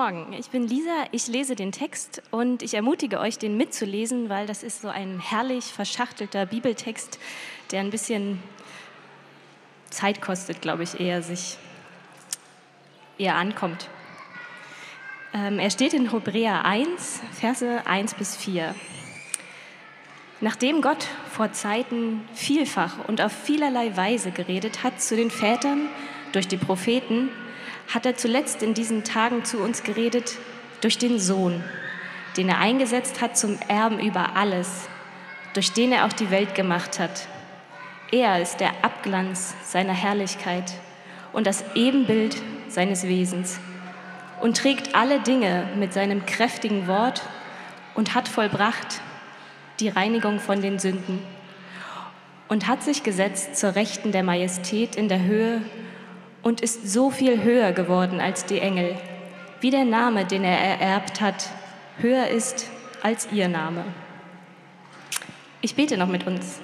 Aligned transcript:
Morgen, 0.00 0.32
ich 0.32 0.50
bin 0.50 0.68
Lisa, 0.68 1.06
ich 1.10 1.26
lese 1.26 1.56
den 1.56 1.72
Text 1.72 2.22
und 2.30 2.62
ich 2.62 2.74
ermutige 2.74 3.18
euch, 3.18 3.36
den 3.36 3.56
mitzulesen, 3.56 4.28
weil 4.28 4.46
das 4.46 4.62
ist 4.62 4.80
so 4.80 4.86
ein 4.86 5.18
herrlich 5.18 5.64
verschachtelter 5.64 6.46
Bibeltext, 6.46 7.18
der 7.72 7.80
ein 7.80 7.90
bisschen 7.90 8.40
Zeit 9.90 10.22
kostet, 10.22 10.62
glaube 10.62 10.84
ich, 10.84 11.00
eher 11.00 11.20
sich 11.20 11.58
eher 13.18 13.34
ankommt. 13.34 13.88
Ähm, 15.34 15.58
er 15.58 15.70
steht 15.70 15.94
in 15.94 16.12
Hebräer 16.12 16.64
1, 16.64 17.20
Verse 17.32 17.84
1 17.84 18.14
bis 18.14 18.36
4. 18.36 18.76
Nachdem 20.40 20.80
Gott 20.80 21.08
vor 21.32 21.50
Zeiten 21.50 22.20
vielfach 22.34 23.08
und 23.08 23.20
auf 23.20 23.32
vielerlei 23.32 23.96
Weise 23.96 24.30
geredet 24.30 24.84
hat 24.84 25.02
zu 25.02 25.16
den 25.16 25.32
Vätern 25.32 25.88
durch 26.30 26.46
die 26.46 26.56
Propheten, 26.56 27.30
hat 27.92 28.06
er 28.06 28.16
zuletzt 28.16 28.62
in 28.62 28.74
diesen 28.74 29.04
Tagen 29.04 29.44
zu 29.44 29.58
uns 29.58 29.82
geredet 29.82 30.36
durch 30.80 30.98
den 30.98 31.18
Sohn, 31.18 31.64
den 32.36 32.48
er 32.48 32.58
eingesetzt 32.58 33.20
hat 33.20 33.36
zum 33.36 33.58
Erben 33.68 33.98
über 33.98 34.36
alles, 34.36 34.88
durch 35.54 35.72
den 35.72 35.92
er 35.92 36.04
auch 36.04 36.12
die 36.12 36.30
Welt 36.30 36.54
gemacht 36.54 36.98
hat. 36.98 37.26
Er 38.12 38.40
ist 38.40 38.60
der 38.60 38.72
Abglanz 38.82 39.54
seiner 39.64 39.92
Herrlichkeit 39.92 40.72
und 41.32 41.46
das 41.46 41.64
Ebenbild 41.74 42.36
seines 42.68 43.04
Wesens 43.04 43.58
und 44.40 44.56
trägt 44.56 44.94
alle 44.94 45.20
Dinge 45.20 45.68
mit 45.76 45.92
seinem 45.92 46.24
kräftigen 46.26 46.86
Wort 46.86 47.22
und 47.94 48.14
hat 48.14 48.28
vollbracht 48.28 49.00
die 49.80 49.88
Reinigung 49.88 50.40
von 50.40 50.60
den 50.60 50.78
Sünden 50.78 51.22
und 52.48 52.66
hat 52.66 52.82
sich 52.82 53.02
gesetzt 53.02 53.56
zur 53.56 53.74
Rechten 53.74 54.12
der 54.12 54.22
Majestät 54.22 54.96
in 54.96 55.08
der 55.08 55.22
Höhe 55.22 55.62
und 56.48 56.62
ist 56.62 56.90
so 56.90 57.10
viel 57.10 57.42
höher 57.42 57.72
geworden 57.72 58.20
als 58.20 58.46
die 58.46 58.58
Engel, 58.58 58.96
wie 59.60 59.70
der 59.70 59.84
Name, 59.84 60.24
den 60.24 60.44
er 60.44 60.58
ererbt 60.58 61.20
hat, 61.20 61.50
höher 61.98 62.28
ist 62.28 62.70
als 63.02 63.28
ihr 63.30 63.48
Name. 63.48 63.84
Ich 65.60 65.74
bete 65.74 65.98
noch 65.98 66.08
mit 66.08 66.26
uns. 66.26 66.62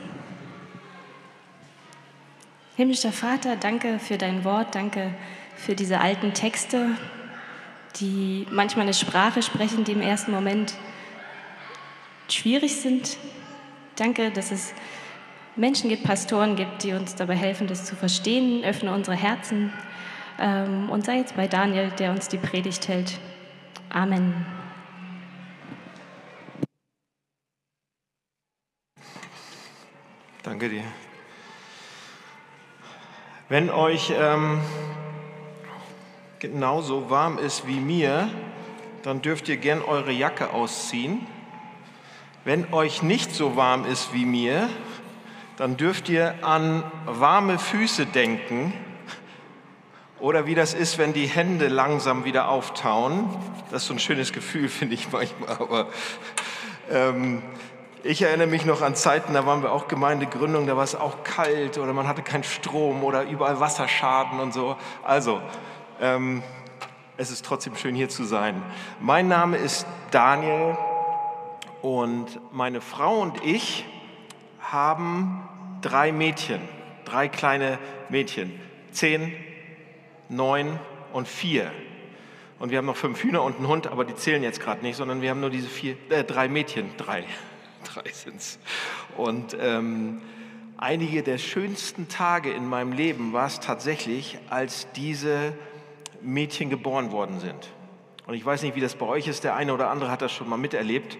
Himmlischer 2.76 3.12
Vater, 3.12 3.56
danke 3.56 3.98
für 3.98 4.16
dein 4.16 4.42
Wort, 4.42 4.74
danke 4.74 5.12
für 5.54 5.74
diese 5.74 6.00
alten 6.00 6.32
Texte, 6.32 6.92
die 8.00 8.46
manchmal 8.50 8.84
eine 8.84 8.94
Sprache 8.94 9.42
sprechen, 9.42 9.84
die 9.84 9.92
im 9.92 10.00
ersten 10.00 10.32
Moment 10.32 10.72
schwierig 12.30 12.76
sind. 12.76 13.18
Danke, 13.96 14.30
dass 14.30 14.50
es 14.50 14.72
Menschen 15.56 15.88
gibt, 15.88 16.02
Pastoren 16.02 16.56
gibt, 16.56 16.82
die 16.82 16.92
uns 16.94 17.14
dabei 17.14 17.36
helfen, 17.36 17.68
das 17.68 17.84
zu 17.84 17.94
verstehen. 17.94 18.64
Öffne 18.64 18.92
unsere 18.92 19.16
Herzen 19.16 19.72
ähm, 20.38 20.90
und 20.90 21.04
sei 21.04 21.18
jetzt 21.18 21.36
bei 21.36 21.46
Daniel, 21.46 21.90
der 21.98 22.10
uns 22.10 22.28
die 22.28 22.38
Predigt 22.38 22.88
hält. 22.88 23.20
Amen. 23.88 24.44
Danke 30.42 30.68
dir. 30.68 30.82
Wenn 33.48 33.70
euch 33.70 34.12
ähm, 34.18 34.60
genauso 36.40 37.10
warm 37.10 37.38
ist 37.38 37.66
wie 37.68 37.78
mir, 37.78 38.28
dann 39.04 39.22
dürft 39.22 39.48
ihr 39.48 39.56
gern 39.56 39.82
eure 39.82 40.10
Jacke 40.10 40.50
ausziehen. 40.50 41.26
Wenn 42.44 42.72
euch 42.74 43.02
nicht 43.02 43.32
so 43.32 43.56
warm 43.56 43.86
ist 43.86 44.12
wie 44.12 44.26
mir, 44.26 44.68
dann 45.56 45.76
dürft 45.76 46.08
ihr 46.08 46.34
an 46.42 46.82
warme 47.06 47.58
Füße 47.58 48.06
denken 48.06 48.72
oder 50.18 50.46
wie 50.46 50.54
das 50.54 50.74
ist, 50.74 50.98
wenn 50.98 51.12
die 51.12 51.26
Hände 51.26 51.68
langsam 51.68 52.24
wieder 52.24 52.48
auftauen. 52.48 53.28
Das 53.70 53.82
ist 53.82 53.88
so 53.88 53.94
ein 53.94 53.98
schönes 53.98 54.32
Gefühl, 54.32 54.68
finde 54.70 54.94
ich 54.94 55.12
manchmal. 55.12 55.50
Aber 55.50 55.88
ähm, 56.90 57.42
ich 58.02 58.22
erinnere 58.22 58.46
mich 58.46 58.64
noch 58.64 58.82
an 58.82 58.94
Zeiten, 58.94 59.34
da 59.34 59.46
waren 59.46 59.62
wir 59.62 59.72
auch 59.72 59.88
Gemeindegründung, 59.88 60.66
da 60.66 60.76
war 60.76 60.84
es 60.84 60.94
auch 60.94 61.24
kalt 61.24 61.78
oder 61.78 61.92
man 61.92 62.06
hatte 62.06 62.22
keinen 62.22 62.44
Strom 62.44 63.02
oder 63.04 63.22
überall 63.22 63.60
Wasserschaden 63.60 64.40
und 64.40 64.52
so. 64.52 64.76
Also, 65.02 65.40
ähm, 66.00 66.42
es 67.16 67.30
ist 67.30 67.44
trotzdem 67.44 67.76
schön 67.76 67.94
hier 67.94 68.08
zu 68.08 68.24
sein. 68.24 68.60
Mein 69.00 69.28
Name 69.28 69.56
ist 69.56 69.86
Daniel 70.10 70.76
und 71.80 72.40
meine 72.52 72.80
Frau 72.80 73.20
und 73.20 73.44
ich, 73.44 73.86
haben 74.72 75.48
drei 75.82 76.12
Mädchen, 76.12 76.60
drei 77.04 77.28
kleine 77.28 77.78
Mädchen, 78.08 78.58
zehn, 78.92 79.32
neun 80.28 80.78
und 81.12 81.28
vier. 81.28 81.70
Und 82.58 82.70
wir 82.70 82.78
haben 82.78 82.86
noch 82.86 82.96
fünf 82.96 83.22
Hühner 83.22 83.42
und 83.42 83.56
einen 83.56 83.68
Hund, 83.68 83.86
aber 83.86 84.04
die 84.04 84.14
zählen 84.14 84.42
jetzt 84.42 84.60
gerade 84.60 84.82
nicht, 84.82 84.96
sondern 84.96 85.20
wir 85.20 85.30
haben 85.30 85.40
nur 85.40 85.50
diese 85.50 85.68
vier, 85.68 85.96
äh, 86.08 86.24
drei 86.24 86.48
Mädchen, 86.48 86.90
drei, 86.96 87.24
drei 87.84 88.08
sind 88.10 88.36
es. 88.36 88.58
Und 89.16 89.56
ähm, 89.60 90.22
einige 90.76 91.22
der 91.22 91.38
schönsten 91.38 92.08
Tage 92.08 92.52
in 92.52 92.68
meinem 92.68 92.92
Leben 92.92 93.32
war 93.32 93.46
es 93.46 93.60
tatsächlich, 93.60 94.38
als 94.48 94.88
diese 94.92 95.52
Mädchen 96.22 96.70
geboren 96.70 97.12
worden 97.12 97.40
sind. 97.40 97.70
Und 98.26 98.34
ich 98.34 98.44
weiß 98.44 98.62
nicht, 98.62 98.74
wie 98.74 98.80
das 98.80 98.94
bei 98.94 99.06
euch 99.06 99.28
ist. 99.28 99.44
Der 99.44 99.54
eine 99.54 99.74
oder 99.74 99.90
andere 99.90 100.10
hat 100.10 100.22
das 100.22 100.32
schon 100.32 100.48
mal 100.48 100.56
miterlebt. 100.56 101.18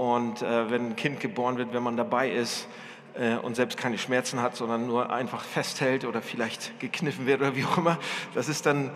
Und 0.00 0.40
äh, 0.40 0.70
wenn 0.70 0.86
ein 0.86 0.96
Kind 0.96 1.20
geboren 1.20 1.58
wird, 1.58 1.74
wenn 1.74 1.82
man 1.82 1.98
dabei 1.98 2.30
ist 2.30 2.68
äh, 3.12 3.34
und 3.34 3.54
selbst 3.54 3.76
keine 3.76 3.98
Schmerzen 3.98 4.40
hat, 4.40 4.56
sondern 4.56 4.86
nur 4.86 5.10
einfach 5.12 5.44
festhält 5.44 6.06
oder 6.06 6.22
vielleicht 6.22 6.80
gekniffen 6.80 7.26
wird 7.26 7.42
oder 7.42 7.54
wie 7.54 7.66
auch 7.66 7.76
immer, 7.76 7.98
das 8.32 8.48
ist 8.48 8.64
dann 8.64 8.92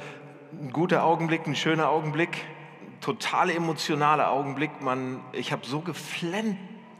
ein 0.59 0.72
guter 0.72 1.04
Augenblick, 1.04 1.47
ein 1.47 1.56
schöner 1.56 1.91
Augenblick, 1.91 2.47
ein 2.87 3.00
total 3.03 3.50
emotionaler 3.50 4.31
Augenblick. 4.31 4.81
Man, 4.81 5.20
ich 5.32 5.53
habe 5.53 5.66
so 5.66 5.81
geflennt, 5.81 6.56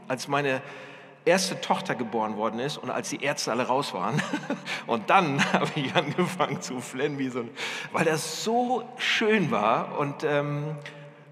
als 0.07 0.29
meine 0.29 0.61
erste 1.25 1.59
Tochter 1.63 1.95
geboren 1.95 2.37
worden 2.37 2.61
ist 2.61 2.77
und 2.77 2.91
als 2.91 3.09
die 3.09 3.23
Ärzte 3.23 3.53
alle 3.53 3.67
raus 3.67 3.95
waren. 3.95 4.21
Und 4.87 5.09
dann 5.09 5.43
habe 5.55 5.71
ich 5.77 5.95
angefangen 5.95 6.61
zu 6.61 6.79
flennen, 6.81 7.19
wie 7.19 7.31
so 7.31 7.41
ein, 7.41 7.49
weil 7.93 8.05
das 8.05 8.45
so 8.45 8.85
schön 8.99 9.51
war 9.51 9.99
und 9.99 10.25
ähm, 10.25 10.77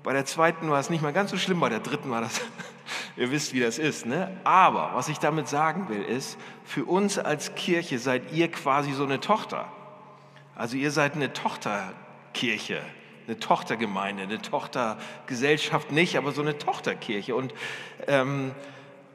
bei 0.02 0.12
der 0.12 0.24
zweiten 0.24 0.68
war 0.70 0.80
es 0.80 0.90
nicht 0.90 1.02
mal 1.02 1.12
ganz 1.12 1.30
so 1.30 1.36
schlimm, 1.36 1.60
bei 1.60 1.68
der 1.68 1.80
dritten 1.80 2.10
war 2.10 2.20
das, 2.20 2.40
ihr 3.16 3.30
wisst, 3.30 3.52
wie 3.52 3.60
das 3.60 3.78
ist. 3.78 4.06
Ne? 4.06 4.36
Aber 4.44 4.92
was 4.94 5.08
ich 5.08 5.18
damit 5.18 5.48
sagen 5.48 5.88
will, 5.88 6.02
ist, 6.02 6.38
für 6.64 6.84
uns 6.84 7.18
als 7.18 7.54
Kirche 7.54 7.98
seid 7.98 8.32
ihr 8.32 8.50
quasi 8.50 8.92
so 8.92 9.04
eine 9.04 9.20
Tochter. 9.20 9.66
Also 10.54 10.76
ihr 10.76 10.90
seid 10.90 11.14
eine 11.14 11.32
Tochterkirche, 11.32 12.80
eine 13.26 13.38
Tochtergemeinde, 13.38 14.24
eine 14.24 14.42
Tochtergesellschaft 14.42 15.92
nicht, 15.92 16.16
aber 16.18 16.32
so 16.32 16.42
eine 16.42 16.58
Tochterkirche. 16.58 17.34
Und 17.34 17.54
ähm, 18.06 18.52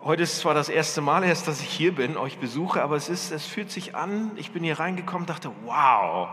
heute 0.01 0.23
ist 0.23 0.39
zwar 0.39 0.53
das 0.53 0.69
erste 0.69 1.01
Mal 1.01 1.23
erst, 1.23 1.47
dass 1.47 1.61
ich 1.61 1.69
hier 1.69 1.93
bin, 1.93 2.17
euch 2.17 2.37
besuche, 2.37 2.81
aber 2.81 2.95
es, 2.95 3.09
ist, 3.09 3.31
es 3.31 3.45
fühlt 3.45 3.69
sich 3.71 3.95
an, 3.95 4.31
ich 4.35 4.51
bin 4.51 4.63
hier 4.63 4.79
reingekommen, 4.79 5.27
dachte, 5.27 5.51
wow, 5.65 6.29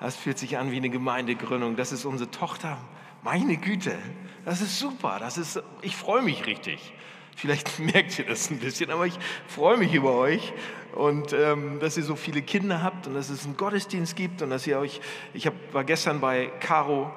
das 0.00 0.16
fühlt 0.16 0.38
sich 0.38 0.58
an 0.58 0.70
wie 0.72 0.78
eine 0.78 0.90
Gemeindegründung, 0.90 1.76
das 1.76 1.92
ist 1.92 2.04
unsere 2.06 2.30
Tochter. 2.30 2.78
Meine 3.22 3.58
Güte, 3.58 3.98
das 4.46 4.62
ist 4.62 4.78
super, 4.78 5.18
das 5.20 5.36
ist, 5.36 5.62
ich 5.82 5.94
freue 5.94 6.22
mich 6.22 6.46
richtig. 6.46 6.94
Vielleicht 7.36 7.78
merkt 7.92 8.18
ihr 8.18 8.24
das 8.24 8.50
ein 8.50 8.58
bisschen, 8.58 8.90
aber 8.90 9.06
ich 9.06 9.18
freue 9.46 9.76
mich 9.76 9.92
über 9.92 10.14
euch 10.14 10.54
und 10.94 11.34
ähm, 11.34 11.80
dass 11.80 11.98
ihr 11.98 12.02
so 12.02 12.16
viele 12.16 12.40
Kinder 12.40 12.82
habt 12.82 13.06
und 13.06 13.14
dass 13.14 13.28
es 13.28 13.44
einen 13.44 13.58
Gottesdienst 13.58 14.16
gibt 14.16 14.40
und 14.40 14.48
dass 14.48 14.66
ihr 14.66 14.78
euch, 14.78 15.02
ich 15.34 15.46
hab, 15.46 15.54
war 15.72 15.84
gestern 15.84 16.20
bei 16.20 16.50
Caro 16.60 17.12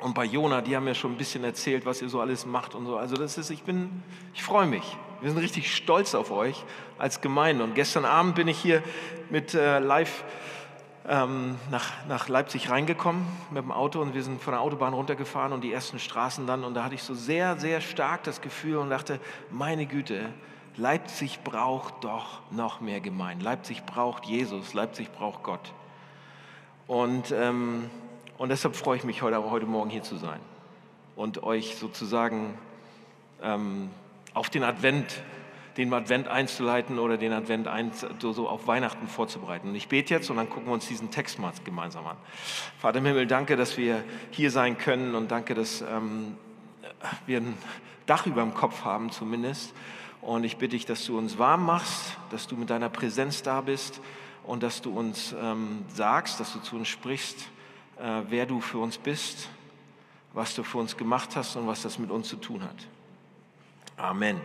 und 0.00 0.14
bei 0.14 0.24
Jona, 0.24 0.62
die 0.62 0.74
haben 0.74 0.84
mir 0.84 0.96
schon 0.96 1.12
ein 1.12 1.18
bisschen 1.18 1.44
erzählt, 1.44 1.86
was 1.86 2.02
ihr 2.02 2.08
so 2.08 2.20
alles 2.20 2.44
macht 2.44 2.74
und 2.74 2.86
so. 2.86 2.96
Also 2.96 3.14
das 3.14 3.38
ist, 3.38 3.50
ich 3.50 3.62
bin, 3.62 4.02
ich 4.34 4.42
freue 4.42 4.66
mich. 4.66 4.96
Wir 5.20 5.30
sind 5.30 5.38
richtig 5.38 5.74
stolz 5.74 6.14
auf 6.14 6.32
euch 6.32 6.64
als 6.98 7.20
Gemeinde. 7.20 7.62
Und 7.62 7.74
gestern 7.74 8.04
Abend 8.04 8.34
bin 8.34 8.48
ich 8.48 8.58
hier 8.58 8.82
mit 9.28 9.54
äh, 9.54 9.78
Live 9.78 10.24
ähm, 11.10 11.56
nach, 11.72 11.90
nach 12.06 12.28
Leipzig 12.28 12.70
reingekommen 12.70 13.26
mit 13.50 13.64
dem 13.64 13.72
Auto 13.72 14.00
und 14.00 14.14
wir 14.14 14.22
sind 14.22 14.40
von 14.40 14.52
der 14.52 14.60
Autobahn 14.60 14.94
runtergefahren 14.94 15.52
und 15.52 15.62
die 15.62 15.72
ersten 15.72 15.98
Straßen 15.98 16.46
dann 16.46 16.62
und 16.62 16.74
da 16.74 16.84
hatte 16.84 16.94
ich 16.94 17.02
so 17.02 17.14
sehr, 17.14 17.58
sehr 17.58 17.80
stark 17.80 18.22
das 18.22 18.40
Gefühl 18.40 18.76
und 18.76 18.90
dachte, 18.90 19.18
meine 19.50 19.86
Güte, 19.86 20.28
Leipzig 20.76 21.42
braucht 21.42 22.04
doch 22.04 22.40
noch 22.52 22.80
mehr 22.80 23.00
Gemeinden. 23.00 23.42
Leipzig 23.42 23.84
braucht 23.84 24.24
Jesus, 24.26 24.72
Leipzig 24.72 25.10
braucht 25.12 25.42
Gott. 25.42 25.72
Und, 26.86 27.32
ähm, 27.32 27.90
und 28.38 28.50
deshalb 28.50 28.76
freue 28.76 28.96
ich 28.96 29.02
mich 29.02 29.20
heute, 29.20 29.50
heute 29.50 29.66
Morgen 29.66 29.90
hier 29.90 30.04
zu 30.04 30.16
sein 30.16 30.40
und 31.16 31.42
euch 31.42 31.76
sozusagen 31.76 32.56
ähm, 33.42 33.90
auf 34.32 34.48
den 34.48 34.62
Advent 34.62 35.22
den 35.76 35.92
Advent 35.92 36.28
einzuleiten 36.28 36.98
oder 36.98 37.16
den 37.16 37.32
Advent 37.32 37.68
ein, 37.68 37.92
so 38.20 38.48
auf 38.48 38.66
Weihnachten 38.66 39.08
vorzubereiten. 39.08 39.68
Und 39.68 39.74
ich 39.74 39.88
bete 39.88 40.14
jetzt 40.14 40.30
und 40.30 40.36
dann 40.36 40.48
gucken 40.48 40.66
wir 40.66 40.72
uns 40.72 40.88
diesen 40.88 41.10
Text 41.10 41.38
mal 41.38 41.52
gemeinsam 41.64 42.06
an. 42.06 42.16
Vater 42.78 42.98
im 42.98 43.06
Himmel, 43.06 43.26
danke, 43.26 43.56
dass 43.56 43.76
wir 43.76 44.04
hier 44.30 44.50
sein 44.50 44.78
können 44.78 45.14
und 45.14 45.30
danke, 45.30 45.54
dass 45.54 45.82
ähm, 45.82 46.36
wir 47.26 47.38
ein 47.38 47.56
Dach 48.06 48.26
über 48.26 48.42
dem 48.42 48.54
Kopf 48.54 48.84
haben 48.84 49.10
zumindest. 49.10 49.72
Und 50.20 50.44
ich 50.44 50.56
bitte 50.58 50.76
dich, 50.76 50.86
dass 50.86 51.04
du 51.06 51.16
uns 51.16 51.38
warm 51.38 51.64
machst, 51.64 52.16
dass 52.30 52.46
du 52.46 52.56
mit 52.56 52.68
deiner 52.68 52.88
Präsenz 52.88 53.42
da 53.42 53.60
bist 53.60 54.00
und 54.44 54.62
dass 54.62 54.82
du 54.82 54.90
uns 54.90 55.34
ähm, 55.40 55.84
sagst, 55.88 56.40
dass 56.40 56.52
du 56.52 56.58
zu 56.60 56.76
uns 56.76 56.88
sprichst, 56.88 57.38
äh, 57.98 58.22
wer 58.28 58.46
du 58.46 58.60
für 58.60 58.78
uns 58.78 58.98
bist 58.98 59.48
was 60.32 60.54
du 60.54 60.62
für 60.62 60.78
uns 60.78 60.96
gemacht 60.96 61.34
hast 61.36 61.56
und 61.56 61.66
was 61.66 61.82
das 61.82 61.98
mit 61.98 62.10
uns 62.10 62.28
zu 62.28 62.36
tun 62.36 62.62
hat. 62.62 62.86
Amen. 63.96 64.40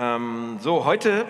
Ähm, 0.00 0.58
so, 0.60 0.84
heute 0.84 1.26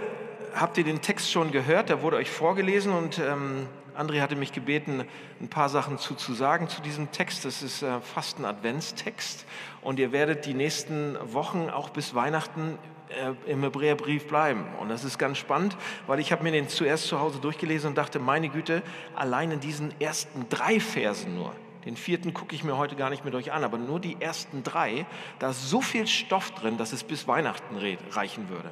habt 0.55 0.77
ihr 0.77 0.85
den 0.85 1.01
Text 1.01 1.33
schon 1.33 1.53
gehört, 1.53 1.89
der 1.89 2.03
wurde 2.03 2.19
euch 2.19 2.31
vorgelesen 2.31 2.93
und 2.93 3.19
ähm, 3.19 3.67
André 3.97 4.21
hatte 4.21 4.37
mich 4.37 4.53
gebeten, 4.53 5.05
ein 5.41 5.49
paar 5.49 5.71
Sachen 5.71 5.97
zu, 5.97 6.15
zu 6.15 6.35
sagen 6.35 6.69
zu 6.69 6.83
diesem 6.83 7.11
Text. 7.11 7.47
Das 7.47 7.63
ist 7.63 7.83
äh, 7.83 8.01
fast 8.03 8.39
ein 8.39 8.45
Adventstext 8.45 9.47
und 9.81 9.99
ihr 9.99 10.13
werdet 10.13 10.45
die 10.45 10.53
nächsten 10.53 11.17
Wochen 11.33 11.71
auch 11.71 11.89
bis 11.89 12.15
Weihnachten 12.15 12.79
äh, 13.09 13.51
im 13.51 13.63
Hebräerbrief 13.63 14.29
bleiben. 14.29 14.67
Und 14.79 14.91
das 14.91 15.03
ist 15.03 15.17
ganz 15.17 15.39
spannend, 15.39 15.75
weil 16.07 16.21
ich 16.21 16.31
habe 16.31 16.43
mir 16.43 16.53
den 16.53 16.69
zuerst 16.69 17.07
zu 17.07 17.21
Hause 17.21 17.39
durchgelesen 17.39 17.89
und 17.89 17.95
dachte, 17.97 18.19
meine 18.19 18.51
Güte, 18.51 18.83
allein 19.17 19.51
in 19.51 19.61
diesen 19.61 19.99
ersten 19.99 20.47
drei 20.51 20.79
Versen 20.79 21.37
nur, 21.37 21.55
den 21.89 21.97
vierten 21.97 22.35
gucke 22.35 22.55
ich 22.55 22.65
mir 22.65 22.77
heute 22.77 22.97
gar 22.97 23.09
nicht 23.09 23.25
mit 23.25 23.35
euch 23.35 23.51
an, 23.51 23.65
aber 23.65 23.79
nur 23.79 23.99
die 23.99 24.19
ersten 24.21 24.63
drei, 24.63 25.07
da 25.39 25.49
ist 25.49 25.71
so 25.71 25.81
viel 25.81 26.07
Stoff 26.07 26.51
drin, 26.51 26.77
dass 26.77 26.93
es 26.93 27.03
bis 27.03 27.27
Weihnachten 27.27 27.79
reichen 28.11 28.51
würde. 28.51 28.71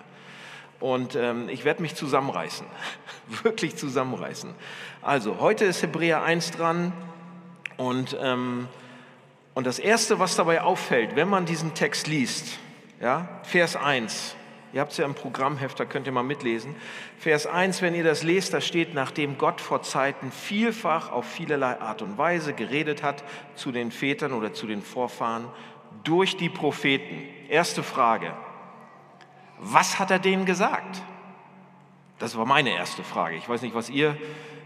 Und 0.80 1.14
ähm, 1.14 1.48
ich 1.48 1.64
werde 1.64 1.80
mich 1.80 1.94
zusammenreißen, 1.94 2.66
wirklich 3.42 3.74
zusammenreißen. 3.76 4.54
Also, 5.00 5.40
heute 5.40 5.64
ist 5.64 5.80
Hebräer 5.80 6.24
1 6.24 6.50
dran 6.50 6.92
und, 7.78 8.14
ähm, 8.20 8.68
und 9.54 9.66
das 9.66 9.78
Erste, 9.78 10.18
was 10.18 10.36
dabei 10.36 10.60
auffällt, 10.60 11.16
wenn 11.16 11.30
man 11.30 11.46
diesen 11.46 11.72
Text 11.72 12.08
liest, 12.08 12.58
ja, 13.00 13.40
Vers 13.44 13.76
1, 13.76 14.36
ihr 14.76 14.82
habt 14.82 14.92
es 14.92 14.98
ja 14.98 15.06
im 15.06 15.14
Programmheft, 15.14 15.80
da 15.80 15.86
könnt 15.86 16.06
ihr 16.06 16.12
mal 16.12 16.22
mitlesen. 16.22 16.76
Vers 17.18 17.46
1, 17.46 17.80
wenn 17.80 17.94
ihr 17.94 18.04
das 18.04 18.22
lest, 18.22 18.52
da 18.52 18.60
steht, 18.60 18.92
nachdem 18.92 19.38
Gott 19.38 19.62
vor 19.62 19.80
Zeiten 19.80 20.30
vielfach 20.30 21.10
auf 21.10 21.24
vielerlei 21.24 21.80
Art 21.80 22.02
und 22.02 22.18
Weise 22.18 22.52
geredet 22.52 23.02
hat 23.02 23.24
zu 23.54 23.72
den 23.72 23.90
Vätern 23.90 24.34
oder 24.34 24.52
zu 24.52 24.66
den 24.66 24.82
Vorfahren 24.82 25.48
durch 26.04 26.36
die 26.36 26.50
Propheten. 26.50 27.22
Erste 27.48 27.82
Frage, 27.82 28.34
was 29.58 29.98
hat 29.98 30.10
er 30.10 30.18
denen 30.18 30.44
gesagt? 30.44 31.02
Das 32.18 32.36
war 32.36 32.44
meine 32.44 32.68
erste 32.68 33.02
Frage. 33.02 33.36
Ich 33.36 33.48
weiß 33.48 33.62
nicht, 33.62 33.74
was 33.74 33.88
ihr 33.88 34.14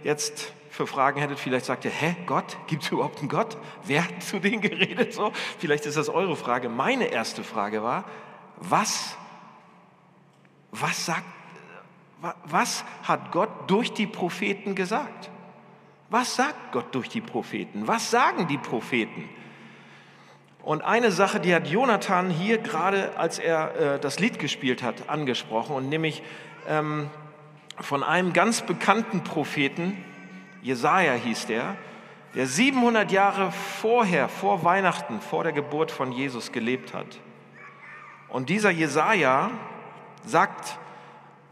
jetzt 0.03 0.53
für 0.71 0.89
Fragen 0.89 1.21
hättet. 1.21 1.39
Vielleicht 1.39 1.67
sagt 1.67 1.85
ihr, 1.85 1.93
hä, 1.93 2.17
Gott? 2.27 2.57
Gibt 2.67 2.83
es 2.83 2.91
überhaupt 2.91 3.21
einen 3.21 3.29
Gott? 3.29 3.57
Wer 3.85 4.09
hat 4.09 4.25
zu 4.25 4.41
denen 4.41 4.61
geredet? 4.61 5.15
So, 5.15 5.31
vielleicht 5.61 5.87
ist 5.87 5.97
das 5.97 6.09
eure 6.09 6.35
Frage. 6.35 6.69
Meine 6.69 7.07
erste 7.07 7.45
Frage 7.45 7.85
war, 7.85 8.07
was, 8.57 9.17
was 10.73 11.07
sagt, 11.07 11.25
was 12.45 12.85
hat 13.03 13.33
Gott 13.33 13.49
durch 13.69 13.93
die 13.93 14.07
Propheten 14.07 14.75
gesagt? 14.75 15.31
Was 16.11 16.37
sagt 16.37 16.73
Gott 16.73 16.95
durch 16.95 17.09
die 17.09 17.21
Propheten? 17.21 17.87
Was 17.87 18.11
sagen 18.11 18.49
die 18.49 18.59
Propheten? 18.59 19.29
Und 20.63 20.83
eine 20.83 21.11
Sache, 21.11 21.41
die 21.41 21.55
hat 21.55 21.69
Jonathan 21.69 22.29
hier 22.29 22.59
gerade, 22.59 23.17
als 23.17 23.39
er 23.39 23.95
äh, 23.95 24.01
das 24.01 24.19
Lied 24.19 24.39
gespielt 24.39 24.83
hat, 24.83 25.09
angesprochen, 25.09 25.75
und 25.75 25.89
nämlich 25.89 26.23
ähm, 26.69 27.09
von 27.79 28.03
einem 28.03 28.35
ganz 28.35 28.63
bekannten 28.63 29.25
Propheten, 29.25 30.05
Jesaja 30.61 31.15
hieß 31.15 31.47
der, 31.47 31.77
der 32.35 32.47
700 32.47 33.11
Jahre 33.11 33.53
vorher, 33.53 34.29
vor 34.29 34.63
Weihnachten, 34.65 35.21
vor 35.21 35.45
der 35.45 35.53
Geburt 35.53 35.91
von 35.91 36.13
Jesus 36.13 36.53
gelebt 36.53 36.93
hat. 36.93 37.19
Und 38.29 38.51
dieser 38.51 38.71
Jesaja 38.71 39.51
sagt, 40.25 40.79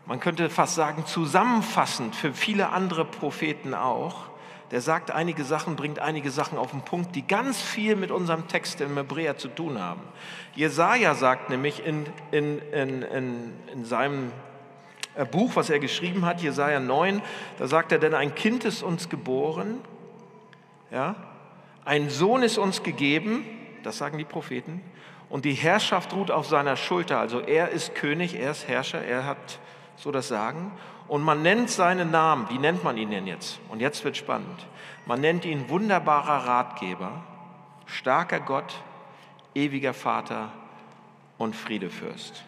man 0.07 0.21
könnte 0.21 0.49
fast 0.51 0.75
sagen, 0.75 1.05
zusammenfassend 1.07 2.17
für 2.17 2.33
viele 2.33 2.71
andere 2.71 3.05
Propheten 3.05 3.75
auch, 3.75 4.29
der 4.71 4.81
sagt 4.81 5.11
einige 5.11 5.45
Sachen, 5.45 5.77
bringt 5.77 5.99
einige 5.99 6.31
Sachen 6.31 6.59
auf 6.59 6.71
den 6.73 6.83
Punkt, 6.83 7.17
die 7.17 7.27
ganz 7.27 7.61
viel 7.61 7.97
mit 7.97 8.11
unserem 8.11 8.49
Text 8.49 8.81
im 8.81 8.97
Hebräer 8.97 9.39
zu 9.39 9.49
tun 9.49 9.81
haben. 9.81 10.03
Jesaja 10.55 11.15
sagt 11.15 11.49
nämlich 11.49 11.85
in, 11.85 12.07
in, 12.31 12.59
in, 12.73 13.03
in, 13.03 13.53
in 13.73 13.85
seinem 13.85 14.31
äh, 15.15 15.25
Buch, 15.25 15.53
was 15.57 15.71
er 15.71 15.79
geschrieben 15.79 16.27
hat, 16.27 16.43
Jesaja 16.43 16.81
9, 16.81 17.23
da 17.59 17.67
sagt 17.67 17.93
er, 17.93 17.99
denn 17.99 18.15
ein 18.15 18.35
Kind 18.35 18.65
ist 18.65 18.83
uns 18.83 19.09
geboren, 19.09 19.79
ja, 20.91 21.17
ein 21.85 22.11
Sohn 22.11 22.43
ist 22.43 22.59
uns 22.59 22.83
gegeben, 22.83 23.45
das 23.83 23.99
sagen 23.99 24.19
die 24.19 24.25
Propheten, 24.25 24.83
und 25.31 25.45
die 25.45 25.53
Herrschaft 25.53 26.15
ruht 26.15 26.31
auf 26.31 26.47
seiner 26.47 26.77
Schulter. 26.77 27.19
Also 27.19 27.41
er 27.41 27.71
ist 27.71 27.95
König, 27.95 28.35
er 28.35 28.51
ist 28.53 28.67
Herrscher, 28.67 29.03
er 29.03 29.27
hat 29.27 29.59
so 29.97 30.11
das 30.11 30.29
Sagen. 30.29 30.73
Und 31.07 31.23
man 31.23 31.43
nennt 31.43 31.71
seinen 31.71 32.11
Namen. 32.11 32.49
Wie 32.51 32.59
nennt 32.59 32.85
man 32.85 32.97
ihn 32.97 33.11
denn 33.11 33.27
jetzt? 33.27 33.61
Und 33.69 33.81
jetzt 33.81 34.05
wird 34.05 34.17
spannend. 34.17 34.67
Man 35.07 35.21
nennt 35.21 35.45
ihn 35.45 35.69
wunderbarer 35.69 36.47
Ratgeber, 36.47 37.23
starker 37.87 38.41
Gott, 38.41 38.75
ewiger 39.55 39.95
Vater 39.95 40.51
und 41.39 41.57
Friedefürst. 41.57 42.45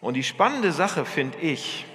Und 0.00 0.14
die 0.14 0.22
spannende 0.22 0.72
Sache 0.72 1.04
finde 1.04 1.38
ich, 1.38 1.86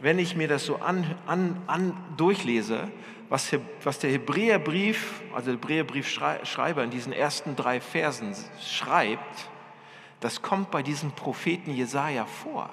wenn 0.00 0.18
ich 0.18 0.36
mir 0.36 0.48
das 0.48 0.66
so 0.66 0.76
an, 0.76 1.14
an, 1.26 1.62
an 1.66 1.96
durchlese, 2.16 2.90
was, 3.28 3.56
was 3.82 3.98
der 3.98 4.10
Hebräerbrief, 4.10 5.22
also 5.34 5.46
der 5.46 5.54
Hebräerbriefschreiber 5.54 6.84
in 6.84 6.90
diesen 6.90 7.12
ersten 7.12 7.56
drei 7.56 7.80
Versen 7.80 8.34
schreibt, 8.60 9.48
das 10.20 10.42
kommt 10.42 10.70
bei 10.70 10.82
diesem 10.82 11.12
Propheten 11.12 11.70
Jesaja 11.70 12.26
vor. 12.26 12.70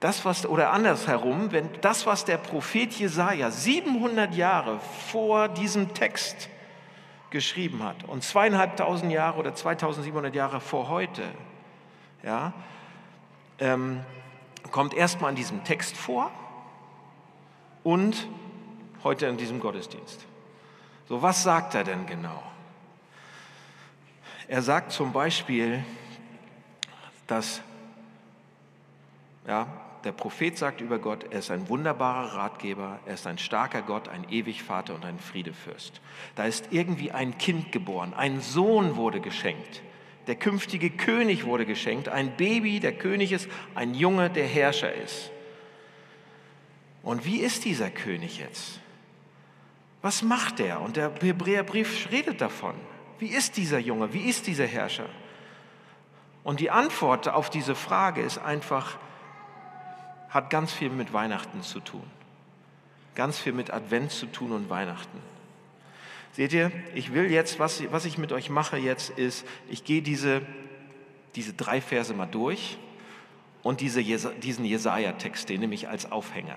Das, 0.00 0.24
was, 0.24 0.46
oder 0.46 0.70
andersherum, 0.72 1.52
wenn 1.52 1.68
das, 1.82 2.06
was 2.06 2.24
der 2.24 2.38
Prophet 2.38 2.92
Jesaja 2.92 3.50
700 3.50 4.34
Jahre 4.34 4.80
vor 5.10 5.48
diesem 5.48 5.92
Text 5.92 6.48
geschrieben 7.28 7.82
hat 7.82 8.04
und 8.04 8.24
zweieinhalbtausend 8.24 9.12
Jahre 9.12 9.38
oder 9.38 9.54
2700 9.54 10.34
Jahre 10.34 10.60
vor 10.60 10.88
heute, 10.88 11.22
ja, 12.22 12.52
ähm, 13.58 14.00
kommt 14.70 14.94
erstmal 14.94 15.30
in 15.30 15.36
diesem 15.36 15.64
Text 15.64 15.96
vor 15.96 16.30
und 17.82 18.26
heute 19.04 19.26
in 19.26 19.36
diesem 19.36 19.60
Gottesdienst. 19.60 20.26
So, 21.08 21.22
was 21.22 21.42
sagt 21.42 21.74
er 21.74 21.84
denn 21.84 22.06
genau? 22.06 22.42
Er 24.48 24.62
sagt 24.62 24.92
zum 24.92 25.12
Beispiel, 25.12 25.84
dass 27.26 27.62
ja, 29.46 29.66
der 30.04 30.12
Prophet 30.12 30.56
sagt 30.56 30.80
über 30.80 30.98
Gott, 30.98 31.26
er 31.30 31.40
ist 31.40 31.50
ein 31.50 31.68
wunderbarer 31.68 32.34
Ratgeber, 32.34 33.00
er 33.06 33.14
ist 33.14 33.26
ein 33.26 33.38
starker 33.38 33.82
Gott, 33.82 34.08
ein 34.08 34.28
ewig 34.30 34.62
Vater 34.62 34.94
und 34.94 35.04
ein 35.04 35.18
Friedefürst. 35.18 36.00
Da 36.36 36.44
ist 36.44 36.68
irgendwie 36.70 37.12
ein 37.12 37.38
Kind 37.38 37.72
geboren, 37.72 38.14
ein 38.14 38.40
Sohn 38.40 38.96
wurde 38.96 39.20
geschenkt. 39.20 39.82
Der 40.26 40.36
künftige 40.36 40.90
König 40.90 41.44
wurde 41.44 41.66
geschenkt, 41.66 42.08
ein 42.08 42.36
Baby, 42.36 42.80
der 42.80 42.92
König 42.92 43.32
ist, 43.32 43.48
ein 43.74 43.94
Junge, 43.94 44.30
der 44.30 44.46
Herrscher 44.46 44.92
ist. 44.92 45.30
Und 47.02 47.24
wie 47.24 47.38
ist 47.38 47.64
dieser 47.64 47.90
König 47.90 48.38
jetzt? 48.38 48.80
Was 50.02 50.22
macht 50.22 50.60
er? 50.60 50.80
Und 50.80 50.96
der 50.96 51.12
Hebräerbrief 51.20 52.10
redet 52.10 52.40
davon. 52.40 52.74
Wie 53.18 53.28
ist 53.28 53.56
dieser 53.56 53.78
Junge? 53.78 54.12
Wie 54.12 54.28
ist 54.28 54.46
dieser 54.46 54.66
Herrscher? 54.66 55.08
Und 56.42 56.60
die 56.60 56.70
Antwort 56.70 57.28
auf 57.28 57.50
diese 57.50 57.74
Frage 57.74 58.22
ist 58.22 58.38
einfach, 58.38 58.96
hat 60.30 60.48
ganz 60.48 60.72
viel 60.72 60.88
mit 60.88 61.12
Weihnachten 61.12 61.62
zu 61.62 61.80
tun. 61.80 62.04
Ganz 63.14 63.38
viel 63.38 63.52
mit 63.52 63.70
Advent 63.70 64.10
zu 64.10 64.26
tun 64.26 64.52
und 64.52 64.70
Weihnachten. 64.70 65.18
Seht 66.32 66.52
ihr, 66.52 66.72
ich 66.94 67.12
will 67.12 67.30
jetzt, 67.30 67.58
was, 67.58 67.82
was 67.92 68.04
ich 68.04 68.16
mit 68.16 68.32
euch 68.32 68.48
mache 68.48 68.78
jetzt, 68.78 69.10
ist, 69.10 69.44
ich 69.68 69.84
gehe 69.84 70.00
diese, 70.00 70.40
diese 71.34 71.52
drei 71.52 71.80
Verse 71.80 72.14
mal 72.14 72.26
durch 72.26 72.78
und 73.62 73.80
diese, 73.80 74.02
diesen 74.02 74.64
Jesaja-Text, 74.64 75.48
den 75.48 75.60
nehme 75.60 75.74
ich 75.74 75.88
als 75.88 76.10
Aufhänger 76.10 76.56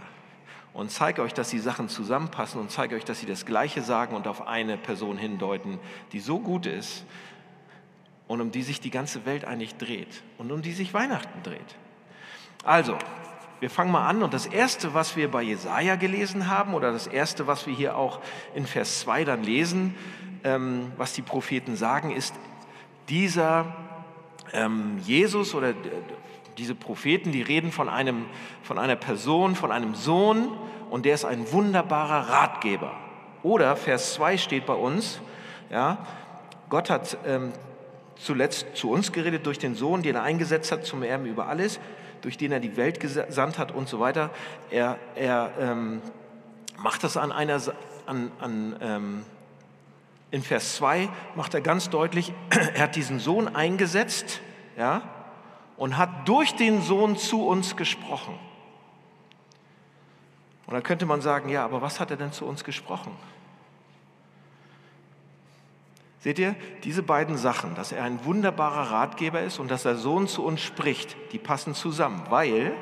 und 0.73 0.91
zeige 0.91 1.21
euch, 1.21 1.33
dass 1.33 1.49
die 1.49 1.59
Sachen 1.59 1.87
zusammenpassen 1.87 2.59
und 2.59 2.71
zeige 2.71 2.95
euch, 2.95 3.05
dass 3.05 3.19
sie 3.19 3.25
das 3.25 3.45
Gleiche 3.45 3.81
sagen 3.81 4.15
und 4.15 4.27
auf 4.27 4.47
eine 4.47 4.77
Person 4.77 5.17
hindeuten, 5.17 5.79
die 6.11 6.19
so 6.19 6.39
gut 6.39 6.65
ist 6.65 7.05
und 8.27 8.41
um 8.41 8.51
die 8.51 8.63
sich 8.63 8.79
die 8.79 8.89
ganze 8.89 9.25
Welt 9.25 9.45
eigentlich 9.45 9.75
dreht 9.75 10.23
und 10.37 10.51
um 10.51 10.61
die 10.61 10.73
sich 10.73 10.93
Weihnachten 10.93 11.43
dreht. 11.43 11.75
Also, 12.63 12.97
wir 13.59 13.69
fangen 13.69 13.91
mal 13.91 14.07
an 14.07 14.23
und 14.23 14.33
das 14.33 14.45
erste, 14.45 14.93
was 14.93 15.15
wir 15.15 15.31
bei 15.31 15.41
Jesaja 15.41 15.95
gelesen 15.95 16.49
haben 16.49 16.73
oder 16.73 16.91
das 16.91 17.07
erste, 17.07 17.47
was 17.47 17.65
wir 17.67 17.73
hier 17.73 17.95
auch 17.95 18.19
in 18.55 18.65
Vers 18.65 19.01
2 19.01 19.23
dann 19.23 19.43
lesen, 19.43 19.95
ähm, 20.43 20.91
was 20.97 21.13
die 21.13 21.21
Propheten 21.21 21.75
sagen, 21.75 22.11
ist 22.11 22.35
dieser 23.07 23.73
ähm, 24.51 24.97
Jesus 24.99 25.55
oder 25.55 25.73
diese 26.57 26.75
Propheten, 26.75 27.31
die 27.31 27.41
reden 27.41 27.71
von, 27.71 27.89
einem, 27.89 28.25
von 28.61 28.77
einer 28.77 28.95
Person, 28.95 29.55
von 29.55 29.71
einem 29.71 29.95
Sohn 29.95 30.49
und 30.89 31.05
der 31.05 31.15
ist 31.15 31.25
ein 31.25 31.51
wunderbarer 31.51 32.29
Ratgeber. 32.29 32.93
Oder 33.41 33.75
Vers 33.75 34.13
2 34.13 34.37
steht 34.37 34.65
bei 34.65 34.73
uns, 34.73 35.19
ja, 35.69 36.05
Gott 36.69 36.89
hat 36.89 37.17
ähm, 37.25 37.51
zuletzt 38.15 38.67
zu 38.75 38.89
uns 38.89 39.11
geredet 39.11 39.45
durch 39.45 39.59
den 39.59 39.75
Sohn, 39.75 40.01
den 40.01 40.15
er 40.15 40.23
eingesetzt 40.23 40.71
hat 40.71 40.85
zum 40.85 41.03
Erben 41.03 41.25
über 41.25 41.47
alles 41.47 41.79
durch 42.23 42.37
den 42.37 42.53
er 42.53 42.59
die 42.59 42.77
Welt 42.77 42.99
gesandt 42.99 43.59
hat 43.59 43.71
und 43.71 43.89
so 43.89 43.99
weiter. 43.99 44.31
Er, 44.71 44.97
er 45.15 45.51
ähm, 45.59 46.01
macht 46.77 47.03
das 47.03 47.17
an 47.17 47.31
einer, 47.31 47.61
an, 48.05 48.31
an, 48.39 48.75
ähm, 48.81 49.25
in 50.31 50.41
Vers 50.41 50.77
2 50.77 51.09
macht 51.35 51.53
er 51.53 51.61
ganz 51.61 51.89
deutlich, 51.89 52.33
er 52.73 52.83
hat 52.83 52.95
diesen 52.95 53.19
Sohn 53.19 53.53
eingesetzt, 53.53 54.39
ja, 54.77 55.01
und 55.77 55.97
hat 55.97 56.27
durch 56.27 56.55
den 56.55 56.81
Sohn 56.81 57.17
zu 57.17 57.47
uns 57.47 57.75
gesprochen. 57.75 58.37
Und 60.65 60.73
dann 60.73 60.83
könnte 60.83 61.05
man 61.05 61.21
sagen, 61.21 61.49
ja, 61.49 61.65
aber 61.65 61.81
was 61.81 61.99
hat 61.99 62.11
er 62.11 62.17
denn 62.17 62.31
zu 62.31 62.45
uns 62.45 62.63
gesprochen? 62.63 63.11
Seht 66.19 66.39
ihr, 66.39 66.55
diese 66.83 67.03
beiden 67.03 67.35
Sachen, 67.35 67.75
dass 67.75 67.91
er 67.91 68.03
ein 68.03 68.23
wunderbarer 68.23 68.91
Ratgeber 68.91 69.41
ist 69.41 69.59
und 69.59 69.69
dass 69.69 69.83
der 69.83 69.97
Sohn 69.97 70.27
zu 70.27 70.45
uns 70.45 70.61
spricht, 70.61 71.17
die 71.33 71.37
passen 71.37 71.75
zusammen, 71.75 72.23
weil 72.29 72.73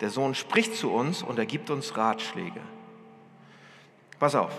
der 0.00 0.08
Sohn 0.08 0.34
spricht 0.34 0.74
zu 0.74 0.90
uns 0.90 1.22
und 1.22 1.38
er 1.38 1.44
gibt 1.44 1.68
uns 1.68 1.98
Ratschläge. 1.98 2.60
Pass 4.18 4.34
auf, 4.34 4.58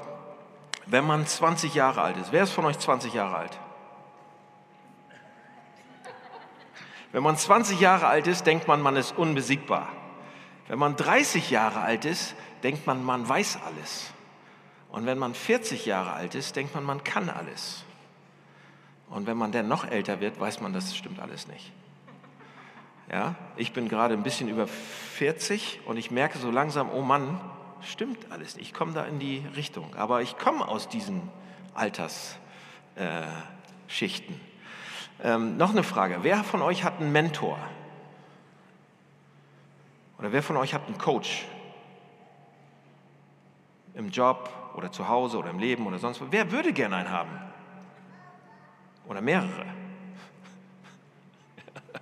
wenn 0.86 1.06
man 1.06 1.26
20 1.26 1.74
Jahre 1.74 2.02
alt 2.02 2.18
ist, 2.18 2.32
wer 2.32 2.44
ist 2.44 2.52
von 2.52 2.66
euch 2.66 2.78
20 2.78 3.14
Jahre 3.14 3.36
alt? 3.36 3.60
Wenn 7.12 7.24
man 7.24 7.38
20 7.38 7.80
Jahre 7.80 8.08
alt 8.08 8.28
ist, 8.28 8.46
denkt 8.46 8.68
man, 8.68 8.82
man 8.82 8.96
ist 8.96 9.18
unbesiegbar. 9.18 9.90
Wenn 10.68 10.78
man 10.78 10.96
30 10.96 11.50
Jahre 11.50 11.82
alt 11.82 12.06
ist, 12.06 12.36
denkt 12.64 12.86
man, 12.86 13.04
man 13.04 13.28
weiß 13.28 13.60
alles. 13.66 14.12
Und 14.92 15.06
wenn 15.06 15.18
man 15.18 15.34
40 15.34 15.86
Jahre 15.86 16.14
alt 16.14 16.36
ist, 16.36 16.56
denkt 16.56 16.76
man, 16.76 16.84
man 16.84 17.04
kann 17.04 17.30
alles. 17.30 17.84
Und 19.10 19.26
wenn 19.26 19.38
man 19.38 19.52
dann 19.52 19.68
noch 19.68 19.86
älter 19.86 20.20
wird, 20.20 20.40
weiß 20.40 20.62
man, 20.62 20.74
das 20.74 20.96
stimmt 20.96 21.20
alles 21.20 21.48
nicht. 21.48 21.72
Ja, 23.12 23.34
ich 23.56 23.74
bin 23.74 23.90
gerade 23.90 24.14
ein 24.14 24.22
bisschen 24.22 24.50
über 24.50 24.68
40 24.68 25.80
und 25.86 25.98
ich 25.98 26.12
merke 26.12 26.38
so 26.38 26.52
langsam, 26.52 26.92
oh 26.92 27.02
Mann, 27.02 27.42
stimmt 27.82 28.32
alles 28.32 28.56
nicht. 28.56 28.68
Ich 28.68 28.74
komme 28.74 28.94
da 28.94 29.04
in 29.06 29.18
die 29.18 29.44
Richtung. 29.56 29.96
Aber 29.96 30.22
ich 30.22 30.38
komme 30.38 30.68
aus 30.68 30.88
diesen 30.90 31.24
Altersschichten. 31.74 32.36
Äh, 34.36 34.49
ähm, 35.24 35.58
noch 35.58 35.72
eine 35.72 35.84
Frage. 35.84 36.20
Wer 36.22 36.44
von 36.44 36.62
euch 36.62 36.84
hat 36.84 37.00
einen 37.00 37.12
Mentor? 37.12 37.58
Oder 40.18 40.32
wer 40.32 40.44
von 40.44 40.58
euch 40.58 40.74
hat 40.74 40.86
einen 40.88 40.98
Coach? 40.98 41.46
Im 43.94 44.10
Job 44.10 44.50
oder 44.76 44.92
zu 44.92 45.08
Hause 45.08 45.38
oder 45.38 45.50
im 45.50 45.60
Leben 45.60 45.86
oder 45.88 46.00
sonst 46.00 46.22
wo. 46.22 46.26
Wer 46.30 46.52
würde 46.52 46.74
gerne 46.74 46.98
einen 46.98 47.10
haben? 47.10 47.32
Oder 49.08 49.22
mehrere? 49.22 49.66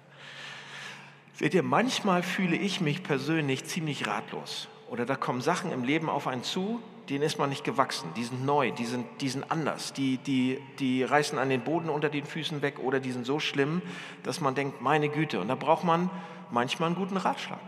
Seht 1.33 1.53
ihr, 1.53 1.63
manchmal 1.63 2.23
fühle 2.23 2.55
ich 2.55 2.81
mich 2.81 3.03
persönlich 3.03 3.65
ziemlich 3.65 4.07
ratlos. 4.07 4.67
Oder 4.89 5.05
da 5.05 5.15
kommen 5.15 5.41
Sachen 5.41 5.71
im 5.71 5.83
Leben 5.83 6.09
auf 6.09 6.27
einen 6.27 6.43
zu, 6.43 6.81
denen 7.09 7.23
ist 7.23 7.39
man 7.39 7.49
nicht 7.49 7.63
gewachsen. 7.63 8.09
Die 8.15 8.23
sind 8.23 8.45
neu, 8.45 8.71
die 8.71 8.85
sind, 8.85 9.05
die 9.21 9.29
sind 9.29 9.49
anders. 9.49 9.93
Die, 9.93 10.17
die, 10.17 10.59
die 10.79 11.03
reißen 11.03 11.37
an 11.37 11.49
den 11.49 11.61
Boden 11.61 11.89
unter 11.89 12.09
den 12.09 12.25
Füßen 12.25 12.61
weg 12.61 12.79
oder 12.79 12.99
die 12.99 13.11
sind 13.11 13.25
so 13.25 13.39
schlimm, 13.39 13.81
dass 14.23 14.41
man 14.41 14.55
denkt, 14.55 14.81
meine 14.81 15.09
Güte. 15.09 15.39
Und 15.39 15.47
da 15.47 15.55
braucht 15.55 15.83
man 15.83 16.09
manchmal 16.51 16.87
einen 16.87 16.95
guten 16.95 17.17
Ratschlag. 17.17 17.59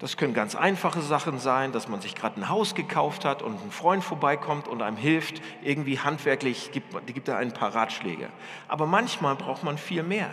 Das 0.00 0.16
können 0.16 0.32
ganz 0.32 0.54
einfache 0.54 1.02
Sachen 1.02 1.38
sein, 1.38 1.72
dass 1.72 1.86
man 1.86 2.00
sich 2.00 2.14
gerade 2.14 2.40
ein 2.40 2.48
Haus 2.48 2.74
gekauft 2.74 3.26
hat 3.26 3.42
und 3.42 3.62
ein 3.62 3.70
Freund 3.70 4.02
vorbeikommt 4.02 4.66
und 4.66 4.80
einem 4.80 4.96
hilft, 4.96 5.42
irgendwie 5.62 5.98
handwerklich, 5.98 6.72
gibt, 6.72 7.06
gibt 7.06 7.28
er 7.28 7.36
ein 7.36 7.52
paar 7.52 7.74
Ratschläge. 7.74 8.30
Aber 8.66 8.86
manchmal 8.86 9.36
braucht 9.36 9.62
man 9.62 9.76
viel 9.76 10.02
mehr. 10.02 10.30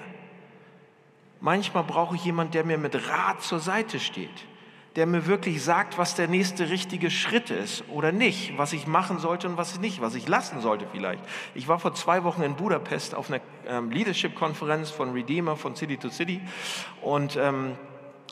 Manchmal 1.41 1.83
brauche 1.83 2.15
ich 2.15 2.23
jemanden, 2.23 2.53
der 2.53 2.63
mir 2.63 2.77
mit 2.77 3.09
Rat 3.09 3.41
zur 3.41 3.59
Seite 3.59 3.99
steht, 3.99 4.45
der 4.97 5.05
mir 5.05 5.27
wirklich 5.27 5.63
sagt, 5.63 5.99
was 5.99 6.15
der 6.15 6.27
nächste 6.27 6.71
richtige 6.71 7.11
Schritt 7.11 7.51
ist 7.51 7.83
oder 7.87 8.11
nicht, 8.11 8.57
was 8.57 8.73
ich 8.73 8.87
machen 8.87 9.19
sollte 9.19 9.47
und 9.47 9.55
was 9.55 9.73
ich 9.73 9.79
nicht, 9.79 10.01
was 10.01 10.15
ich 10.15 10.27
lassen 10.27 10.59
sollte 10.59 10.87
vielleicht. 10.91 11.23
Ich 11.53 11.67
war 11.67 11.77
vor 11.77 11.93
zwei 11.93 12.23
Wochen 12.23 12.41
in 12.41 12.55
Budapest 12.55 13.13
auf 13.13 13.29
einer 13.29 13.39
ähm, 13.67 13.91
Leadership-Konferenz 13.91 14.89
von 14.89 15.11
Redeemer, 15.11 15.55
von 15.55 15.75
City 15.75 15.97
to 15.97 16.09
City 16.09 16.41
und 17.03 17.35
ähm, 17.35 17.77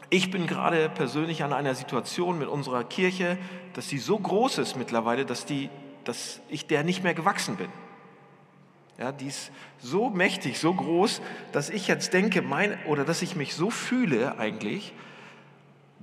ich 0.09 0.31
bin 0.31 0.47
gerade 0.47 0.89
persönlich 0.89 1.43
an 1.43 1.53
einer 1.53 1.75
Situation 1.75 2.39
mit 2.39 2.47
unserer 2.47 2.83
Kirche, 2.83 3.37
dass 3.73 3.87
sie 3.87 3.99
so 3.99 4.17
groß 4.17 4.57
ist 4.57 4.75
mittlerweile, 4.75 5.23
dass, 5.23 5.45
die, 5.45 5.69
dass 6.03 6.41
ich 6.49 6.65
der 6.65 6.83
nicht 6.83 7.03
mehr 7.03 7.13
gewachsen 7.13 7.57
bin. 7.57 7.69
Ja, 8.97 9.11
die 9.11 9.27
ist 9.27 9.51
so 9.77 10.09
mächtig, 10.09 10.57
so 10.57 10.73
groß, 10.73 11.21
dass 11.51 11.69
ich 11.69 11.87
jetzt 11.87 12.11
denke, 12.13 12.41
mein, 12.41 12.75
oder 12.85 13.05
dass 13.05 13.21
ich 13.21 13.35
mich 13.35 13.53
so 13.53 13.69
fühle 13.69 14.39
eigentlich, 14.39 14.93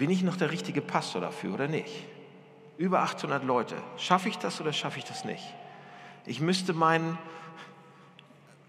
bin 0.03 0.11
ich 0.11 0.25
noch 0.25 0.37
der 0.37 0.51
richtige 0.51 0.81
Pastor 0.81 1.21
dafür 1.21 1.55
oder 1.55 1.69
nicht? 1.69 2.05
Über 2.77 3.03
800 3.03 3.45
Leute. 3.45 3.77
Schaffe 3.97 4.29
ich 4.29 4.37
das 4.37 4.61
oder 4.61 4.73
schaffe 4.73 4.99
ich 4.99 5.05
das 5.05 5.25
nicht? 5.25 5.55
Ich 6.27 6.41
müsste 6.41 6.73
meinen, 6.73 7.17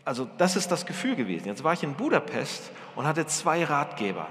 also 0.06 0.30
das 0.38 0.56
ist 0.56 0.70
das 0.70 0.86
Gefühl 0.86 1.16
gewesen. 1.16 1.48
Jetzt 1.48 1.63
war 1.63 1.74
ich 1.74 1.82
in 1.82 1.96
Budapest 1.96 2.72
und 2.96 3.08
hatte 3.08 3.25
zwei 3.25 3.63
Ratgeber 3.63 4.28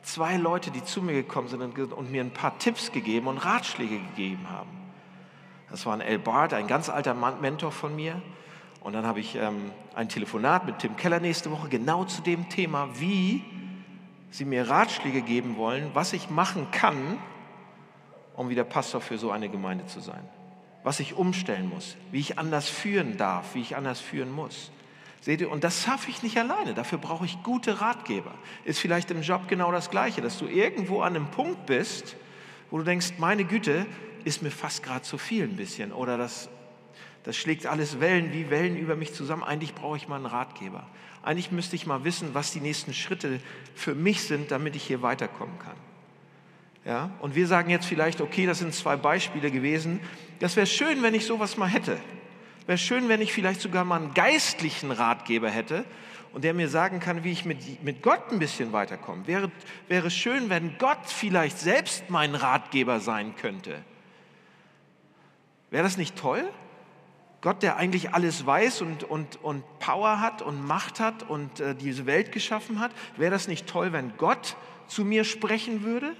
zwei 0.00 0.38
Leute, 0.38 0.70
die 0.70 0.82
zu 0.82 1.02
mir 1.02 1.12
gekommen 1.12 1.48
sind 1.48 1.60
und, 1.60 2.10
mir 2.10 2.22
ein 2.22 2.32
paar 2.32 2.58
Tipps 2.58 2.92
gegeben 2.92 3.26
und 3.26 3.36
Ratschläge 3.36 3.98
gegeben 3.98 4.48
haben. 4.48 4.70
Das 5.70 5.84
waren 5.84 6.00
El 6.00 6.18
Bart, 6.18 6.54
ein 6.54 6.66
ganz 6.66 6.88
alter 6.88 7.12
Mentor 7.12 7.72
von 7.72 7.94
mir. 7.94 8.22
Und 8.80 8.94
dann 8.94 9.06
habe 9.06 9.20
ich 9.20 9.36
ähm, 9.36 9.70
ein 9.94 10.08
Telefonat 10.08 10.64
mit 10.64 10.78
Tim 10.78 10.96
Keller 10.96 11.20
nächste 11.20 11.50
Woche 11.50 11.68
genau 11.68 12.04
zu 12.04 12.22
dem 12.22 12.48
Thema, 12.48 12.88
wie 12.94 13.44
sie 14.30 14.44
mir 14.44 14.68
Ratschläge 14.68 15.22
geben 15.22 15.56
wollen, 15.56 15.90
was 15.94 16.12
ich 16.12 16.30
machen 16.30 16.70
kann, 16.70 17.18
um 18.34 18.48
wieder 18.48 18.64
Pastor 18.64 19.00
für 19.00 19.18
so 19.18 19.30
eine 19.30 19.48
Gemeinde 19.48 19.86
zu 19.86 20.00
sein. 20.00 20.26
Was 20.82 21.00
ich 21.00 21.14
umstellen 21.14 21.68
muss, 21.68 21.96
wie 22.10 22.20
ich 22.20 22.38
anders 22.38 22.68
führen 22.68 23.16
darf, 23.16 23.54
wie 23.54 23.60
ich 23.60 23.76
anders 23.76 24.00
führen 24.00 24.30
muss. 24.30 24.70
Seht 25.20 25.42
ihr, 25.42 25.50
und 25.50 25.64
das 25.64 25.82
schaffe 25.84 26.08
ich 26.10 26.22
nicht 26.22 26.38
alleine. 26.38 26.72
Dafür 26.72 26.96
brauche 26.96 27.26
ich 27.26 27.42
gute 27.42 27.82
Ratgeber. 27.82 28.32
Ist 28.64 28.78
vielleicht 28.78 29.10
im 29.10 29.20
Job 29.20 29.48
genau 29.48 29.70
das 29.70 29.90
Gleiche, 29.90 30.22
dass 30.22 30.38
du 30.38 30.46
irgendwo 30.46 31.02
an 31.02 31.14
einem 31.14 31.30
Punkt 31.30 31.66
bist, 31.66 32.16
wo 32.70 32.78
du 32.78 32.84
denkst, 32.84 33.14
meine 33.18 33.44
Güte, 33.44 33.84
ist 34.24 34.42
mir 34.42 34.50
fast 34.50 34.82
gerade 34.82 35.02
zu 35.02 35.18
viel 35.18 35.44
ein 35.44 35.56
bisschen. 35.56 35.92
Oder 35.92 36.16
das, 36.16 36.48
das 37.24 37.36
schlägt 37.36 37.66
alles 37.66 38.00
Wellen 38.00 38.32
wie 38.32 38.48
Wellen 38.48 38.78
über 38.78 38.96
mich 38.96 39.12
zusammen. 39.12 39.42
Eigentlich 39.42 39.74
brauche 39.74 39.98
ich 39.98 40.08
mal 40.08 40.16
einen 40.16 40.26
Ratgeber. 40.26 40.86
Eigentlich 41.22 41.52
müsste 41.52 41.76
ich 41.76 41.86
mal 41.86 42.04
wissen, 42.04 42.30
was 42.32 42.52
die 42.52 42.60
nächsten 42.60 42.94
Schritte 42.94 43.40
für 43.74 43.94
mich 43.94 44.22
sind, 44.22 44.50
damit 44.50 44.74
ich 44.76 44.82
hier 44.82 45.02
weiterkommen 45.02 45.58
kann. 45.58 45.76
Ja? 46.84 47.10
Und 47.20 47.34
wir 47.34 47.46
sagen 47.46 47.70
jetzt 47.70 47.86
vielleicht, 47.86 48.20
okay, 48.20 48.46
das 48.46 48.58
sind 48.58 48.74
zwei 48.74 48.96
Beispiele 48.96 49.50
gewesen. 49.50 50.00
Das 50.38 50.56
wäre 50.56 50.66
schön, 50.66 51.02
wenn 51.02 51.14
ich 51.14 51.26
sowas 51.26 51.56
mal 51.56 51.68
hätte. 51.68 51.98
Wäre 52.66 52.78
schön, 52.78 53.08
wenn 53.08 53.20
ich 53.20 53.32
vielleicht 53.32 53.60
sogar 53.60 53.84
mal 53.84 54.00
einen 54.00 54.14
geistlichen 54.14 54.90
Ratgeber 54.90 55.50
hätte 55.50 55.84
und 56.32 56.44
der 56.44 56.54
mir 56.54 56.68
sagen 56.68 57.00
kann, 57.00 57.24
wie 57.24 57.32
ich 57.32 57.44
mit, 57.44 57.82
mit 57.82 58.02
Gott 58.02 58.30
ein 58.30 58.38
bisschen 58.38 58.72
weiterkomme. 58.72 59.26
Wäre, 59.26 59.50
wäre 59.88 60.10
schön, 60.10 60.48
wenn 60.48 60.78
Gott 60.78 61.06
vielleicht 61.06 61.58
selbst 61.58 62.08
mein 62.08 62.34
Ratgeber 62.34 63.00
sein 63.00 63.34
könnte. 63.36 63.82
Wäre 65.70 65.84
das 65.84 65.96
nicht 65.96 66.16
toll? 66.16 66.48
Gott, 67.40 67.62
der 67.62 67.76
eigentlich 67.76 68.12
alles 68.12 68.44
weiß 68.44 68.82
und, 68.82 69.04
und, 69.04 69.42
und 69.42 69.64
Power 69.78 70.20
hat 70.20 70.42
und 70.42 70.66
Macht 70.66 71.00
hat 71.00 71.28
und 71.28 71.60
äh, 71.60 71.74
diese 71.74 72.06
Welt 72.06 72.32
geschaffen 72.32 72.80
hat, 72.80 72.92
wäre 73.16 73.30
das 73.30 73.48
nicht 73.48 73.66
toll, 73.66 73.92
wenn 73.92 74.16
Gott 74.18 74.56
zu 74.88 75.04
mir 75.04 75.24
sprechen 75.24 75.82
würde? 75.82 76.14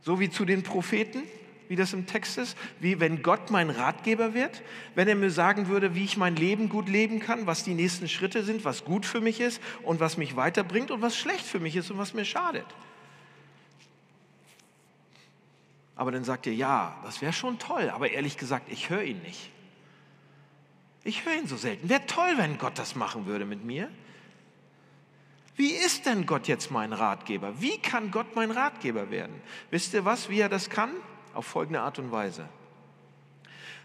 So 0.00 0.20
wie 0.20 0.30
zu 0.30 0.44
den 0.44 0.62
Propheten? 0.62 1.22
wie 1.68 1.76
das 1.76 1.92
im 1.92 2.06
Text 2.06 2.38
ist, 2.38 2.56
wie 2.80 2.98
wenn 2.98 3.22
Gott 3.22 3.50
mein 3.50 3.70
Ratgeber 3.70 4.34
wird, 4.34 4.62
wenn 4.94 5.06
er 5.06 5.14
mir 5.14 5.30
sagen 5.30 5.68
würde, 5.68 5.94
wie 5.94 6.04
ich 6.04 6.16
mein 6.16 6.34
Leben 6.34 6.68
gut 6.68 6.88
leben 6.88 7.20
kann, 7.20 7.46
was 7.46 7.62
die 7.62 7.74
nächsten 7.74 8.08
Schritte 8.08 8.42
sind, 8.42 8.64
was 8.64 8.84
gut 8.84 9.06
für 9.06 9.20
mich 9.20 9.40
ist 9.40 9.60
und 9.82 10.00
was 10.00 10.16
mich 10.16 10.36
weiterbringt 10.36 10.90
und 10.90 11.02
was 11.02 11.16
schlecht 11.16 11.44
für 11.44 11.60
mich 11.60 11.76
ist 11.76 11.90
und 11.90 11.98
was 11.98 12.14
mir 12.14 12.24
schadet. 12.24 12.66
Aber 15.98 16.10
dann 16.10 16.24
sagt 16.24 16.46
ihr, 16.46 16.54
ja, 16.54 16.98
das 17.04 17.20
wäre 17.20 17.34
schon 17.34 17.58
toll, 17.58 17.90
aber 17.90 18.10
ehrlich 18.10 18.38
gesagt, 18.38 18.72
ich 18.72 18.88
höre 18.88 19.02
ihn 19.02 19.20
nicht. 19.20 19.50
Ich 21.04 21.26
höre 21.26 21.34
ihn 21.34 21.46
so 21.46 21.58
selten. 21.58 21.90
Wäre 21.90 22.06
toll, 22.06 22.32
wenn 22.36 22.56
Gott 22.56 22.78
das 22.78 22.94
machen 22.94 23.26
würde 23.26 23.44
mit 23.44 23.64
mir. 23.64 23.90
Wie 25.56 25.72
ist 25.72 26.06
denn 26.06 26.24
Gott 26.24 26.48
jetzt 26.48 26.70
mein 26.70 26.94
Ratgeber? 26.94 27.60
Wie 27.60 27.78
kann 27.78 28.10
Gott 28.10 28.34
mein 28.34 28.50
Ratgeber 28.50 29.10
werden? 29.10 29.42
Wisst 29.70 29.92
ihr 29.92 30.06
was, 30.06 30.30
wie 30.30 30.40
er 30.40 30.48
das 30.48 30.70
kann? 30.70 30.92
auf 31.38 31.46
folgende 31.46 31.80
Art 31.80 32.00
und 32.00 32.10
Weise. 32.10 32.48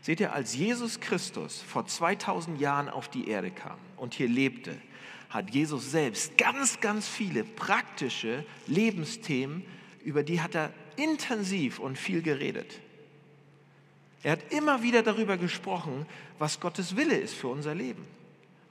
Seht 0.02 0.20
ihr, 0.20 0.34
als 0.34 0.56
Jesus 0.56 1.00
Christus 1.00 1.62
vor 1.62 1.86
2000 1.86 2.60
Jahren 2.60 2.90
auf 2.90 3.10
die 3.10 3.28
Erde 3.28 3.52
kam 3.52 3.78
und 3.96 4.16
hier 4.16 4.28
lebte, 4.28 4.76
hat 5.30 5.52
Jesus 5.52 5.92
selbst 5.92 6.38
ganz, 6.38 6.82
ganz 6.82 7.08
viele 7.08 7.44
praktische 7.44 8.44
Lebensthemen, 8.66 9.64
über 10.04 10.24
die 10.24 10.42
hat 10.42 10.56
er 10.56 10.74
intensiv 10.98 11.80
und 11.80 11.98
viel 11.98 12.22
geredet. 12.22 12.80
Er 14.22 14.34
hat 14.34 14.54
immer 14.54 14.84
wieder 14.84 15.04
darüber 15.04 15.38
gesprochen, 15.38 16.06
was 16.40 16.60
Gottes 16.60 16.96
Wille 16.96 17.18
ist 17.18 17.34
für 17.34 17.48
unser 17.48 17.76
Leben 17.76 18.06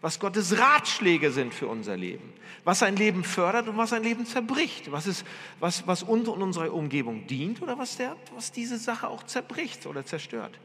was 0.03 0.19
Gottes 0.19 0.59
Ratschläge 0.59 1.31
sind 1.31 1.55
für 1.55 1.69
unser 1.69 1.97
Leben, 1.97 2.33
was 2.65 2.83
ein 2.83 2.97
Leben 2.97 3.23
fördert 3.23 3.69
und 3.69 3.79
was 3.79 3.93
ein 3.93 4.03
Leben 4.03 4.27
zerbricht, 4.27 4.91
was, 4.91 5.07
ist, 5.07 5.25
was, 5.61 5.87
was 5.87 6.03
uns 6.03 6.29
und 6.29 6.43
unserer 6.43 6.75
Umgebung 6.75 7.27
dient 7.29 7.63
oder 7.63 7.79
was, 7.79 7.97
der, 7.97 8.17
was 8.35 8.51
diese 8.51 8.79
Sache 8.79 9.09
auch 9.09 9.23
zerbricht 9.23 9.87
oder 9.87 10.05
zerstört. 10.05 10.59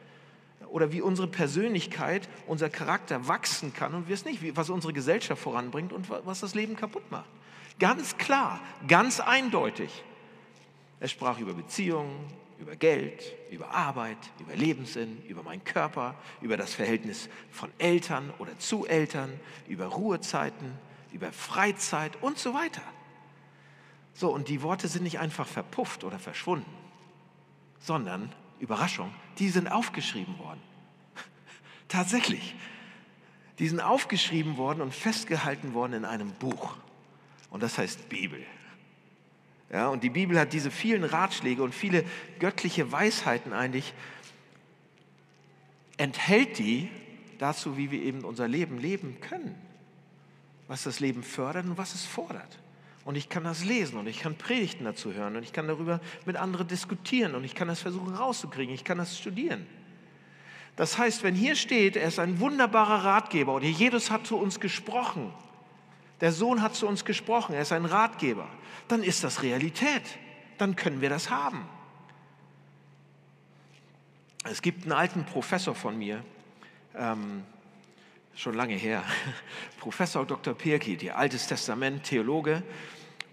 oder 0.69 0.91
wie 0.91 1.01
unsere 1.01 1.27
Persönlichkeit, 1.27 2.27
unser 2.47 2.69
Charakter 2.69 3.27
wachsen 3.27 3.73
kann 3.73 3.93
und 3.93 4.07
wir 4.07 4.15
es 4.15 4.25
nicht, 4.25 4.41
was 4.57 4.71
unsere 4.71 4.91
Gesellschaft 4.91 5.41
voranbringt 5.41 5.93
und 5.93 6.09
was 6.09 6.39
das 6.39 6.55
Leben 6.55 6.75
kaputt 6.75 7.09
macht. 7.11 7.29
Ganz 7.79 8.17
klar, 8.17 8.59
ganz 8.87 9.19
eindeutig. 9.19 10.03
Er 10.99 11.07
sprach 11.07 11.39
über 11.39 11.53
Beziehungen, 11.53 12.27
über 12.59 12.75
Geld, 12.75 13.35
über 13.51 13.71
Arbeit, 13.71 14.17
über 14.39 14.55
Lebenssinn, 14.55 15.23
über 15.27 15.43
meinen 15.43 15.63
Körper, 15.63 16.15
über 16.41 16.57
das 16.57 16.73
Verhältnis 16.73 17.29
von 17.51 17.71
Eltern 17.77 18.33
oder 18.39 18.57
zu 18.57 18.87
Eltern, 18.87 19.39
über 19.67 19.85
Ruhezeiten, 19.85 20.73
über 21.11 21.31
Freizeit 21.31 22.21
und 22.21 22.37
so 22.39 22.53
weiter. 22.53 22.81
So, 24.13 24.33
und 24.33 24.49
die 24.49 24.63
Worte 24.63 24.87
sind 24.87 25.03
nicht 25.03 25.19
einfach 25.19 25.47
verpufft 25.47 26.03
oder 26.03 26.17
verschwunden, 26.17 26.73
sondern, 27.79 28.33
Überraschung, 28.59 29.13
die 29.37 29.49
sind 29.49 29.67
aufgeschrieben 29.67 30.39
worden. 30.39 30.61
Tatsächlich. 31.87 32.55
Die 33.59 33.67
sind 33.67 33.79
aufgeschrieben 33.79 34.57
worden 34.57 34.81
und 34.81 34.93
festgehalten 34.93 35.75
worden 35.75 35.93
in 35.93 36.05
einem 36.05 36.31
Buch. 36.33 36.75
Und 37.51 37.61
das 37.61 37.77
heißt 37.77 38.09
Bibel. 38.09 38.43
Ja, 39.71 39.89
und 39.89 40.03
die 40.03 40.09
Bibel 40.09 40.39
hat 40.39 40.53
diese 40.53 40.71
vielen 40.71 41.03
Ratschläge 41.03 41.62
und 41.62 41.75
viele 41.75 42.05
göttliche 42.39 42.91
Weisheiten 42.91 43.51
eigentlich, 43.51 43.93
enthält 45.97 46.57
die 46.57 46.89
dazu, 47.38 47.77
wie 47.77 47.91
wir 47.91 48.01
eben 48.01 48.24
unser 48.24 48.47
Leben 48.47 48.79
leben 48.79 49.19
können. 49.19 49.55
Was 50.67 50.83
das 50.83 51.00
Leben 51.00 51.24
fördert 51.24 51.65
und 51.65 51.77
was 51.77 51.95
es 51.95 52.05
fordert. 52.05 52.59
Und 53.05 53.15
ich 53.15 53.29
kann 53.29 53.45
das 53.45 53.63
lesen 53.63 53.97
und 53.97 54.07
ich 54.07 54.19
kann 54.19 54.36
Predigten 54.36 54.83
dazu 54.83 55.13
hören 55.13 55.38
und 55.38 55.43
ich 55.43 55.53
kann 55.53 55.67
darüber 55.67 56.01
mit 56.25 56.36
anderen 56.36 56.67
diskutieren 56.67 57.36
und 57.36 57.45
ich 57.45 57.55
kann 57.55 57.69
das 57.69 57.79
versuchen 57.79 58.13
rauszukriegen, 58.13 58.75
ich 58.75 58.83
kann 58.83 58.97
das 58.97 59.17
studieren. 59.17 59.65
Das 60.75 60.97
heißt, 60.97 61.24
wenn 61.24 61.33
hier 61.33 61.55
steht, 61.55 61.95
er 61.95 62.09
ist 62.09 62.19
ein 62.19 62.39
wunderbarer 62.39 63.05
Ratgeber 63.05 63.55
oder 63.55 63.65
Jesus 63.65 64.12
hat 64.12 64.27
zu 64.27 64.38
uns 64.38 64.59
gesprochen, 64.59 65.33
der 66.21 66.31
Sohn 66.31 66.62
hat 66.62 66.75
zu 66.75 66.88
uns 66.88 67.05
gesprochen, 67.05 67.53
er 67.53 67.62
ist 67.62 67.71
ein 67.71 67.86
Ratgeber, 67.86 68.47
dann 68.88 69.03
ist 69.03 69.24
das 69.24 69.43
Realität. 69.43 70.03
Dann 70.57 70.75
können 70.75 71.01
wir 71.01 71.09
das 71.09 71.29
haben. 71.29 71.67
Es 74.43 74.62
gibt 74.62 74.83
einen 74.83 74.93
alten 74.93 75.25
Professor 75.25 75.75
von 75.75 75.97
mir, 75.97 76.24
ähm, 76.95 77.43
schon 78.36 78.55
lange 78.55 78.75
her, 78.75 79.03
Professor 79.79 80.25
Dr. 80.25 80.53
Pirki, 80.53 80.97
der 80.97 81.17
Altes 81.17 81.47
Testament, 81.47 82.03
Theologe, 82.03 82.63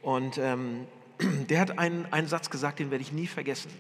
und 0.03 0.39
ähm, 0.39 0.87
der 1.49 1.61
hat 1.61 1.79
einen, 1.79 2.07
einen 2.13 2.29
Satz 2.29 2.51
gesagt, 2.51 2.79
den 2.79 2.91
werde 2.91 3.03
ich 3.03 3.13
nie 3.13 3.27
vergessen. 3.27 3.71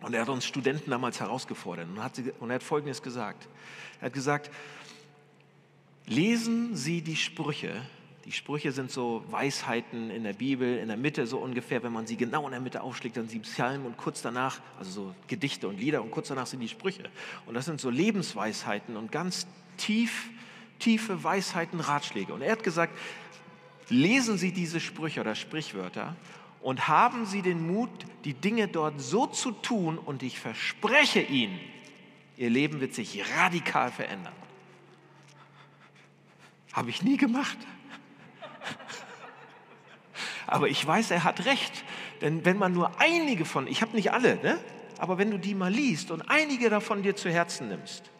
Und 0.00 0.14
er 0.14 0.22
hat 0.22 0.28
uns 0.28 0.46
Studenten 0.46 0.90
damals 0.90 1.20
herausgefordert 1.20 1.88
und, 1.88 2.02
hat, 2.02 2.12
und 2.38 2.50
er 2.50 2.54
hat 2.54 2.62
Folgendes 2.62 3.02
gesagt. 3.02 3.48
Er 4.00 4.06
hat 4.06 4.12
gesagt, 4.12 4.50
lesen 6.06 6.74
Sie 6.74 7.02
die 7.02 7.16
Sprüche 7.16 7.82
die 8.24 8.32
Sprüche 8.32 8.70
sind 8.70 8.90
so 8.90 9.24
Weisheiten 9.30 10.10
in 10.10 10.24
der 10.24 10.34
Bibel, 10.34 10.78
in 10.78 10.88
der 10.88 10.96
Mitte 10.96 11.26
so 11.26 11.38
ungefähr, 11.38 11.82
wenn 11.82 11.92
man 11.92 12.06
sie 12.06 12.16
genau 12.16 12.44
in 12.44 12.50
der 12.50 12.60
Mitte 12.60 12.82
aufschlägt, 12.82 13.16
dann 13.16 13.28
sind 13.28 13.42
Psalmen 13.42 13.86
und 13.86 13.96
kurz 13.96 14.20
danach, 14.20 14.60
also 14.78 14.90
so 14.90 15.14
Gedichte 15.26 15.68
und 15.68 15.80
Lieder 15.80 16.02
und 16.02 16.10
kurz 16.10 16.28
danach 16.28 16.46
sind 16.46 16.60
die 16.60 16.68
Sprüche. 16.68 17.04
Und 17.46 17.54
das 17.54 17.64
sind 17.64 17.80
so 17.80 17.88
Lebensweisheiten 17.88 18.96
und 18.96 19.10
ganz 19.10 19.46
tief, 19.78 20.28
tiefe 20.78 21.24
Weisheiten, 21.24 21.80
Ratschläge. 21.80 22.34
Und 22.34 22.42
er 22.42 22.52
hat 22.52 22.62
gesagt, 22.62 22.96
lesen 23.88 24.36
Sie 24.36 24.52
diese 24.52 24.80
Sprüche 24.80 25.20
oder 25.20 25.34
Sprichwörter 25.34 26.14
und 26.60 26.88
haben 26.88 27.24
Sie 27.24 27.40
den 27.40 27.66
Mut, 27.66 27.90
die 28.24 28.34
Dinge 28.34 28.68
dort 28.68 29.00
so 29.00 29.26
zu 29.26 29.50
tun 29.50 29.96
und 29.96 30.22
ich 30.22 30.38
verspreche 30.38 31.20
Ihnen, 31.20 31.58
Ihr 32.36 32.50
Leben 32.50 32.80
wird 32.80 32.94
sich 32.94 33.22
radikal 33.38 33.90
verändern. 33.90 34.32
Habe 36.72 36.90
ich 36.90 37.02
nie 37.02 37.16
gemacht. 37.16 37.58
Aber 40.46 40.68
ich 40.68 40.84
weiß, 40.84 41.10
er 41.12 41.24
hat 41.24 41.44
recht. 41.44 41.84
Denn 42.20 42.44
wenn 42.44 42.58
man 42.58 42.72
nur 42.72 43.00
einige 43.00 43.44
von, 43.44 43.66
ich 43.66 43.82
habe 43.82 43.94
nicht 43.94 44.12
alle, 44.12 44.36
ne? 44.42 44.58
aber 44.98 45.16
wenn 45.16 45.30
du 45.30 45.38
die 45.38 45.54
mal 45.54 45.72
liest 45.72 46.10
und 46.10 46.22
einige 46.28 46.68
davon 46.68 47.02
dir 47.02 47.16
zu 47.16 47.30
Herzen 47.30 47.68
nimmst 47.68 48.10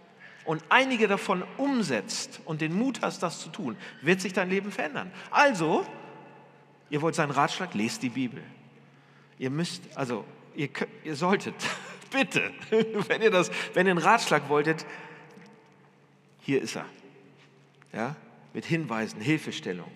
und 0.45 0.63
einige 0.71 1.09
davon 1.09 1.45
umsetzt 1.59 2.41
und 2.47 2.63
den 2.63 2.73
Mut 2.73 3.03
hast, 3.03 3.23
das 3.23 3.41
zu 3.41 3.51
tun, 3.51 3.77
wird 4.01 4.21
sich 4.21 4.33
dein 4.33 4.49
Leben 4.49 4.73
verändern. 4.73 5.13
Also, 5.31 5.87
ihr 6.89 7.03
wollt 7.03 7.15
seinen 7.15 7.33
Ratschlag, 7.33 7.75
lest 7.75 8.03
die 8.03 8.09
Bibel. 8.09 8.43
Ihr 9.39 9.51
müsst, 9.51 9.83
also, 9.95 10.25
ihr, 10.55 10.71
ihr 11.05 11.17
solltet, 11.17 11.55
bitte, 12.11 12.51
wenn 13.09 13.21
ihr, 13.21 13.31
das, 13.31 13.51
wenn 13.75 13.87
ihr 13.87 13.93
einen 13.93 13.99
Ratschlag 13.99 14.49
wolltet, 14.49 14.87
hier 16.41 16.63
ist 16.63 16.77
er. 16.77 16.87
Ja? 17.93 18.17
Mit 18.55 18.65
Hinweisen, 18.65 19.21
Hilfestellung. 19.21 19.91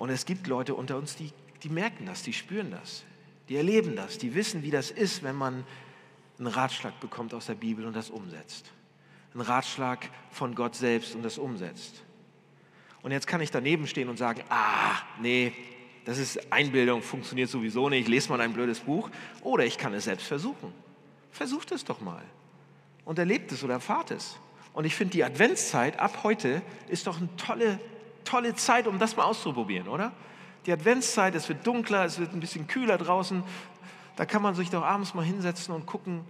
Und 0.00 0.08
es 0.08 0.24
gibt 0.24 0.46
Leute 0.46 0.74
unter 0.74 0.96
uns, 0.96 1.14
die, 1.14 1.30
die 1.62 1.68
merken 1.68 2.06
das, 2.06 2.22
die 2.22 2.32
spüren 2.32 2.70
das, 2.70 3.04
die 3.50 3.56
erleben 3.56 3.96
das, 3.96 4.16
die 4.16 4.34
wissen, 4.34 4.62
wie 4.62 4.70
das 4.70 4.90
ist, 4.90 5.22
wenn 5.22 5.36
man 5.36 5.62
einen 6.38 6.46
Ratschlag 6.46 6.98
bekommt 7.00 7.34
aus 7.34 7.46
der 7.46 7.54
Bibel 7.54 7.84
und 7.84 7.94
das 7.94 8.08
umsetzt. 8.08 8.72
Einen 9.34 9.42
Ratschlag 9.42 10.08
von 10.30 10.54
Gott 10.54 10.74
selbst 10.74 11.14
und 11.14 11.22
das 11.22 11.36
umsetzt. 11.36 12.02
Und 13.02 13.12
jetzt 13.12 13.26
kann 13.26 13.42
ich 13.42 13.50
daneben 13.50 13.86
stehen 13.86 14.08
und 14.08 14.16
sagen, 14.16 14.42
ah, 14.48 14.94
nee, 15.20 15.52
das 16.06 16.16
ist 16.16 16.50
Einbildung, 16.50 17.02
funktioniert 17.02 17.50
sowieso 17.50 17.90
nicht, 17.90 18.08
lese 18.08 18.30
mal 18.30 18.40
ein 18.40 18.54
blödes 18.54 18.80
Buch. 18.80 19.10
Oder 19.42 19.66
ich 19.66 19.76
kann 19.76 19.92
es 19.92 20.04
selbst 20.04 20.26
versuchen. 20.26 20.72
Versucht 21.30 21.72
es 21.72 21.84
doch 21.84 22.00
mal. 22.00 22.24
Und 23.04 23.18
erlebt 23.18 23.52
es 23.52 23.62
oder 23.62 23.74
erfahrt 23.74 24.12
es. 24.12 24.38
Und 24.72 24.86
ich 24.86 24.94
finde, 24.94 25.12
die 25.12 25.24
Adventszeit 25.24 25.98
ab 25.98 26.20
heute 26.22 26.62
ist 26.88 27.06
doch 27.06 27.18
eine 27.18 27.28
tolle 27.36 27.78
tolle 28.24 28.54
Zeit, 28.54 28.86
um 28.86 28.98
das 28.98 29.16
mal 29.16 29.24
auszuprobieren, 29.24 29.88
oder? 29.88 30.12
Die 30.66 30.72
Adventszeit, 30.72 31.34
es 31.34 31.48
wird 31.48 31.66
dunkler, 31.66 32.04
es 32.04 32.18
wird 32.18 32.32
ein 32.32 32.40
bisschen 32.40 32.66
kühler 32.66 32.98
draußen. 32.98 33.42
Da 34.16 34.26
kann 34.26 34.42
man 34.42 34.54
sich 34.54 34.70
doch 34.70 34.82
abends 34.82 35.14
mal 35.14 35.24
hinsetzen 35.24 35.74
und 35.74 35.86
gucken, 35.86 36.24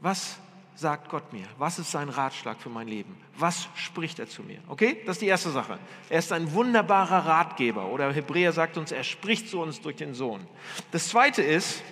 was 0.00 0.38
sagt 0.76 1.08
Gott 1.08 1.32
mir? 1.32 1.46
Was 1.58 1.78
ist 1.78 1.90
sein 1.90 2.08
Ratschlag 2.08 2.60
für 2.60 2.68
mein 2.68 2.86
Leben? 2.86 3.16
Was 3.36 3.68
spricht 3.74 4.18
er 4.18 4.28
zu 4.28 4.42
mir? 4.42 4.58
Okay, 4.68 4.98
das 5.06 5.16
ist 5.16 5.22
die 5.22 5.26
erste 5.26 5.50
Sache. 5.50 5.78
Er 6.10 6.18
ist 6.18 6.32
ein 6.32 6.52
wunderbarer 6.52 7.26
Ratgeber. 7.26 7.86
Oder 7.86 8.12
Hebräer 8.12 8.52
sagt 8.52 8.76
uns, 8.76 8.92
er 8.92 9.04
spricht 9.04 9.48
zu 9.48 9.60
uns 9.60 9.80
durch 9.80 9.96
den 9.96 10.14
Sohn. 10.14 10.46
Das 10.92 11.08
zweite 11.08 11.42
ist, 11.42 11.82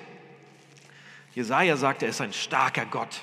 Jesaja 1.34 1.76
sagt, 1.76 2.02
er 2.02 2.10
ist 2.10 2.20
ein 2.20 2.32
starker 2.32 2.86
Gott. 2.86 3.22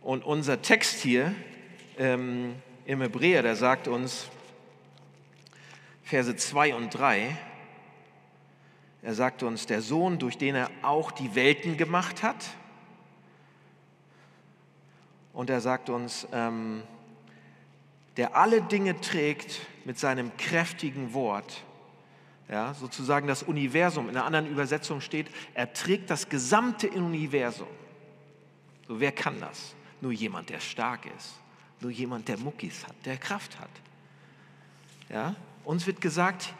Und 0.00 0.24
unser 0.24 0.62
Text 0.62 1.02
hier 1.02 1.34
ähm, 1.98 2.54
im 2.86 3.02
Hebräer, 3.02 3.42
der 3.42 3.56
sagt 3.56 3.86
uns, 3.86 4.30
Verse 6.10 6.34
2 6.34 6.74
und 6.74 6.90
3. 6.92 7.38
Er 9.02 9.14
sagt 9.14 9.44
uns, 9.44 9.66
der 9.66 9.80
Sohn, 9.80 10.18
durch 10.18 10.36
den 10.36 10.56
er 10.56 10.68
auch 10.82 11.12
die 11.12 11.36
Welten 11.36 11.76
gemacht 11.76 12.24
hat. 12.24 12.48
Und 15.32 15.50
er 15.50 15.60
sagt 15.60 15.88
uns, 15.88 16.26
ähm, 16.32 16.82
der 18.16 18.34
alle 18.34 18.60
Dinge 18.60 19.00
trägt 19.00 19.60
mit 19.84 20.00
seinem 20.00 20.36
kräftigen 20.36 21.14
Wort. 21.14 21.62
Ja, 22.48 22.74
sozusagen 22.74 23.28
das 23.28 23.44
Universum. 23.44 24.08
In 24.08 24.16
einer 24.16 24.26
anderen 24.26 24.48
Übersetzung 24.48 25.00
steht, 25.00 25.28
er 25.54 25.72
trägt 25.72 26.10
das 26.10 26.28
gesamte 26.28 26.90
Universum. 26.90 27.68
So, 28.88 28.98
wer 28.98 29.12
kann 29.12 29.38
das? 29.38 29.76
Nur 30.00 30.10
jemand, 30.10 30.50
der 30.50 30.58
stark 30.58 31.06
ist. 31.16 31.36
Nur 31.78 31.92
jemand, 31.92 32.26
der 32.26 32.36
Muckis 32.36 32.84
hat, 32.84 32.96
der 33.04 33.16
Kraft 33.16 33.60
hat. 33.60 33.70
Ja? 35.08 35.36
Uns 35.64 35.86
wird 35.86 36.00
gesagt, 36.00 36.54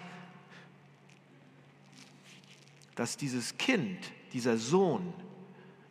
dass 2.94 3.16
dieses 3.16 3.56
Kind, 3.56 3.98
dieser 4.32 4.58
Sohn, 4.58 5.12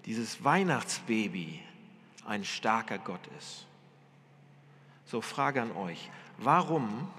dieses 0.05 0.43
Weihnachtsbaby 0.43 1.61
ein 2.25 2.45
starker 2.45 2.97
Gott 2.97 3.25
ist. 3.37 3.65
So, 5.05 5.21
Frage 5.21 5.61
an 5.61 5.71
euch, 5.71 6.09
warum 6.37 7.09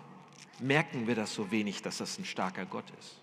merken 0.61 1.07
wir 1.07 1.17
das 1.17 1.35
so 1.35 1.51
wenig, 1.51 1.83
dass 1.83 1.99
das 1.99 2.19
ein 2.19 2.25
starker 2.25 2.67
Gott 2.67 2.89
ist? 3.01 3.20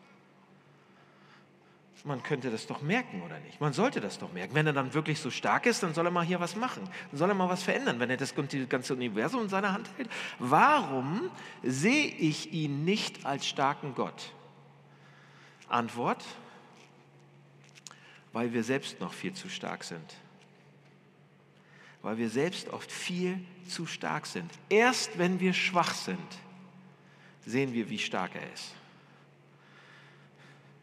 Man 2.03 2.23
könnte 2.23 2.51
das 2.51 2.67
doch 2.67 2.81
merken, 2.81 3.21
oder 3.23 3.39
nicht? 3.39 3.59
Man 3.59 3.73
sollte 3.73 3.99
das 3.99 4.17
doch 4.19 4.31
merken. 4.31 4.55
Wenn 4.55 4.67
er 4.67 4.73
dann 4.73 4.93
wirklich 4.93 5.19
so 5.19 5.29
stark 5.29 5.65
ist, 5.65 5.83
dann 5.83 5.93
soll 5.93 6.05
er 6.05 6.11
mal 6.11 6.23
hier 6.23 6.39
was 6.39 6.55
machen. 6.55 6.87
Dann 7.11 7.17
soll 7.17 7.29
er 7.29 7.35
mal 7.35 7.49
was 7.49 7.63
verändern, 7.63 7.99
wenn 7.99 8.09
er 8.09 8.17
das 8.17 8.33
ganze 8.35 8.93
Universum 8.93 9.43
in 9.43 9.49
seiner 9.49 9.73
Hand 9.73 9.89
hält. 9.97 10.09
Warum 10.39 11.29
sehe 11.63 12.07
ich 12.07 12.53
ihn 12.53 12.85
nicht 12.85 13.25
als 13.25 13.45
starken 13.45 13.93
Gott? 13.93 14.31
Antwort, 15.67 16.23
weil 18.31 18.53
wir 18.53 18.63
selbst 18.63 19.01
noch 19.01 19.11
viel 19.11 19.33
zu 19.33 19.49
stark 19.49 19.83
sind. 19.83 20.15
Weil 22.03 22.17
wir 22.17 22.29
selbst 22.29 22.69
oft 22.69 22.89
viel 22.89 23.43
zu 23.67 23.85
stark 23.85 24.27
sind. 24.27 24.49
Erst 24.69 25.17
wenn 25.17 25.41
wir 25.41 25.51
schwach 25.51 25.93
sind, 25.93 26.19
sehen 27.45 27.73
wir, 27.73 27.89
wie 27.89 27.99
stark 27.99 28.35
er 28.35 28.53
ist. 28.53 28.76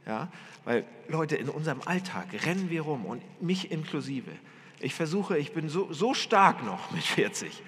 Ja? 0.07 0.29
Weil 0.65 0.85
Leute, 1.09 1.37
in 1.37 1.49
unserem 1.49 1.81
Alltag 1.85 2.27
rennen 2.45 2.71
wir 2.71 2.83
rum 2.83 3.05
und 3.07 3.23
mich 3.43 3.71
inklusive. 3.71 4.31
Ich 4.81 4.95
versuche, 4.95 5.39
ich 5.39 5.53
bin 5.53 5.69
so, 5.69 5.93
so 5.93 6.15
stark 6.15 6.65
noch 6.65 6.91
mit 6.93 7.03
40 7.03 7.63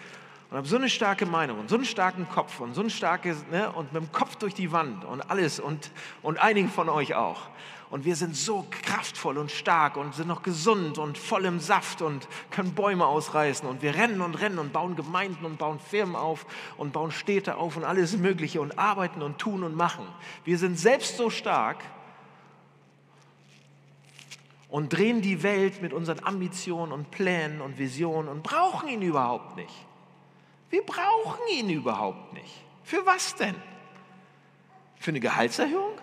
und 0.50 0.56
habe 0.56 0.68
so 0.68 0.76
eine 0.76 0.88
starke 0.88 1.26
Meinung 1.26 1.58
und 1.58 1.68
so 1.68 1.76
einen 1.76 1.84
starken 1.84 2.28
Kopf 2.28 2.60
und 2.60 2.74
so 2.74 2.82
ein 2.82 2.90
starkes, 2.90 3.44
ne, 3.50 3.72
und 3.72 3.92
mit 3.92 4.02
dem 4.02 4.12
Kopf 4.12 4.36
durch 4.36 4.54
die 4.54 4.70
Wand 4.70 5.04
und 5.04 5.28
alles 5.28 5.58
und, 5.58 5.90
und 6.22 6.38
einigen 6.38 6.68
von 6.68 6.88
euch 6.88 7.14
auch. 7.14 7.48
Und 7.88 8.04
wir 8.04 8.16
sind 8.16 8.36
so 8.36 8.66
kraftvoll 8.82 9.38
und 9.38 9.50
stark 9.50 9.96
und 9.96 10.14
sind 10.14 10.26
noch 10.26 10.42
gesund 10.42 10.98
und 10.98 11.16
voll 11.16 11.44
im 11.44 11.60
Saft 11.60 12.02
und 12.02 12.28
können 12.50 12.74
Bäume 12.74 13.06
ausreißen. 13.06 13.68
Und 13.68 13.80
wir 13.80 13.94
rennen 13.94 14.22
und 14.22 14.34
rennen 14.34 14.58
und 14.58 14.72
bauen 14.72 14.96
Gemeinden 14.96 15.44
und 15.44 15.58
bauen 15.58 15.78
Firmen 15.78 16.16
auf 16.16 16.46
und 16.76 16.92
bauen 16.92 17.12
Städte 17.12 17.56
auf 17.56 17.76
und 17.76 17.84
alles 17.84 18.16
Mögliche 18.16 18.60
und 18.60 18.76
arbeiten 18.76 19.22
und 19.22 19.38
tun 19.38 19.62
und 19.62 19.76
machen. 19.76 20.04
Wir 20.44 20.58
sind 20.58 20.78
selbst 20.78 21.16
so 21.16 21.30
stark 21.30 21.78
und 24.76 24.90
drehen 24.90 25.22
die 25.22 25.42
Welt 25.42 25.80
mit 25.80 25.94
unseren 25.94 26.22
Ambitionen 26.22 26.92
und 26.92 27.10
Plänen 27.10 27.62
und 27.62 27.78
Visionen 27.78 28.28
und 28.28 28.42
brauchen 28.42 28.90
ihn 28.90 29.00
überhaupt 29.00 29.56
nicht. 29.56 29.72
Wir 30.68 30.82
brauchen 30.82 31.40
ihn 31.50 31.70
überhaupt 31.70 32.34
nicht. 32.34 32.62
Für 32.82 33.06
was 33.06 33.34
denn? 33.36 33.54
Für 34.96 35.12
eine 35.12 35.20
Gehaltserhöhung? 35.20 35.94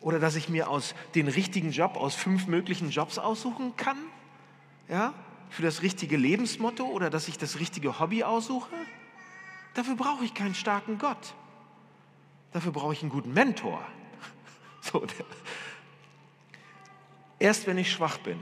Oder 0.00 0.18
dass 0.18 0.36
ich 0.36 0.48
mir 0.48 0.70
aus 0.70 0.94
den 1.14 1.28
richtigen 1.28 1.70
Job 1.70 1.98
aus 1.98 2.14
fünf 2.14 2.46
möglichen 2.46 2.88
Jobs 2.88 3.18
aussuchen 3.18 3.76
kann? 3.76 3.98
Ja? 4.88 5.12
Für 5.50 5.60
das 5.60 5.82
richtige 5.82 6.16
Lebensmotto 6.16 6.86
oder 6.86 7.10
dass 7.10 7.28
ich 7.28 7.36
das 7.36 7.60
richtige 7.60 8.00
Hobby 8.00 8.24
aussuche? 8.24 8.74
Dafür 9.74 9.96
brauche 9.96 10.24
ich 10.24 10.32
keinen 10.32 10.54
starken 10.54 10.96
Gott. 10.96 11.34
Dafür 12.52 12.72
brauche 12.72 12.94
ich 12.94 13.02
einen 13.02 13.10
guten 13.10 13.34
Mentor. 13.34 13.86
So, 14.80 15.04
erst 17.38 17.66
wenn 17.66 17.78
ich 17.78 17.90
schwach 17.90 18.18
bin, 18.18 18.38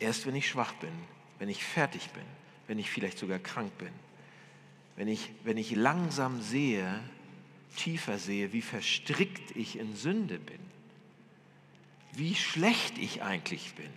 erst 0.00 0.26
wenn 0.26 0.34
ich 0.34 0.48
schwach 0.48 0.74
bin, 0.74 0.92
wenn 1.38 1.48
ich 1.48 1.64
fertig 1.64 2.10
bin, 2.10 2.24
wenn 2.66 2.78
ich 2.78 2.90
vielleicht 2.90 3.18
sogar 3.18 3.38
krank 3.38 3.76
bin. 3.78 3.92
Wenn 4.96 5.08
ich, 5.08 5.30
wenn 5.44 5.58
ich 5.58 5.72
langsam 5.72 6.40
sehe, 6.40 7.02
tiefer 7.76 8.18
sehe, 8.18 8.52
wie 8.52 8.62
verstrickt 8.62 9.54
ich 9.54 9.78
in 9.78 9.94
Sünde 9.94 10.38
bin, 10.38 10.60
wie 12.12 12.34
schlecht 12.34 12.96
ich 12.96 13.22
eigentlich 13.22 13.74
bin, 13.74 13.90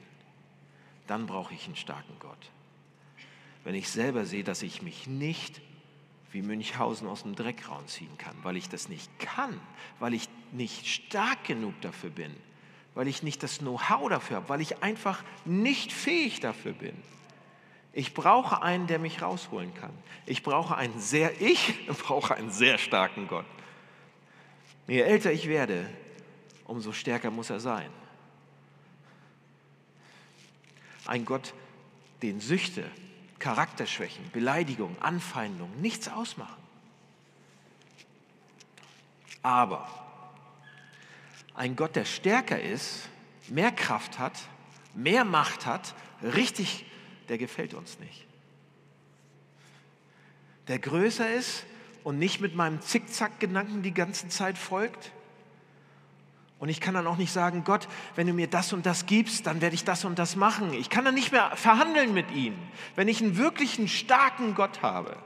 dann 1.08 1.26
brauche 1.26 1.54
ich 1.54 1.66
einen 1.66 1.78
starken 1.78 2.20
Gott. 2.20 2.52
Wenn 3.64 3.76
ich 3.76 3.90
selber 3.90 4.26
sehe, 4.26 4.44
dass 4.44 4.62
ich 4.62 4.82
mich 4.82 5.08
nicht 5.08 5.62
wie 6.32 6.42
Münchhausen 6.42 7.08
aus 7.08 7.24
dem 7.24 7.36
Dreck 7.36 7.70
rausziehen 7.70 8.18
kann, 8.18 8.36
weil 8.44 8.58
ich 8.58 8.70
das 8.70 8.90
nicht 8.90 9.10
kann, 9.20 9.60
weil 10.00 10.14
ich 10.14 10.28
nicht 10.52 10.86
stark 10.86 11.46
genug 11.46 11.80
dafür 11.82 12.10
bin, 12.10 12.36
weil 13.00 13.08
ich 13.08 13.24
nicht 13.24 13.42
das 13.44 13.60
Know-how 13.60 14.10
dafür 14.10 14.36
habe, 14.38 14.50
weil 14.50 14.60
ich 14.60 14.84
einfach 14.84 15.24
nicht 15.46 15.94
fähig 15.94 16.42
dafür 16.42 16.74
bin 16.74 17.02
ich 17.92 18.14
brauche 18.14 18.62
einen, 18.62 18.88
der 18.88 19.00
mich 19.00 19.22
rausholen 19.22 19.74
kann. 19.74 19.92
Ich 20.26 20.44
brauche 20.44 20.76
einen 20.76 21.00
sehr, 21.00 21.42
ich 21.42 21.76
brauche 21.88 22.36
einen 22.36 22.52
sehr 22.52 22.78
starken 22.78 23.28
Gott. 23.28 23.46
Je 24.88 25.02
älter 25.02 25.32
ich 25.32 25.48
werde, 25.48 25.86
umso 26.66 26.92
stärker 26.92 27.32
muss 27.32 27.50
er 27.50 27.60
sein. 27.60 27.90
Ein 31.06 31.26
Gott, 31.26 31.54
den 32.22 32.40
Süchte, 32.40 32.86
Charakterschwächen, 33.40 34.30
Beleidigung, 34.32 34.96
Anfeindung 35.02 35.82
nichts 35.82 36.08
ausmachen. 36.08 36.62
Aber 39.42 39.88
ein 41.60 41.76
Gott, 41.76 41.98
der 41.98 42.06
stärker 42.06 42.60
ist, 42.62 43.10
mehr 43.50 43.74
Kraft 43.74 44.18
hat, 44.18 44.32
mehr 44.96 45.26
Macht 45.26 45.66
hat, 45.66 45.94
richtig 46.24 46.86
der 47.28 47.38
gefällt 47.38 47.74
uns 47.74 48.00
nicht. 48.00 48.26
Der 50.70 50.80
größer 50.80 51.30
ist 51.34 51.66
und 52.06 52.18
nicht 52.18 52.40
mit 52.40 52.56
meinem 52.56 52.82
Zickzack-Gedanken 52.82 53.82
die 53.82 53.94
ganze 53.94 54.30
Zeit 54.30 54.58
folgt. 54.58 55.12
Und 56.60 56.70
ich 56.70 56.80
kann 56.80 56.94
dann 56.94 57.08
auch 57.08 57.18
nicht 57.18 57.34
sagen, 57.34 57.66
Gott, 57.66 57.90
wenn 58.16 58.28
du 58.28 58.34
mir 58.34 58.48
das 58.48 58.72
und 58.72 58.86
das 58.86 59.06
gibst, 59.06 59.46
dann 59.46 59.60
werde 59.60 59.76
ich 59.76 59.84
das 59.84 60.06
und 60.06 60.18
das 60.18 60.38
machen. 60.38 60.74
Ich 60.74 60.90
kann 60.90 61.04
dann 61.04 61.14
nicht 61.14 61.34
mehr 61.34 61.56
verhandeln 61.58 62.14
mit 62.14 62.32
ihm, 62.32 62.56
wenn 62.96 63.10
ich 63.10 63.22
einen 63.22 63.36
wirklichen 63.36 63.90
starken 63.90 64.56
Gott 64.56 64.82
habe. 64.82 65.18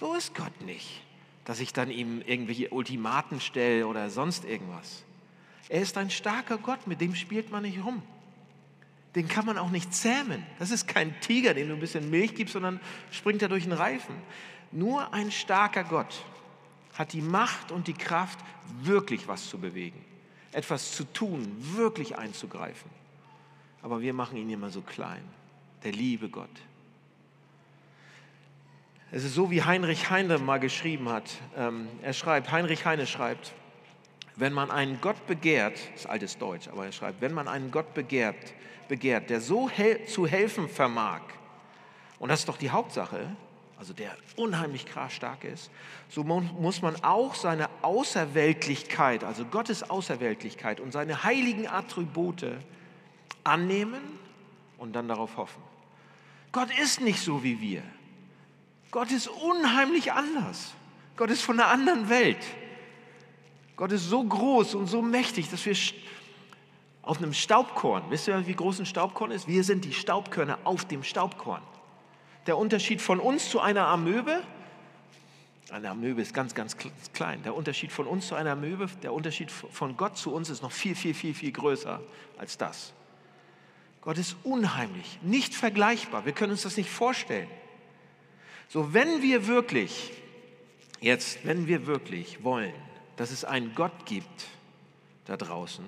So 0.00 0.14
ist 0.14 0.34
Gott 0.34 0.62
nicht, 0.62 1.03
dass 1.44 1.60
ich 1.60 1.72
dann 1.72 1.90
ihm 1.90 2.22
irgendwelche 2.22 2.70
Ultimaten 2.70 3.40
stelle 3.40 3.86
oder 3.86 4.10
sonst 4.10 4.44
irgendwas. 4.44 5.04
Er 5.68 5.82
ist 5.82 5.96
ein 5.96 6.10
starker 6.10 6.58
Gott, 6.58 6.86
mit 6.86 7.00
dem 7.00 7.14
spielt 7.14 7.50
man 7.50 7.62
nicht 7.62 7.84
rum 7.84 8.02
den 9.14 9.28
kann 9.28 9.46
man 9.46 9.58
auch 9.58 9.70
nicht 9.70 9.94
zähmen. 9.94 10.44
Das 10.58 10.70
ist 10.70 10.88
kein 10.88 11.18
Tiger, 11.20 11.54
dem 11.54 11.68
du 11.68 11.74
ein 11.74 11.80
bisschen 11.80 12.10
Milch 12.10 12.34
gibst, 12.34 12.54
sondern 12.54 12.80
springt 13.10 13.42
er 13.42 13.48
durch 13.48 13.64
den 13.64 13.72
Reifen. 13.72 14.16
Nur 14.72 15.12
ein 15.14 15.30
starker 15.30 15.84
Gott 15.84 16.24
hat 16.94 17.12
die 17.12 17.20
Macht 17.20 17.70
und 17.70 17.86
die 17.86 17.94
Kraft, 17.94 18.38
wirklich 18.82 19.28
was 19.28 19.48
zu 19.48 19.58
bewegen, 19.58 20.04
etwas 20.52 20.92
zu 20.92 21.04
tun, 21.04 21.46
wirklich 21.76 22.18
einzugreifen. 22.18 22.90
Aber 23.82 24.00
wir 24.00 24.14
machen 24.14 24.36
ihn 24.36 24.50
immer 24.50 24.70
so 24.70 24.80
klein. 24.80 25.22
Der 25.84 25.92
liebe 25.92 26.28
Gott. 26.28 26.48
Es 29.16 29.22
ist 29.22 29.36
so, 29.36 29.48
wie 29.48 29.62
Heinrich 29.62 30.10
Heine 30.10 30.38
mal 30.38 30.58
geschrieben 30.58 31.08
hat. 31.08 31.30
Ähm, 31.56 31.86
er 32.02 32.12
schreibt, 32.12 32.50
Heinrich 32.50 32.84
Heine 32.84 33.06
schreibt, 33.06 33.52
wenn 34.34 34.52
man 34.52 34.72
einen 34.72 35.00
Gott 35.00 35.28
begehrt, 35.28 35.78
ist 35.94 36.08
altes 36.08 36.36
Deutsch, 36.36 36.66
aber 36.66 36.86
er 36.86 36.90
schreibt, 36.90 37.20
wenn 37.20 37.32
man 37.32 37.46
einen 37.46 37.70
Gott 37.70 37.94
begehrt, 37.94 38.34
begehrt, 38.88 39.30
der 39.30 39.40
so 39.40 39.70
hel 39.70 40.04
zu 40.06 40.26
helfen 40.26 40.68
vermag, 40.68 41.20
und 42.18 42.28
das 42.28 42.40
ist 42.40 42.48
doch 42.48 42.56
die 42.56 42.70
Hauptsache, 42.70 43.30
also 43.78 43.92
der 43.92 44.16
unheimlich 44.34 44.84
krass 44.84 45.12
stark 45.12 45.44
ist, 45.44 45.70
so 46.08 46.24
muss 46.24 46.82
man 46.82 46.96
auch 47.04 47.36
seine 47.36 47.68
Außerweltlichkeit, 47.82 49.22
also 49.22 49.44
Gottes 49.44 49.88
Außerweltlichkeit 49.88 50.80
und 50.80 50.90
seine 50.90 51.22
heiligen 51.22 51.68
Attribute 51.68 52.46
annehmen 53.44 54.02
und 54.76 54.96
dann 54.96 55.06
darauf 55.06 55.36
hoffen. 55.36 55.62
Gott 56.50 56.76
ist 56.82 57.00
nicht 57.00 57.20
so 57.20 57.44
wie 57.44 57.60
wir. 57.60 57.84
Gott 58.94 59.10
ist 59.10 59.26
unheimlich 59.26 60.12
anders. 60.12 60.72
Gott 61.16 61.28
ist 61.28 61.42
von 61.42 61.58
einer 61.58 61.68
anderen 61.68 62.08
Welt. 62.08 62.38
Gott 63.74 63.90
ist 63.90 64.08
so 64.08 64.22
groß 64.22 64.76
und 64.76 64.86
so 64.86 65.02
mächtig, 65.02 65.50
dass 65.50 65.66
wir 65.66 65.74
auf 67.02 67.18
einem 67.18 67.32
Staubkorn, 67.32 68.04
wisst 68.10 68.28
ihr, 68.28 68.46
wie 68.46 68.54
groß 68.54 68.78
ein 68.78 68.86
Staubkorn 68.86 69.32
ist? 69.32 69.48
Wir 69.48 69.64
sind 69.64 69.84
die 69.84 69.92
Staubkörner 69.92 70.60
auf 70.62 70.84
dem 70.84 71.02
Staubkorn. 71.02 71.60
Der 72.46 72.56
Unterschied 72.56 73.02
von 73.02 73.18
uns 73.18 73.50
zu 73.50 73.58
einer 73.58 73.88
Amöbe, 73.88 74.44
eine 75.70 75.90
Amöbe 75.90 76.22
ist 76.22 76.32
ganz, 76.32 76.54
ganz 76.54 76.76
klein. 77.12 77.42
Der 77.42 77.56
Unterschied 77.56 77.90
von 77.90 78.06
uns 78.06 78.28
zu 78.28 78.36
einer 78.36 78.52
Amöbe, 78.52 78.86
der 79.02 79.12
Unterschied 79.12 79.50
von 79.50 79.96
Gott 79.96 80.16
zu 80.16 80.32
uns 80.32 80.50
ist 80.50 80.62
noch 80.62 80.70
viel, 80.70 80.94
viel, 80.94 81.14
viel, 81.14 81.34
viel 81.34 81.50
größer 81.50 82.00
als 82.38 82.58
das. 82.58 82.92
Gott 84.02 84.18
ist 84.18 84.36
unheimlich, 84.44 85.18
nicht 85.20 85.52
vergleichbar. 85.52 86.26
Wir 86.26 86.32
können 86.32 86.52
uns 86.52 86.62
das 86.62 86.76
nicht 86.76 86.90
vorstellen. 86.90 87.48
So, 88.74 88.92
wenn 88.92 89.22
wir 89.22 89.46
wirklich, 89.46 90.12
jetzt, 91.00 91.46
wenn 91.46 91.68
wir 91.68 91.86
wirklich 91.86 92.42
wollen, 92.42 92.74
dass 93.14 93.30
es 93.30 93.44
einen 93.44 93.72
Gott 93.76 94.04
gibt 94.04 94.48
da 95.26 95.36
draußen, 95.36 95.84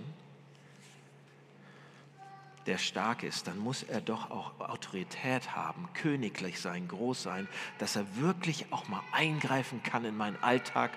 der 2.67 2.79
stark 2.79 3.25
ist, 3.25 3.49
dann 3.49 3.59
muss 3.59 3.83
er 3.83 4.01
doch 4.01 4.31
auch 4.31 4.61
Autorität 4.61 5.57
haben, 5.57 5.89
königlich 5.95 6.61
sein, 6.61 6.87
groß 6.87 7.25
sein, 7.25 7.49
dass 7.79 7.97
er 7.97 8.07
wirklich 8.19 8.73
auch 8.73 8.87
mal 8.87 9.03
eingreifen 9.11 9.83
kann 9.83 10.05
in 10.05 10.17
meinen 10.17 10.41
Alltag 10.41 10.93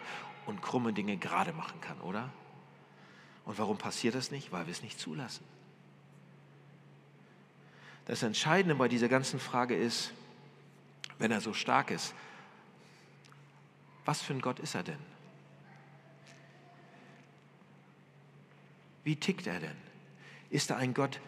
und 0.45 0.62
krumme 0.62 0.93
Dinge 0.93 1.17
gerade 1.17 1.54
machen 1.54 1.82
kann, 1.82 1.99
oder? 2.02 2.30
Und 3.45 3.58
warum 3.58 3.80
passiert 3.80 4.13
das 4.13 4.30
nicht? 4.30 4.52
Weil 4.52 4.67
wir 4.67 4.73
es 4.73 4.84
nicht 4.84 4.99
zulassen. 4.99 5.43
Das 8.06 8.21
Entscheidende 8.21 8.75
bei 8.75 8.88
dieser 8.88 9.10
ganzen 9.10 9.39
Frage 9.39 9.75
ist, 9.75 10.13
wenn 11.19 11.32
er 11.32 11.41
so 11.41 11.53
stark 11.53 11.91
ist, 11.91 12.15
was 14.05 14.21
für 14.21 14.34
ein 14.34 14.41
Gott 14.41 14.60
ist 14.60 14.73
er 14.73 14.84
denn? 14.84 14.99
Wie 19.03 19.15
tickt 19.15 19.45
er 19.45 19.60
denn? 19.60 19.75
Ist 20.49 20.71
er 20.71 20.77
ein 20.77 20.93
Gott, 20.93 21.19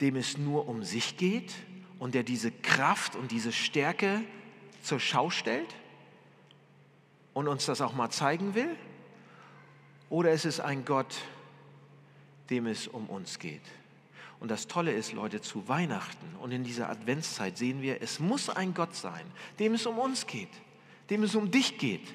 dem 0.00 0.16
es 0.16 0.36
nur 0.36 0.68
um 0.68 0.82
sich 0.82 1.16
geht 1.16 1.54
und 1.98 2.14
der 2.14 2.24
diese 2.24 2.50
Kraft 2.50 3.14
und 3.14 3.30
diese 3.30 3.52
Stärke 3.52 4.22
zur 4.82 4.98
Schau 4.98 5.30
stellt 5.30 5.74
und 7.34 7.46
uns 7.46 7.66
das 7.66 7.80
auch 7.80 7.92
mal 7.92 8.10
zeigen 8.10 8.54
will? 8.54 8.76
Oder 10.10 10.32
ist 10.32 10.44
es 10.44 10.58
ein 10.58 10.84
Gott, 10.84 11.22
dem 12.50 12.66
es 12.66 12.88
um 12.88 13.08
uns 13.08 13.38
geht? 13.38 13.62
Und 14.42 14.50
das 14.50 14.66
Tolle 14.66 14.90
ist, 14.90 15.12
Leute, 15.12 15.40
zu 15.40 15.68
Weihnachten 15.68 16.26
und 16.40 16.50
in 16.50 16.64
dieser 16.64 16.90
Adventszeit 16.90 17.56
sehen 17.56 17.80
wir, 17.80 18.02
es 18.02 18.18
muss 18.18 18.50
ein 18.50 18.74
Gott 18.74 18.96
sein, 18.96 19.24
dem 19.60 19.74
es 19.74 19.86
um 19.86 20.00
uns 20.00 20.26
geht, 20.26 20.48
dem 21.10 21.22
es 21.22 21.36
um 21.36 21.52
dich 21.52 21.78
geht, 21.78 22.12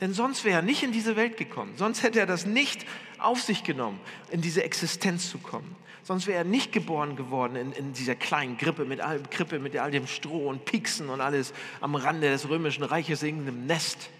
Denn 0.00 0.12
sonst 0.12 0.42
wäre 0.44 0.56
er 0.56 0.62
nicht 0.62 0.82
in 0.82 0.90
diese 0.90 1.14
Welt 1.14 1.36
gekommen. 1.36 1.74
Sonst 1.76 2.02
hätte 2.02 2.18
er 2.18 2.26
das 2.26 2.46
nicht 2.46 2.84
auf 3.20 3.40
sich 3.40 3.62
genommen, 3.62 4.00
in 4.32 4.40
diese 4.40 4.64
Existenz 4.64 5.30
zu 5.30 5.38
kommen. 5.38 5.76
Sonst 6.02 6.26
wäre 6.26 6.38
er 6.38 6.44
nicht 6.44 6.72
geboren 6.72 7.14
geworden 7.14 7.54
in, 7.54 7.70
in 7.70 7.92
dieser 7.92 8.16
kleinen 8.16 8.56
Grippe 8.56 8.84
mit 8.84 9.00
all, 9.00 9.22
Krippe 9.30 9.60
mit 9.60 9.76
all 9.76 9.92
dem 9.92 10.08
Stroh 10.08 10.48
und 10.48 10.64
Pieksen 10.64 11.10
und 11.10 11.20
alles 11.20 11.54
am 11.80 11.94
Rande 11.94 12.28
des 12.28 12.48
römischen 12.48 12.82
Reiches 12.82 13.22
in 13.22 13.42
einem 13.42 13.66
Nest. 13.66 14.10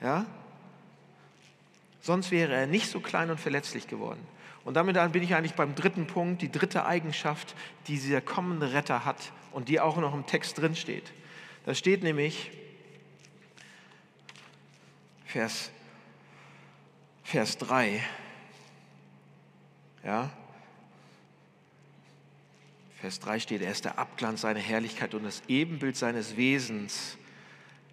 Ja? 0.00 0.26
Sonst 2.02 2.30
wäre 2.30 2.52
er 2.52 2.68
nicht 2.68 2.88
so 2.88 3.00
klein 3.00 3.30
und 3.30 3.40
verletzlich 3.40 3.88
geworden. 3.88 4.24
Und 4.68 4.74
damit 4.74 5.12
bin 5.12 5.22
ich 5.22 5.34
eigentlich 5.34 5.54
beim 5.54 5.74
dritten 5.74 6.06
Punkt, 6.06 6.42
die 6.42 6.52
dritte 6.52 6.84
Eigenschaft, 6.84 7.54
die 7.86 7.94
dieser 7.94 8.20
kommende 8.20 8.74
Retter 8.74 9.06
hat 9.06 9.32
und 9.50 9.70
die 9.70 9.80
auch 9.80 9.96
noch 9.96 10.12
im 10.12 10.26
Text 10.26 10.58
drin 10.58 10.76
steht. 10.76 11.10
Da 11.64 11.72
steht 11.74 12.02
nämlich 12.02 12.50
Vers, 15.24 15.70
Vers 17.24 17.56
3. 17.56 18.04
Ja, 20.04 20.28
Vers 23.00 23.20
3 23.20 23.40
steht, 23.40 23.62
er 23.62 23.70
ist 23.70 23.86
der 23.86 23.98
Abglanz 23.98 24.42
seiner 24.42 24.60
Herrlichkeit 24.60 25.14
und 25.14 25.24
das 25.24 25.42
Ebenbild 25.48 25.96
seines 25.96 26.36
Wesens. 26.36 27.16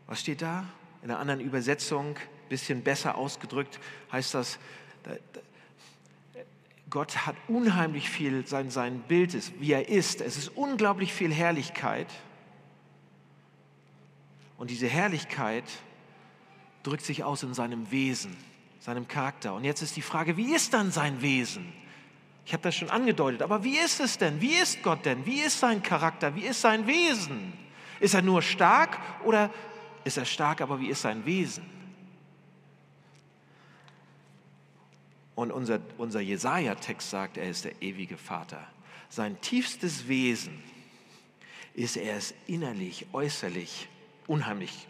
Was 0.08 0.20
steht 0.20 0.42
da? 0.42 0.66
In 1.04 1.10
einer 1.10 1.22
anderen 1.22 1.40
Übersetzung, 1.40 2.18
bisschen 2.50 2.84
besser 2.84 3.16
ausgedrückt, 3.16 3.80
heißt 4.12 4.34
das, 4.34 4.60
Gott 6.96 7.26
hat 7.26 7.36
unheimlich 7.50 8.10
viel, 8.10 8.48
sein, 8.48 8.70
sein 8.70 9.00
Bild 9.02 9.34
ist, 9.34 9.52
wie 9.60 9.74
er 9.74 9.90
ist. 9.90 10.22
Es 10.22 10.38
ist 10.38 10.48
unglaublich 10.56 11.12
viel 11.12 11.30
Herrlichkeit. 11.30 12.08
Und 14.58 14.70
diese 14.70 14.88
Herrlichkeit 14.88 15.66
drückt 16.84 17.04
sich 17.04 17.26
aus 17.26 17.44
in 17.44 17.54
seinem 17.54 17.92
Wesen, 17.92 18.38
seinem 18.80 19.10
Charakter. 19.10 19.56
Und 19.56 19.66
jetzt 19.66 19.82
ist 19.82 19.98
die 19.98 20.02
Frage, 20.02 20.38
wie 20.38 20.56
ist 20.56 20.74
dann 20.74 20.90
sein 20.90 21.22
Wesen? 21.22 21.74
Ich 22.46 22.54
habe 22.54 22.64
das 22.64 22.76
schon 22.76 22.90
angedeutet, 22.90 23.42
aber 23.42 23.66
wie 23.66 23.78
ist 23.78 24.00
es 24.00 24.18
denn? 24.18 24.40
Wie 24.40 24.56
ist 24.56 24.82
Gott 24.82 25.04
denn? 25.04 25.26
Wie 25.26 25.42
ist 25.42 25.60
sein 25.60 25.84
Charakter? 25.84 26.34
Wie 26.34 26.46
ist 26.46 26.62
sein 26.62 26.88
Wesen? 26.88 27.52
Ist 28.00 28.14
er 28.14 28.22
nur 28.22 28.42
stark 28.42 28.98
oder 29.26 29.50
ist 30.06 30.16
er 30.16 30.24
stark, 30.24 30.62
aber 30.62 30.80
wie 30.80 30.88
ist 30.88 31.02
sein 31.02 31.26
Wesen? 31.26 31.66
Und 35.36 35.52
unser, 35.52 35.80
unser 35.98 36.22
Jesaja-Text 36.22 37.10
sagt, 37.10 37.38
er 37.38 37.50
ist 37.50 37.66
der 37.66 37.82
ewige 37.82 38.18
Vater. 38.18 38.66
Sein 39.10 39.40
tiefstes 39.42 40.08
Wesen 40.08 40.64
ist, 41.74 41.98
er 41.98 42.18
ist 42.18 42.34
innerlich, 42.48 43.06
äußerlich 43.12 43.90
unheimlich 44.28 44.88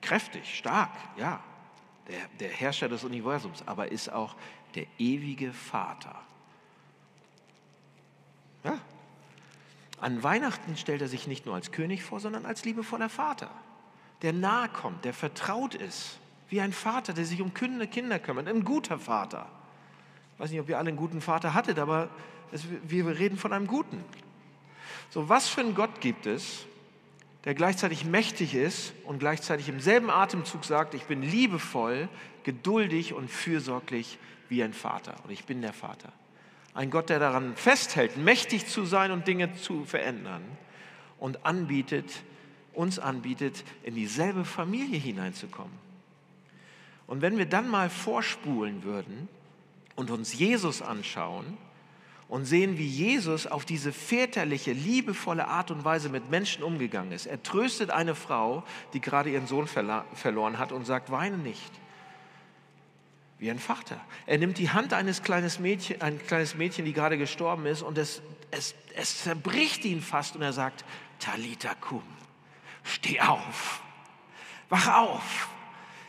kräftig, 0.00 0.58
stark, 0.58 0.90
ja, 1.16 1.42
der, 2.08 2.18
der 2.40 2.48
Herrscher 2.48 2.88
des 2.88 3.04
Universums, 3.04 3.66
aber 3.66 3.90
ist 3.90 4.10
auch 4.10 4.36
der 4.74 4.86
ewige 4.98 5.52
Vater. 5.52 6.14
Ja. 8.64 8.78
An 10.00 10.22
Weihnachten 10.22 10.76
stellt 10.76 11.02
er 11.02 11.08
sich 11.08 11.26
nicht 11.26 11.46
nur 11.46 11.54
als 11.54 11.72
König 11.72 12.02
vor, 12.02 12.20
sondern 12.20 12.44
als 12.44 12.64
liebevoller 12.64 13.08
Vater, 13.08 13.50
der 14.22 14.32
nahe 14.32 14.68
kommt, 14.68 15.04
der 15.04 15.14
vertraut 15.14 15.74
ist, 15.74 16.18
wie 16.48 16.60
ein 16.60 16.72
Vater, 16.72 17.12
der 17.12 17.24
sich 17.24 17.40
um 17.40 17.54
Kinder 17.54 17.86
kümmert, 17.86 18.48
ein 18.48 18.64
guter 18.64 18.98
Vater. 18.98 19.48
Ich 20.34 20.40
weiß 20.40 20.50
nicht, 20.50 20.60
ob 20.60 20.68
ihr 20.68 20.78
alle 20.78 20.88
einen 20.88 20.96
guten 20.96 21.20
Vater 21.20 21.54
hattet, 21.54 21.78
aber 21.78 22.08
es, 22.52 22.64
wir 22.86 23.06
reden 23.06 23.38
von 23.38 23.52
einem 23.52 23.66
guten. 23.66 24.02
So, 25.10 25.28
was 25.28 25.48
für 25.48 25.60
einen 25.60 25.74
Gott 25.74 26.00
gibt 26.00 26.26
es, 26.26 26.66
der 27.44 27.54
gleichzeitig 27.54 28.04
mächtig 28.04 28.54
ist 28.54 28.94
und 29.04 29.18
gleichzeitig 29.18 29.68
im 29.68 29.80
selben 29.80 30.10
Atemzug 30.10 30.64
sagt, 30.64 30.94
ich 30.94 31.04
bin 31.04 31.22
liebevoll, 31.22 32.08
geduldig 32.42 33.12
und 33.12 33.30
fürsorglich 33.30 34.18
wie 34.48 34.62
ein 34.62 34.72
Vater 34.72 35.14
und 35.24 35.30
ich 35.30 35.44
bin 35.44 35.62
der 35.62 35.72
Vater. 35.72 36.12
Ein 36.74 36.90
Gott, 36.90 37.10
der 37.10 37.18
daran 37.18 37.54
festhält, 37.54 38.16
mächtig 38.16 38.66
zu 38.66 38.84
sein 38.84 39.12
und 39.12 39.28
Dinge 39.28 39.54
zu 39.54 39.84
verändern 39.84 40.42
und 41.18 41.46
anbietet, 41.46 42.10
uns 42.72 42.98
anbietet, 42.98 43.62
in 43.84 43.94
dieselbe 43.94 44.44
Familie 44.44 44.98
hineinzukommen. 44.98 45.84
Und 47.06 47.22
wenn 47.22 47.38
wir 47.38 47.46
dann 47.46 47.68
mal 47.68 47.90
vorspulen 47.90 48.82
würden 48.82 49.28
und 49.96 50.10
uns 50.10 50.34
Jesus 50.34 50.82
anschauen 50.82 51.56
und 52.28 52.46
sehen, 52.46 52.78
wie 52.78 52.86
Jesus 52.86 53.46
auf 53.46 53.64
diese 53.64 53.92
väterliche, 53.92 54.72
liebevolle 54.72 55.46
Art 55.46 55.70
und 55.70 55.84
Weise 55.84 56.08
mit 56.08 56.30
Menschen 56.30 56.64
umgegangen 56.64 57.12
ist. 57.12 57.26
Er 57.26 57.42
tröstet 57.42 57.90
eine 57.90 58.14
Frau, 58.14 58.64
die 58.92 59.00
gerade 59.00 59.30
ihren 59.30 59.46
Sohn 59.46 59.66
verloren 59.66 60.58
hat 60.58 60.72
und 60.72 60.84
sagt, 60.84 61.10
weine 61.10 61.38
nicht 61.38 61.72
wie 63.38 63.50
ein 63.50 63.58
Vater. 63.58 64.00
Er 64.26 64.38
nimmt 64.38 64.58
die 64.58 64.70
Hand 64.70 64.94
eines 64.94 65.22
kleines 65.22 65.58
Mädchen, 65.58 66.00
ein 66.00 66.18
kleines 66.26 66.54
Mädchen, 66.54 66.84
die 66.84 66.92
gerade 66.92 67.18
gestorben 67.18 67.66
ist, 67.66 67.82
und 67.82 67.98
es, 67.98 68.22
es, 68.50 68.74
es 68.94 69.22
zerbricht 69.22 69.84
ihn 69.84 70.00
fast 70.00 70.36
und 70.36 70.42
er 70.42 70.52
sagt, 70.52 70.84
Talita 71.18 71.74
kum, 71.74 72.02
steh 72.82 73.20
auf, 73.20 73.82
wach 74.68 74.88
auf. 74.94 75.48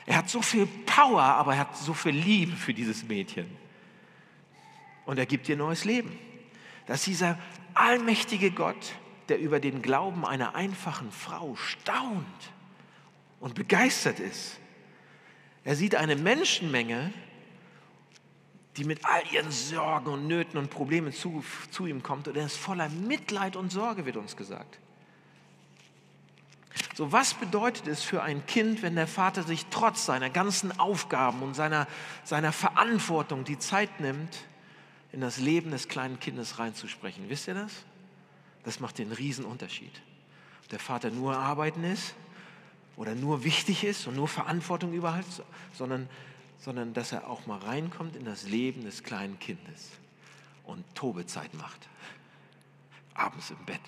Er 0.06 0.17
hat 0.17 0.30
so 0.30 0.41
viel 0.41 0.65
Power, 0.65 1.24
aber 1.24 1.54
er 1.54 1.60
hat 1.60 1.78
so 1.78 1.93
viel 1.93 2.13
Liebe 2.13 2.56
für 2.56 2.74
dieses 2.74 3.04
Mädchen. 3.04 3.64
Und 5.06 5.20
er 5.20 5.26
gibt 5.26 5.48
ihr 5.50 5.58
neues 5.58 5.86
Leben. 5.86 6.18
Dass 6.88 7.04
dieser 7.04 7.38
allmächtige 7.74 8.52
Gott, 8.52 8.96
der 9.30 9.39
über 9.39 9.60
den 9.60 9.82
Glauben 9.82 10.26
einer 10.26 10.56
einfachen 10.56 11.12
Frau 11.12 11.56
staunt 11.56 12.26
und 13.39 13.56
begeistert 13.56 14.20
ist, 14.20 14.60
er 15.63 15.76
sieht 15.76 15.96
eine 15.96 16.15
Menschenmenge, 16.15 17.12
die 18.78 18.84
mit 18.84 19.06
all 19.06 19.22
ihren 19.32 19.52
Sorgen 19.52 20.08
und 20.12 20.28
Nöten 20.28 20.58
und 20.58 20.70
Problemen 20.70 21.12
zu, 21.12 21.44
zu 21.72 21.88
ihm 21.88 22.04
kommt 22.04 22.28
und 22.28 22.38
er 22.38 22.46
ist 22.46 22.58
voller 22.58 22.89
Mitleid 22.89 23.56
und 23.56 23.72
Sorge, 23.72 24.06
wird 24.06 24.18
uns 24.18 24.36
gesagt. 24.36 24.80
So, 26.94 27.12
was 27.12 27.34
bedeutet 27.34 27.88
es 27.88 28.04
für 28.04 28.22
ein 28.22 28.46
Kind, 28.46 28.82
wenn 28.82 28.96
der 28.96 29.08
Vater 29.08 29.44
sich 29.44 29.65
trotz 29.70 30.06
seiner 30.06 30.30
ganzen 30.30 30.78
Aufgaben 30.78 31.41
und 31.41 31.54
seiner, 31.54 31.88
seiner 32.24 32.52
Verantwortung 32.52 33.44
die 33.44 33.58
Zeit 33.58 34.00
nimmt, 34.00 34.46
in 35.15 35.21
das 35.21 35.38
Leben 35.38 35.71
des 35.71 35.88
kleinen 35.88 36.19
Kindes 36.19 36.60
reinzusprechen? 36.60 37.30
Wisst 37.30 37.47
ihr 37.47 37.54
das? 37.54 37.71
Das 38.65 38.82
macht 38.82 38.97
den 38.97 39.13
Riesenunterschied. 39.13 40.01
Ob 40.62 40.69
der 40.69 40.80
Vater 40.80 41.10
nur 41.10 41.38
arbeiten 41.38 41.86
ist 41.86 42.15
oder 42.97 43.15
nur 43.15 43.45
wichtig 43.45 43.86
ist 43.86 44.08
und 44.08 44.17
nur 44.17 44.28
Verantwortung 44.28 44.91
überhaupt, 44.91 45.41
sondern, 45.71 46.10
sondern 46.60 46.93
dass 46.93 47.13
er 47.13 47.30
auch 47.30 47.47
mal 47.47 47.60
reinkommt 47.60 48.17
in 48.17 48.25
das 48.25 48.49
Leben 48.49 48.84
des 48.84 49.04
kleinen 49.04 49.39
Kindes 49.39 49.91
und 50.65 50.84
Tobezeit 50.95 51.54
macht. 51.54 51.88
Abends 53.13 53.51
im 53.51 53.65
Bett 53.65 53.80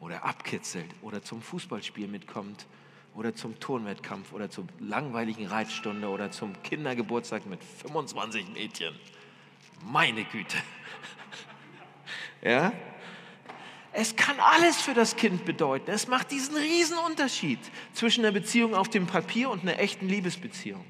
oder 0.00 0.24
abkitzelt 0.24 0.90
oder 1.00 1.22
zum 1.22 1.42
Fußballspiel 1.42 2.08
mitkommt 2.08 2.66
oder 3.14 3.36
zum 3.36 3.60
Turnwettkampf 3.60 4.32
oder 4.32 4.50
zur 4.50 4.64
langweiligen 4.80 5.46
Reitstunde 5.46 6.08
oder 6.08 6.32
zum 6.32 6.60
Kindergeburtstag 6.64 7.46
mit 7.46 7.62
25 7.62 8.48
Mädchen. 8.48 8.96
Meine 9.84 10.24
Güte. 10.24 10.56
Ja? 12.42 12.72
Es 13.92 14.14
kann 14.14 14.38
alles 14.40 14.76
für 14.76 14.92
das 14.92 15.16
Kind 15.16 15.44
bedeuten. 15.44 15.90
Es 15.90 16.06
macht 16.06 16.30
diesen 16.30 16.56
riesen 16.56 16.98
Unterschied 16.98 17.58
zwischen 17.94 18.24
einer 18.24 18.32
Beziehung 18.32 18.74
auf 18.74 18.88
dem 18.88 19.06
Papier 19.06 19.48
und 19.48 19.62
einer 19.62 19.78
echten 19.78 20.08
Liebesbeziehung. 20.08 20.84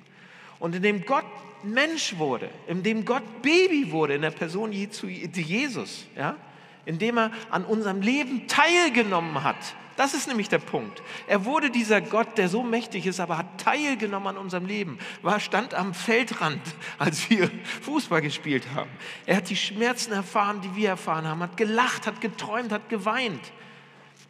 Und 0.58 0.74
indem 0.74 1.04
Gott 1.04 1.24
Mensch 1.62 2.16
wurde, 2.18 2.50
indem 2.66 3.04
Gott 3.04 3.42
Baby 3.42 3.92
wurde 3.92 4.14
in 4.14 4.22
der 4.22 4.30
Person 4.30 4.72
Jesus, 4.72 6.06
ja, 6.16 6.36
indem 6.84 7.18
er 7.18 7.30
an 7.50 7.64
unserem 7.64 8.00
Leben 8.00 8.48
teilgenommen 8.48 9.42
hat, 9.42 9.56
das 9.96 10.14
ist 10.14 10.28
nämlich 10.28 10.48
der 10.48 10.58
Punkt. 10.58 11.02
Er 11.26 11.44
wurde 11.44 11.70
dieser 11.70 12.00
Gott, 12.00 12.36
der 12.36 12.48
so 12.48 12.62
mächtig 12.62 13.06
ist, 13.06 13.18
aber 13.18 13.38
hat 13.38 13.60
teilgenommen 13.60 14.28
an 14.28 14.36
unserem 14.36 14.66
Leben. 14.66 14.98
War, 15.22 15.40
stand 15.40 15.74
am 15.74 15.94
Feldrand, 15.94 16.60
als 16.98 17.28
wir 17.30 17.50
Fußball 17.82 18.20
gespielt 18.20 18.66
haben. 18.74 18.90
Er 19.24 19.36
hat 19.36 19.48
die 19.48 19.56
Schmerzen 19.56 20.12
erfahren, 20.12 20.60
die 20.60 20.74
wir 20.76 20.90
erfahren 20.90 21.26
haben, 21.26 21.42
hat 21.42 21.56
gelacht, 21.56 22.06
hat 22.06 22.20
geträumt, 22.20 22.72
hat 22.72 22.88
geweint. 22.88 23.52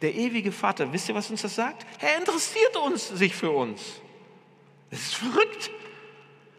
Der 0.01 0.13
ewige 0.13 0.51
Vater, 0.51 0.93
wisst 0.93 1.09
ihr, 1.09 1.15
was 1.15 1.29
uns 1.29 1.41
das 1.41 1.55
sagt? 1.55 1.85
Er 1.99 2.17
interessiert 2.17 2.75
uns, 2.77 3.07
sich 3.09 3.35
für 3.35 3.51
uns. 3.51 3.81
Das 4.89 4.99
ist 4.99 5.15
verrückt. 5.15 5.71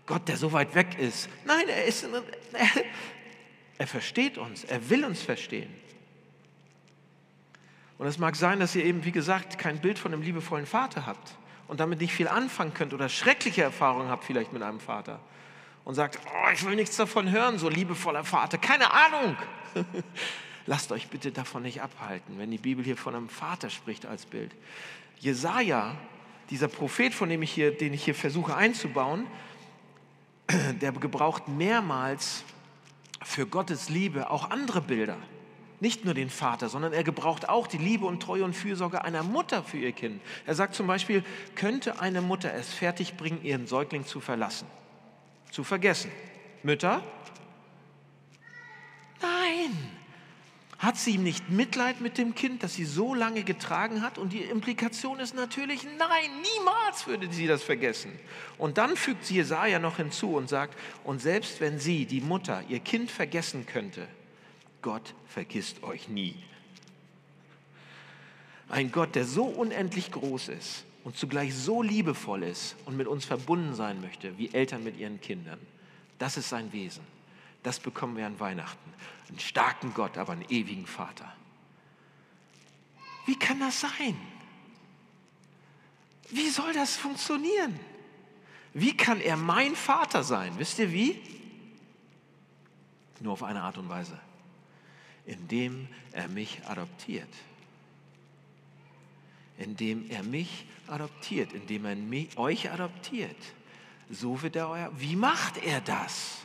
Gott, 0.06 0.26
der 0.28 0.36
so 0.36 0.52
weit 0.52 0.74
weg 0.74 0.98
ist. 0.98 1.28
Nein, 1.44 1.68
er 1.68 1.84
ist, 1.84 2.04
er, 2.52 2.68
er 3.78 3.86
versteht 3.86 4.38
uns, 4.38 4.64
er 4.64 4.88
will 4.90 5.04
uns 5.04 5.22
verstehen. 5.22 5.68
Und 7.98 8.06
es 8.06 8.18
mag 8.18 8.36
sein, 8.36 8.60
dass 8.60 8.74
ihr 8.74 8.84
eben, 8.84 9.04
wie 9.04 9.12
gesagt, 9.12 9.58
kein 9.58 9.80
Bild 9.80 9.98
von 9.98 10.12
einem 10.12 10.22
liebevollen 10.22 10.66
Vater 10.66 11.04
habt 11.04 11.34
und 11.66 11.80
damit 11.80 12.00
nicht 12.00 12.12
viel 12.12 12.28
anfangen 12.28 12.72
könnt 12.72 12.94
oder 12.94 13.08
schreckliche 13.08 13.62
Erfahrungen 13.62 14.08
habt 14.08 14.24
vielleicht 14.24 14.52
mit 14.52 14.62
einem 14.62 14.80
Vater 14.80 15.20
und 15.84 15.94
sagt, 15.94 16.18
oh, 16.26 16.50
ich 16.52 16.64
will 16.64 16.76
nichts 16.76 16.96
davon 16.96 17.30
hören, 17.30 17.58
so 17.58 17.68
liebevoller 17.68 18.24
Vater. 18.24 18.56
Keine 18.58 18.92
Ahnung. 18.92 19.36
Lasst 20.66 20.92
euch 20.92 21.08
bitte 21.08 21.32
davon 21.32 21.62
nicht 21.62 21.82
abhalten, 21.82 22.38
wenn 22.38 22.50
die 22.50 22.58
Bibel 22.58 22.84
hier 22.84 22.96
von 22.96 23.14
einem 23.14 23.28
Vater 23.28 23.70
spricht 23.70 24.06
als 24.06 24.26
Bild. 24.26 24.54
Jesaja 25.18 25.96
dieser 26.50 26.68
Prophet, 26.68 27.14
von 27.14 27.28
dem 27.28 27.42
ich 27.42 27.50
hier, 27.50 27.76
den 27.76 27.92
ich 27.94 28.04
hier 28.04 28.14
versuche 28.14 28.54
einzubauen, 28.54 29.26
der 30.80 30.92
gebraucht 30.92 31.48
mehrmals 31.48 32.44
für 33.22 33.46
Gottes 33.46 33.88
Liebe 33.88 34.30
auch 34.30 34.50
andere 34.50 34.80
Bilder. 34.80 35.16
Nicht 35.80 36.04
nur 36.04 36.14
den 36.14 36.28
Vater, 36.28 36.68
sondern 36.68 36.92
er 36.92 37.04
gebraucht 37.04 37.48
auch 37.48 37.68
die 37.68 37.78
Liebe 37.78 38.04
und 38.04 38.20
Treue 38.20 38.44
und 38.44 38.54
Fürsorge 38.54 39.04
einer 39.04 39.22
Mutter 39.22 39.62
für 39.62 39.78
ihr 39.78 39.92
Kind. 39.92 40.20
Er 40.44 40.56
sagt 40.56 40.74
zum 40.74 40.88
Beispiel, 40.88 41.24
könnte 41.54 42.00
eine 42.00 42.20
Mutter 42.20 42.52
es 42.52 42.72
fertigbringen, 42.72 43.44
ihren 43.44 43.66
Säugling 43.68 44.04
zu 44.04 44.20
verlassen, 44.20 44.66
zu 45.52 45.62
vergessen. 45.62 46.10
Mütter? 46.64 47.00
Nein. 49.22 49.76
Hat 50.78 50.96
sie 50.96 51.18
nicht 51.18 51.50
Mitleid 51.50 52.00
mit 52.00 52.18
dem 52.18 52.36
Kind, 52.36 52.62
das 52.62 52.74
sie 52.74 52.84
so 52.84 53.12
lange 53.12 53.42
getragen 53.42 54.00
hat? 54.02 54.16
Und 54.16 54.32
die 54.32 54.42
Implikation 54.42 55.18
ist 55.18 55.34
natürlich, 55.34 55.82
nein, 55.98 56.30
niemals 56.56 57.06
würde 57.08 57.32
sie 57.32 57.48
das 57.48 57.64
vergessen. 57.64 58.12
Und 58.58 58.78
dann 58.78 58.96
fügt 58.96 59.24
sie 59.24 59.34
Jesaja 59.34 59.80
noch 59.80 59.96
hinzu 59.96 60.36
und 60.36 60.48
sagt, 60.48 60.78
und 61.02 61.20
selbst 61.20 61.60
wenn 61.60 61.80
sie, 61.80 62.06
die 62.06 62.20
Mutter, 62.20 62.62
ihr 62.68 62.78
Kind 62.78 63.10
vergessen 63.10 63.66
könnte, 63.66 64.06
Gott 64.88 65.14
vergisst 65.26 65.82
euch 65.82 66.08
nie. 66.08 66.34
Ein 68.70 68.90
Gott, 68.90 69.16
der 69.16 69.26
so 69.26 69.44
unendlich 69.44 70.10
groß 70.10 70.48
ist 70.48 70.86
und 71.04 71.14
zugleich 71.14 71.54
so 71.54 71.82
liebevoll 71.82 72.42
ist 72.42 72.74
und 72.86 72.96
mit 72.96 73.06
uns 73.06 73.26
verbunden 73.26 73.74
sein 73.74 74.00
möchte, 74.00 74.38
wie 74.38 74.48
Eltern 74.54 74.82
mit 74.82 74.96
ihren 74.96 75.20
Kindern. 75.20 75.58
Das 76.18 76.38
ist 76.38 76.48
sein 76.48 76.72
Wesen. 76.72 77.04
Das 77.62 77.78
bekommen 77.80 78.16
wir 78.16 78.26
an 78.26 78.40
Weihnachten. 78.40 78.94
Einen 79.28 79.38
starken 79.38 79.92
Gott, 79.92 80.16
aber 80.16 80.32
einen 80.32 80.46
ewigen 80.48 80.86
Vater. 80.86 81.30
Wie 83.26 83.38
kann 83.38 83.60
das 83.60 83.82
sein? 83.82 84.16
Wie 86.30 86.48
soll 86.48 86.72
das 86.72 86.96
funktionieren? 86.96 87.78
Wie 88.72 88.96
kann 88.96 89.20
er 89.20 89.36
mein 89.36 89.76
Vater 89.76 90.24
sein? 90.24 90.54
Wisst 90.56 90.78
ihr 90.78 90.90
wie? 90.90 91.20
Nur 93.20 93.34
auf 93.34 93.42
eine 93.42 93.60
Art 93.60 93.76
und 93.76 93.90
Weise 93.90 94.18
indem 95.28 95.86
er 96.12 96.26
mich 96.26 96.60
adoptiert. 96.66 97.28
Indem 99.58 100.10
er 100.10 100.22
mich 100.22 100.64
adoptiert, 100.86 101.52
indem 101.52 101.84
er 101.84 101.96
mich, 101.96 102.36
euch 102.38 102.70
adoptiert. 102.70 103.36
So 104.10 104.40
wird 104.40 104.56
er 104.56 104.70
euer. 104.70 104.90
Wie 104.98 105.16
macht 105.16 105.58
er 105.58 105.82
das? 105.82 106.38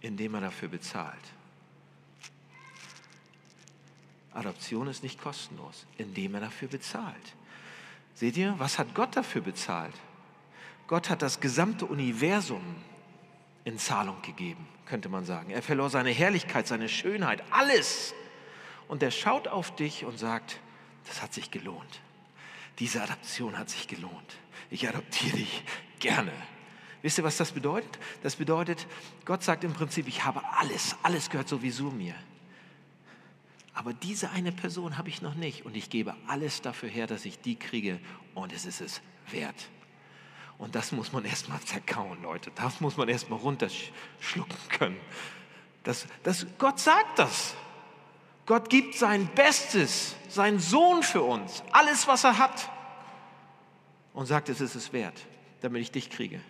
Indem 0.00 0.34
er 0.34 0.40
dafür 0.40 0.68
bezahlt. 0.68 1.22
Adoption 4.32 4.88
ist 4.88 5.02
nicht 5.04 5.20
kostenlos, 5.20 5.86
indem 5.98 6.34
er 6.34 6.40
dafür 6.40 6.68
bezahlt. 6.68 7.34
Seht 8.14 8.36
ihr, 8.36 8.54
was 8.58 8.78
hat 8.78 8.92
Gott 8.94 9.16
dafür 9.16 9.42
bezahlt? 9.42 9.94
Gott 10.88 11.10
hat 11.10 11.22
das 11.22 11.38
gesamte 11.38 11.86
Universum 11.86 12.62
in 13.68 13.78
Zahlung 13.78 14.20
gegeben 14.22 14.66
könnte 14.88 15.08
man 15.08 15.24
sagen. 15.24 15.50
Er 15.50 15.62
verlor 15.62 15.90
seine 15.90 16.10
Herrlichkeit, 16.10 16.66
seine 16.66 16.88
Schönheit, 16.88 17.42
alles. 17.50 18.14
Und 18.88 19.02
er 19.02 19.10
schaut 19.10 19.46
auf 19.46 19.74
dich 19.76 20.04
und 20.04 20.18
sagt, 20.18 20.58
das 21.06 21.22
hat 21.22 21.32
sich 21.32 21.50
gelohnt. 21.50 22.00
Diese 22.78 23.02
Adoption 23.02 23.58
hat 23.58 23.68
sich 23.68 23.86
gelohnt. 23.86 24.38
Ich 24.70 24.88
adoptiere 24.88 25.36
dich 25.36 25.62
gerne. 25.98 26.32
Wisst 27.02 27.18
ihr, 27.18 27.24
was 27.24 27.36
das 27.36 27.52
bedeutet? 27.52 27.98
Das 28.22 28.36
bedeutet, 28.36 28.86
Gott 29.24 29.42
sagt 29.42 29.62
im 29.62 29.72
Prinzip, 29.72 30.08
ich 30.08 30.24
habe 30.24 30.40
alles, 30.58 30.96
alles 31.02 31.30
gehört 31.30 31.48
sowieso 31.48 31.90
mir. 31.90 32.14
Aber 33.74 33.92
diese 33.92 34.30
eine 34.30 34.50
Person 34.50 34.98
habe 34.98 35.08
ich 35.08 35.22
noch 35.22 35.34
nicht 35.34 35.64
und 35.64 35.76
ich 35.76 35.90
gebe 35.90 36.16
alles 36.26 36.62
dafür 36.62 36.88
her, 36.88 37.06
dass 37.06 37.24
ich 37.24 37.40
die 37.40 37.56
kriege 37.56 38.00
und 38.34 38.52
es 38.52 38.64
ist 38.64 38.80
es 38.80 39.00
wert. 39.30 39.68
Und 40.58 40.74
das 40.74 40.90
muss 40.90 41.12
man 41.12 41.24
erstmal 41.24 41.60
zerkauen, 41.60 42.20
Leute. 42.22 42.50
Das 42.56 42.80
muss 42.80 42.96
man 42.96 43.08
erstmal 43.08 43.38
runterschlucken 43.38 44.58
können. 44.68 45.00
Das, 45.84 46.06
das, 46.24 46.46
Gott 46.58 46.80
sagt 46.80 47.18
das. 47.18 47.54
Gott 48.44 48.68
gibt 48.68 48.94
sein 48.94 49.28
Bestes, 49.34 50.16
seinen 50.28 50.58
Sohn 50.58 51.02
für 51.02 51.22
uns, 51.22 51.62
alles, 51.70 52.08
was 52.08 52.24
er 52.24 52.38
hat. 52.38 52.70
Und 54.14 54.26
sagt, 54.26 54.48
es 54.48 54.60
ist 54.60 54.74
es 54.74 54.92
wert, 54.92 55.26
damit 55.60 55.82
ich 55.82 55.92
dich 55.92 56.10
kriege. 56.10 56.40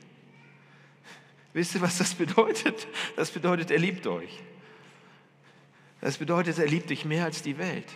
Wisst 1.52 1.74
ihr, 1.74 1.80
was 1.80 1.98
das 1.98 2.14
bedeutet? 2.14 2.86
Das 3.16 3.30
bedeutet, 3.30 3.70
er 3.70 3.78
liebt 3.78 4.06
euch. 4.06 4.40
Das 6.00 6.16
bedeutet, 6.18 6.58
er 6.58 6.66
liebt 6.66 6.88
dich 6.88 7.04
mehr 7.04 7.24
als 7.24 7.42
die 7.42 7.58
Welt. 7.58 7.86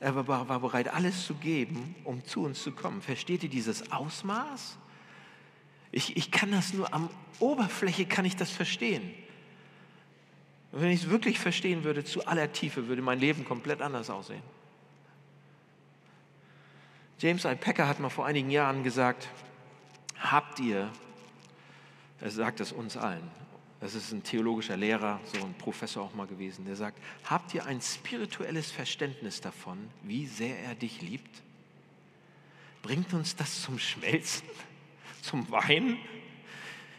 Er 0.00 0.26
war, 0.26 0.60
bereit, 0.60 0.88
alles 0.88 1.26
zu 1.26 1.34
geben, 1.34 1.94
um 2.04 2.24
zu 2.24 2.42
uns 2.42 2.62
zu 2.62 2.72
kommen. 2.72 3.02
Versteht 3.02 3.42
ihr 3.42 3.50
dieses 3.50 3.92
Ausmaß? 3.92 4.78
Ich, 5.92 6.16
ich 6.16 6.30
kann 6.30 6.50
das 6.50 6.72
nur 6.72 6.92
am 6.94 7.10
Oberfläche 7.38 8.06
kann 8.06 8.24
ich 8.24 8.36
das 8.36 8.50
verstehen. 8.50 9.14
Wenn 10.72 10.90
ich 10.90 11.02
es 11.02 11.10
wirklich 11.10 11.38
verstehen 11.38 11.84
würde, 11.84 12.04
zu 12.04 12.26
aller 12.26 12.52
Tiefe, 12.52 12.86
würde 12.86 13.02
mein 13.02 13.18
Leben 13.18 13.44
komplett 13.44 13.82
anders 13.82 14.08
aussehen. 14.08 14.42
James 17.18 17.44
I. 17.44 17.54
Packer 17.54 17.86
hat 17.86 18.00
mal 18.00 18.08
vor 18.08 18.24
einigen 18.24 18.50
Jahren 18.50 18.82
gesagt, 18.82 19.28
habt 20.18 20.60
ihr, 20.60 20.90
er 22.20 22.30
sagt 22.30 22.60
es 22.60 22.72
uns 22.72 22.96
allen, 22.96 23.30
das 23.80 23.94
ist 23.94 24.12
ein 24.12 24.22
theologischer 24.22 24.76
Lehrer, 24.76 25.20
so 25.24 25.44
ein 25.44 25.54
Professor 25.54 26.04
auch 26.04 26.14
mal 26.14 26.26
gewesen, 26.26 26.66
der 26.66 26.76
sagt, 26.76 26.98
habt 27.24 27.54
ihr 27.54 27.64
ein 27.64 27.80
spirituelles 27.80 28.70
Verständnis 28.70 29.40
davon, 29.40 29.78
wie 30.02 30.26
sehr 30.26 30.58
er 30.60 30.74
dich 30.74 31.00
liebt? 31.00 31.42
Bringt 32.82 33.12
uns 33.14 33.36
das 33.36 33.62
zum 33.62 33.78
Schmelzen? 33.78 34.46
zum 35.22 35.50
Weinen? 35.50 35.98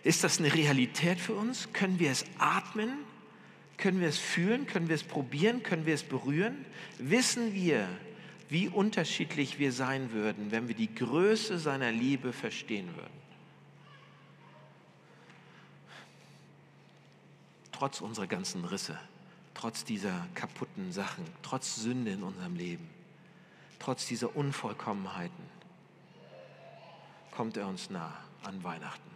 Ist 0.03 0.23
das 0.23 0.39
eine 0.39 0.53
Realität 0.53 1.19
für 1.19 1.33
uns? 1.33 1.71
Können 1.73 1.99
wir 1.99 2.09
es 2.09 2.25
atmen? 2.39 2.89
Können 3.77 3.99
wir 3.99 4.07
es 4.07 4.17
fühlen? 4.17 4.65
Können 4.65 4.87
wir 4.87 4.95
es 4.95 5.03
probieren? 5.03 5.61
Können 5.61 5.85
wir 5.85 5.93
es 5.93 6.03
berühren? 6.03 6.65
Wissen 6.97 7.53
wir, 7.53 7.87
wie 8.49 8.67
unterschiedlich 8.67 9.59
wir 9.59 9.71
sein 9.71 10.11
würden, 10.11 10.51
wenn 10.51 10.67
wir 10.67 10.75
die 10.75 10.93
Größe 10.93 11.59
seiner 11.59 11.91
Liebe 11.91 12.33
verstehen 12.33 12.89
würden? 12.95 13.20
Trotz 17.81 17.99
unserer 17.99 18.27
ganzen 18.27 18.63
Risse, 18.63 18.95
trotz 19.55 19.83
dieser 19.83 20.27
kaputten 20.35 20.91
Sachen, 20.91 21.25
trotz 21.41 21.77
Sünde 21.77 22.11
in 22.11 22.21
unserem 22.21 22.55
Leben, 22.55 22.87
trotz 23.79 24.05
dieser 24.05 24.35
Unvollkommenheiten 24.35 25.43
kommt 27.31 27.57
er 27.57 27.67
uns 27.67 27.89
nah 27.89 28.15
an 28.43 28.63
Weihnachten. 28.63 29.09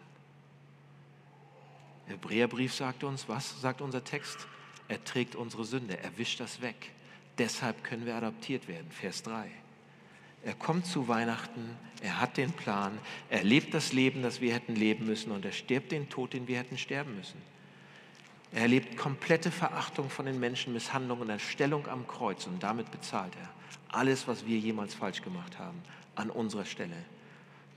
Der 2.07 2.15
Hebräerbrief 2.15 2.73
sagt 2.73 3.03
uns, 3.03 3.29
was 3.29 3.61
sagt 3.61 3.81
unser 3.81 4.03
Text? 4.03 4.47
Er 4.87 5.03
trägt 5.03 5.35
unsere 5.35 5.63
Sünde, 5.63 5.99
er 5.99 6.17
wischt 6.17 6.39
das 6.39 6.59
weg. 6.59 6.91
Deshalb 7.37 7.83
können 7.83 8.07
wir 8.07 8.15
adoptiert 8.15 8.67
werden. 8.67 8.89
Vers 8.89 9.21
3. 9.21 9.47
Er 10.43 10.55
kommt 10.55 10.87
zu 10.87 11.07
Weihnachten, 11.07 11.77
er 12.01 12.19
hat 12.19 12.35
den 12.37 12.51
Plan, 12.51 12.97
er 13.29 13.43
lebt 13.43 13.75
das 13.75 13.93
Leben, 13.93 14.23
das 14.23 14.41
wir 14.41 14.55
hätten 14.55 14.75
leben 14.75 15.05
müssen 15.05 15.31
und 15.31 15.45
er 15.45 15.51
stirbt 15.51 15.91
den 15.91 16.09
Tod, 16.09 16.33
den 16.33 16.47
wir 16.47 16.57
hätten 16.57 16.79
sterben 16.79 17.15
müssen. 17.15 17.39
Er 18.51 18.63
erlebt 18.63 18.97
komplette 18.97 19.51
Verachtung 19.51 20.09
von 20.09 20.25
den 20.25 20.39
Menschen, 20.39 20.73
Misshandlung 20.73 21.19
und 21.19 21.29
Erstellung 21.29 21.87
am 21.87 22.07
Kreuz 22.07 22.47
und 22.47 22.61
damit 22.63 22.91
bezahlt 22.91 23.33
er 23.41 23.49
alles, 23.95 24.27
was 24.27 24.45
wir 24.45 24.57
jemals 24.57 24.93
falsch 24.93 25.21
gemacht 25.21 25.57
haben, 25.57 25.81
an 26.15 26.29
unserer 26.29 26.65
Stelle. 26.65 26.95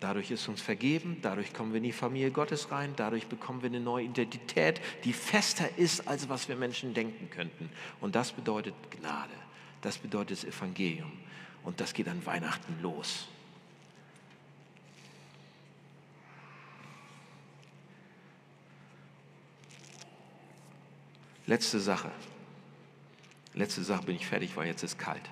Dadurch 0.01 0.31
ist 0.31 0.47
uns 0.49 0.61
vergeben, 0.61 1.19
dadurch 1.23 1.53
kommen 1.53 1.73
wir 1.73 1.79
in 1.79 1.85
die 1.85 1.93
Familie 1.93 2.31
Gottes 2.31 2.71
rein, 2.71 2.93
dadurch 2.97 3.27
bekommen 3.27 3.63
wir 3.63 3.69
eine 3.69 3.81
neue 3.81 4.05
Identität, 4.05 4.81
die 5.05 5.13
fester 5.13 5.77
ist, 5.77 6.07
als 6.07 6.29
was 6.29 6.49
wir 6.49 6.55
Menschen 6.55 6.95
denken 6.95 7.31
könnten. 7.31 7.71
Und 8.01 8.15
das 8.15 8.33
bedeutet 8.33 8.75
Gnade, 8.91 9.35
das 9.83 9.99
bedeutet 9.99 10.39
das 10.39 10.45
Evangelium. 10.45 11.13
Und 11.65 11.81
das 11.81 11.95
geht 11.95 12.09
an 12.09 12.25
Weihnachten 12.25 12.81
los. 12.81 13.29
Letzte 21.49 21.81
Sache. 21.81 22.11
Letzte 23.55 23.83
Sache 23.83 24.03
bin 24.03 24.17
ich 24.17 24.27
fertig, 24.27 24.55
weil 24.55 24.67
jetzt 24.67 24.83
ist 24.83 24.99
kalt. 24.99 25.23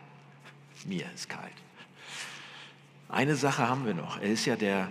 Mir 0.87 1.05
ist 1.15 1.29
kalt. 1.29 1.53
Eine 3.11 3.37
Sache 3.37 3.69
haben 3.69 3.85
wir 3.85 3.93
noch. 3.93 4.17
Er 4.17 4.31
ist 4.31 4.47
ja 4.47 4.57
der 4.57 4.89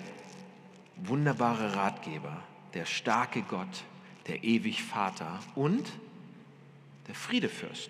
wunderbare 0.98 1.76
Ratgeber, 1.76 2.44
der 2.76 2.86
starke 2.86 3.42
Gott, 3.42 3.86
der 4.28 4.44
ewig 4.44 4.84
Vater 4.84 5.40
und 5.56 5.92
der 7.08 7.16
Friedefürst. 7.16 7.90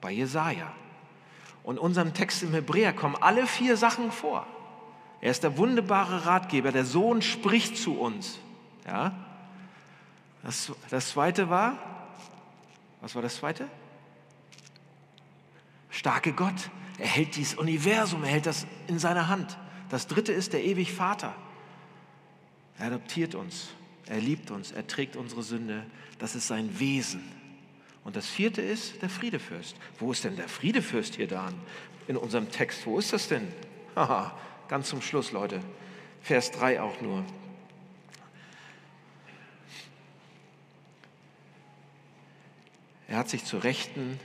Bei 0.00 0.12
Jesaja. 0.12 0.72
Und 1.64 1.80
unserem 1.80 2.14
Text 2.14 2.44
im 2.44 2.52
Hebräer 2.52 2.92
kommen 2.92 3.16
alle 3.20 3.48
vier 3.48 3.76
Sachen 3.76 4.12
vor. 4.12 4.46
Er 5.20 5.32
ist 5.32 5.42
der 5.42 5.58
wunderbare 5.58 6.26
Ratgeber, 6.26 6.70
der 6.70 6.84
Sohn 6.84 7.22
spricht 7.22 7.76
zu 7.76 7.98
uns. 7.98 8.38
Ja? 8.86 9.29
Das, 10.42 10.72
das 10.88 11.10
zweite 11.10 11.50
war, 11.50 11.78
was 13.00 13.14
war 13.14 13.22
das 13.22 13.36
zweite? 13.36 13.68
Starke 15.90 16.32
Gott, 16.32 16.70
Er 16.98 17.06
hält 17.06 17.36
dieses 17.36 17.54
Universum, 17.54 18.24
er 18.24 18.30
hält 18.30 18.46
das 18.46 18.66
in 18.86 18.98
seiner 18.98 19.28
Hand. 19.28 19.58
Das 19.88 20.06
dritte 20.06 20.32
ist 20.32 20.52
der 20.52 20.62
ewig 20.64 20.92
Vater. 20.92 21.34
Er 22.78 22.86
adoptiert 22.86 23.34
uns, 23.34 23.68
er 24.06 24.20
liebt 24.20 24.50
uns, 24.50 24.70
er 24.70 24.86
trägt 24.86 25.16
unsere 25.16 25.42
Sünde. 25.42 25.86
Das 26.18 26.34
ist 26.34 26.46
sein 26.46 26.78
Wesen. 26.78 27.22
Und 28.04 28.16
das 28.16 28.26
vierte 28.26 28.60
ist 28.62 29.02
der 29.02 29.08
Friedefürst. 29.08 29.76
Wo 29.98 30.12
ist 30.12 30.24
denn 30.24 30.36
der 30.36 30.48
Friedefürst 30.48 31.16
hier 31.16 31.28
da 31.28 31.48
in 32.06 32.16
unserem 32.16 32.50
Text? 32.50 32.86
Wo 32.86 32.98
ist 32.98 33.12
das 33.12 33.28
denn? 33.28 33.48
Haha, 33.96 34.38
ganz 34.68 34.88
zum 34.88 35.02
Schluss, 35.02 35.32
Leute. 35.32 35.60
Vers 36.22 36.50
3 36.50 36.80
auch 36.82 37.00
nur. 37.00 37.24
Er 43.10 43.16
hat 43.16 43.28
sich 43.28 43.44
zur 43.44 43.64
Rechten 43.64 44.20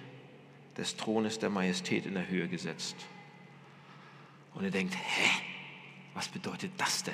des 0.77 0.95
Thrones 0.95 1.39
der 1.39 1.49
Majestät 1.49 2.05
in 2.05 2.13
der 2.13 2.27
Höhe 2.27 2.47
gesetzt. 2.47 2.95
Und 4.53 4.63
er 4.63 4.69
denkt, 4.69 4.93
hä, 4.93 5.29
was 6.13 6.27
bedeutet 6.27 6.71
das 6.77 7.01
denn? 7.01 7.13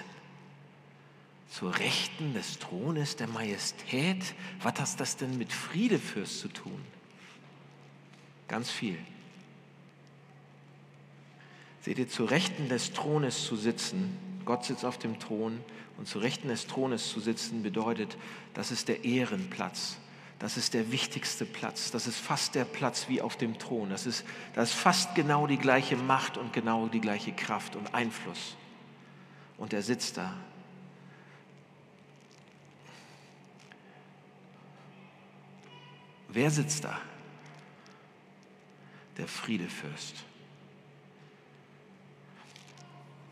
Zur 1.49 1.77
Rechten 1.79 2.33
des 2.33 2.59
Thrones 2.59 3.15
der 3.15 3.27
Majestät? 3.27 4.35
Was 4.61 4.79
hat 4.81 4.99
das 4.99 5.15
denn 5.15 5.37
mit 5.37 5.53
Friedefürst 5.53 6.41
zu 6.41 6.49
tun? 6.49 6.81
Ganz 8.49 8.69
viel. 8.69 8.97
Seht 11.79 11.99
ihr, 11.99 12.09
zu 12.09 12.25
Rechten 12.25 12.67
des 12.67 12.91
Thrones 12.91 13.45
zu 13.45 13.55
sitzen, 13.55 14.17
Gott 14.43 14.65
sitzt 14.65 14.83
auf 14.83 14.97
dem 14.97 15.19
Thron 15.19 15.61
und 15.97 16.05
zu 16.05 16.19
Rechten 16.19 16.49
des 16.49 16.67
Thrones 16.67 17.09
zu 17.09 17.21
sitzen 17.21 17.63
bedeutet, 17.63 18.17
das 18.53 18.71
ist 18.71 18.89
der 18.89 19.05
Ehrenplatz. 19.05 20.00
Das 20.41 20.57
ist 20.57 20.73
der 20.73 20.91
wichtigste 20.91 21.45
Platz. 21.45 21.91
Das 21.91 22.07
ist 22.07 22.17
fast 22.17 22.55
der 22.55 22.65
Platz 22.65 23.07
wie 23.07 23.21
auf 23.21 23.37
dem 23.37 23.59
Thron. 23.59 23.91
Das 23.91 24.07
ist, 24.07 24.25
das 24.55 24.71
ist 24.71 24.75
fast 24.75 25.13
genau 25.13 25.45
die 25.45 25.59
gleiche 25.59 25.95
Macht 25.95 26.35
und 26.35 26.51
genau 26.51 26.87
die 26.87 26.99
gleiche 26.99 27.31
Kraft 27.31 27.75
und 27.75 27.93
Einfluss. 27.93 28.57
Und 29.59 29.71
er 29.71 29.83
sitzt 29.83 30.17
da. 30.17 30.33
Wer 36.29 36.49
sitzt 36.49 36.85
da? 36.85 36.99
Der 39.17 39.27
Friedefürst. 39.27 40.23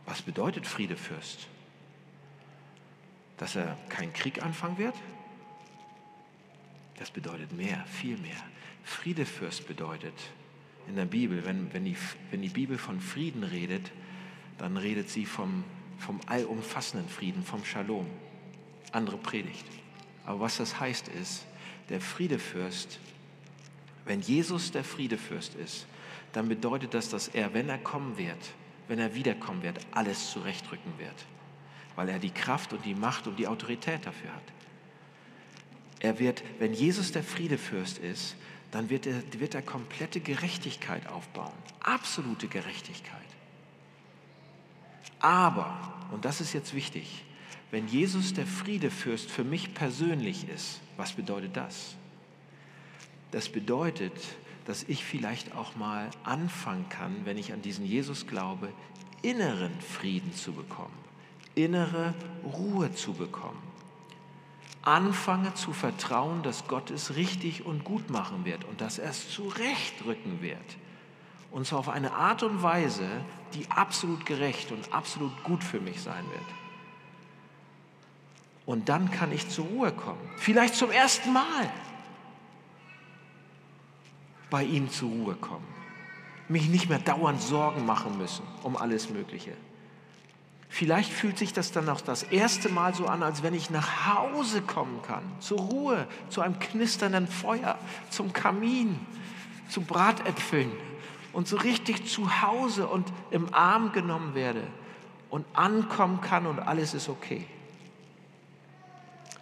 Was 0.05 0.21
bedeutet 0.21 0.67
Friedefürst? 0.67 1.47
Dass 3.37 3.55
er 3.55 3.75
keinen 3.89 4.13
Krieg 4.13 4.43
anfangen 4.43 4.77
wird? 4.77 4.93
Das 6.99 7.09
bedeutet 7.09 7.53
mehr, 7.53 7.83
viel 7.85 8.17
mehr. 8.17 8.43
Friedefürst 8.83 9.67
bedeutet 9.67 10.13
in 10.87 10.95
der 10.95 11.05
Bibel, 11.05 11.45
wenn, 11.45 11.73
wenn, 11.73 11.85
die, 11.85 11.95
wenn 12.31 12.41
die 12.41 12.49
Bibel 12.49 12.77
von 12.77 12.99
Frieden 12.99 13.43
redet, 13.43 13.91
dann 14.57 14.75
redet 14.75 15.09
sie 15.09 15.25
vom, 15.25 15.63
vom 15.97 16.19
allumfassenden 16.25 17.07
Frieden, 17.07 17.43
vom 17.43 17.63
Shalom. 17.63 18.07
Andere 18.91 19.17
Predigt. 19.17 19.65
Aber 20.25 20.41
was 20.41 20.57
das 20.57 20.79
heißt 20.79 21.07
ist, 21.07 21.45
der 21.89 22.01
Friedefürst, 22.01 22.99
wenn 24.05 24.21
Jesus 24.21 24.71
der 24.71 24.83
Friedefürst 24.83 25.55
ist, 25.55 25.87
dann 26.33 26.49
bedeutet 26.49 26.93
das, 26.93 27.09
dass 27.09 27.29
er, 27.29 27.53
wenn 27.53 27.69
er 27.69 27.77
kommen 27.77 28.17
wird, 28.17 28.53
wenn 28.87 28.99
er 28.99 29.15
wiederkommen 29.15 29.63
wird, 29.63 29.79
alles 29.91 30.31
zurechtrücken 30.31 30.97
wird. 30.97 31.25
Weil 31.95 32.09
er 32.09 32.19
die 32.19 32.31
Kraft 32.31 32.73
und 32.73 32.85
die 32.85 32.95
Macht 32.95 33.27
und 33.27 33.37
die 33.37 33.47
Autorität 33.47 34.05
dafür 34.05 34.33
hat. 34.33 34.43
Er 35.99 36.19
wird, 36.19 36.43
wenn 36.59 36.73
Jesus 36.73 37.11
der 37.11 37.23
Friedefürst 37.23 37.97
ist, 37.97 38.35
dann 38.71 38.89
wird 38.89 39.05
er, 39.05 39.21
wird 39.37 39.55
er 39.55 39.61
komplette 39.61 40.19
Gerechtigkeit 40.19 41.07
aufbauen. 41.07 41.53
Absolute 41.81 42.47
Gerechtigkeit. 42.47 43.19
Aber, 45.19 45.93
und 46.11 46.23
das 46.23 46.39
ist 46.39 46.53
jetzt 46.53 46.73
wichtig, 46.73 47.25
wenn 47.71 47.87
Jesus 47.87 48.33
der 48.33 48.45
Friedefürst 48.45 49.29
für 49.29 49.43
mich 49.43 49.73
persönlich 49.73 50.47
ist, 50.47 50.79
was 50.97 51.13
bedeutet 51.13 51.57
das? 51.57 51.95
Das 53.31 53.49
bedeutet, 53.49 54.13
dass 54.65 54.83
ich 54.83 55.03
vielleicht 55.03 55.55
auch 55.55 55.75
mal 55.75 56.09
anfangen 56.23 56.87
kann, 56.89 57.25
wenn 57.25 57.37
ich 57.37 57.53
an 57.53 57.61
diesen 57.61 57.85
Jesus 57.85 58.27
glaube, 58.27 58.71
inneren 59.21 59.79
Frieden 59.81 60.33
zu 60.33 60.53
bekommen, 60.53 60.97
innere 61.55 62.13
Ruhe 62.43 62.93
zu 62.93 63.13
bekommen 63.13 63.68
anfange 64.81 65.53
zu 65.53 65.73
vertrauen, 65.73 66.41
dass 66.43 66.67
Gott 66.67 66.89
es 66.89 67.15
richtig 67.15 67.65
und 67.65 67.83
gut 67.83 68.09
machen 68.09 68.45
wird 68.45 68.63
und 68.65 68.81
dass 68.81 68.97
er 68.97 69.09
es 69.09 69.29
zurechtrücken 69.29 70.41
wird. 70.41 70.57
Und 71.51 71.65
zwar 71.65 71.79
auf 71.79 71.89
eine 71.89 72.13
Art 72.13 72.43
und 72.43 72.61
Weise, 72.61 73.07
die 73.53 73.69
absolut 73.69 74.25
gerecht 74.25 74.71
und 74.71 74.93
absolut 74.93 75.43
gut 75.43 75.63
für 75.63 75.79
mich 75.79 76.01
sein 76.01 76.23
wird. 76.31 76.45
Und 78.65 78.87
dann 78.87 79.09
kann 79.09 79.31
ich 79.31 79.49
zur 79.49 79.65
Ruhe 79.65 79.91
kommen. 79.91 80.21
Vielleicht 80.37 80.75
zum 80.75 80.91
ersten 80.91 81.33
Mal 81.33 81.71
bei 84.49 84.63
ihm 84.63 84.91
zur 84.91 85.09
Ruhe 85.09 85.35
kommen. 85.35 85.67
Mich 86.47 86.69
nicht 86.69 86.89
mehr 86.89 86.99
dauernd 86.99 87.41
Sorgen 87.41 87.85
machen 87.85 88.17
müssen 88.17 88.43
um 88.63 88.77
alles 88.77 89.09
Mögliche. 89.09 89.53
Vielleicht 90.71 91.11
fühlt 91.11 91.37
sich 91.39 91.51
das 91.51 91.71
dann 91.71 91.89
auch 91.89 91.99
das 91.99 92.21
erste 92.21 92.69
Mal 92.69 92.93
so 92.93 93.07
an, 93.07 93.23
als 93.23 93.41
wenn 93.41 93.55
ich 93.55 93.71
nach 93.71 94.13
Hause 94.15 94.61
kommen 94.61 95.01
kann, 95.01 95.23
zur 95.39 95.59
Ruhe, 95.59 96.07
zu 96.29 96.41
einem 96.41 96.59
knisternden 96.59 97.27
Feuer, 97.27 97.77
zum 98.11 98.33
Kamin, 98.33 98.99
zu 99.67 99.81
Bratäpfeln 99.81 100.71
und 101.33 101.47
so 101.47 101.57
richtig 101.57 102.07
zu 102.07 102.41
Hause 102.43 102.87
und 102.87 103.11
im 103.31 103.51
Arm 103.53 103.91
genommen 103.93 104.35
werde 104.35 104.61
und 105.31 105.43
ankommen 105.53 106.21
kann 106.21 106.45
und 106.45 106.59
alles 106.59 106.93
ist 106.93 107.09
okay. 107.09 107.45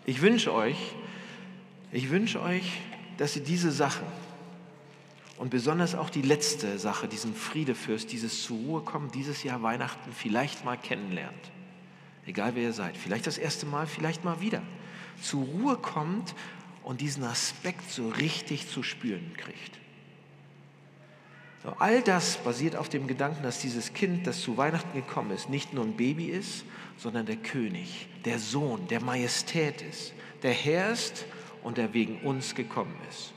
Ich 0.05 0.21
wünsche 0.21 0.53
euch, 0.53 0.95
ich 1.91 2.09
wünsche 2.09 2.41
euch, 2.41 2.79
dass 3.17 3.35
ihr 3.35 3.43
diese 3.43 3.71
Sachen 3.71 4.05
und 5.37 5.49
besonders 5.49 5.95
auch 5.95 6.09
die 6.09 6.21
letzte 6.21 6.79
Sache, 6.79 7.07
diesen 7.07 7.35
Friedefürst, 7.35 8.11
dieses 8.11 8.43
zur 8.43 8.57
Ruhe 8.57 8.81
kommen, 8.81 9.11
dieses 9.11 9.43
Jahr 9.43 9.61
Weihnachten 9.61 10.11
vielleicht 10.11 10.65
mal 10.65 10.77
kennenlernt. 10.77 11.51
Egal 12.25 12.55
wer 12.55 12.63
ihr 12.63 12.73
seid. 12.73 12.97
Vielleicht 12.97 13.27
das 13.27 13.37
erste 13.37 13.65
Mal, 13.65 13.87
vielleicht 13.87 14.25
mal 14.25 14.41
wieder. 14.41 14.61
Zur 15.21 15.43
Ruhe 15.43 15.77
kommt 15.77 16.35
und 16.83 17.01
diesen 17.01 17.23
Aspekt 17.23 17.89
so 17.89 18.09
richtig 18.09 18.67
zu 18.67 18.83
spüren 18.83 19.31
kriegt. 19.37 19.79
So, 21.63 21.73
all 21.79 22.01
das 22.01 22.37
basiert 22.37 22.75
auf 22.75 22.89
dem 22.89 23.07
Gedanken, 23.07 23.43
dass 23.43 23.59
dieses 23.59 23.93
Kind, 23.93 24.27
das 24.27 24.41
zu 24.41 24.57
Weihnachten 24.57 24.93
gekommen 24.93 25.31
ist, 25.31 25.49
nicht 25.49 25.73
nur 25.73 25.83
ein 25.83 25.97
Baby 25.97 26.25
ist, 26.25 26.65
sondern 26.97 27.25
der 27.25 27.37
König, 27.37 28.07
der 28.25 28.39
Sohn, 28.39 28.87
der 28.87 29.01
Majestät 29.01 29.81
ist, 29.81 30.13
der 30.43 30.53
Herr 30.53 30.91
ist 30.91 31.25
und 31.63 31.77
der 31.77 31.93
wegen 31.93 32.21
uns 32.21 32.55
gekommen 32.55 32.95
ist. 33.09 33.33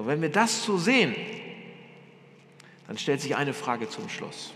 So, 0.00 0.06
wenn 0.06 0.22
wir 0.22 0.30
das 0.30 0.64
so 0.64 0.78
sehen, 0.78 1.14
dann 2.86 2.96
stellt 2.96 3.20
sich 3.20 3.36
eine 3.36 3.52
Frage 3.52 3.86
zum 3.86 4.08
Schluss. 4.08 4.54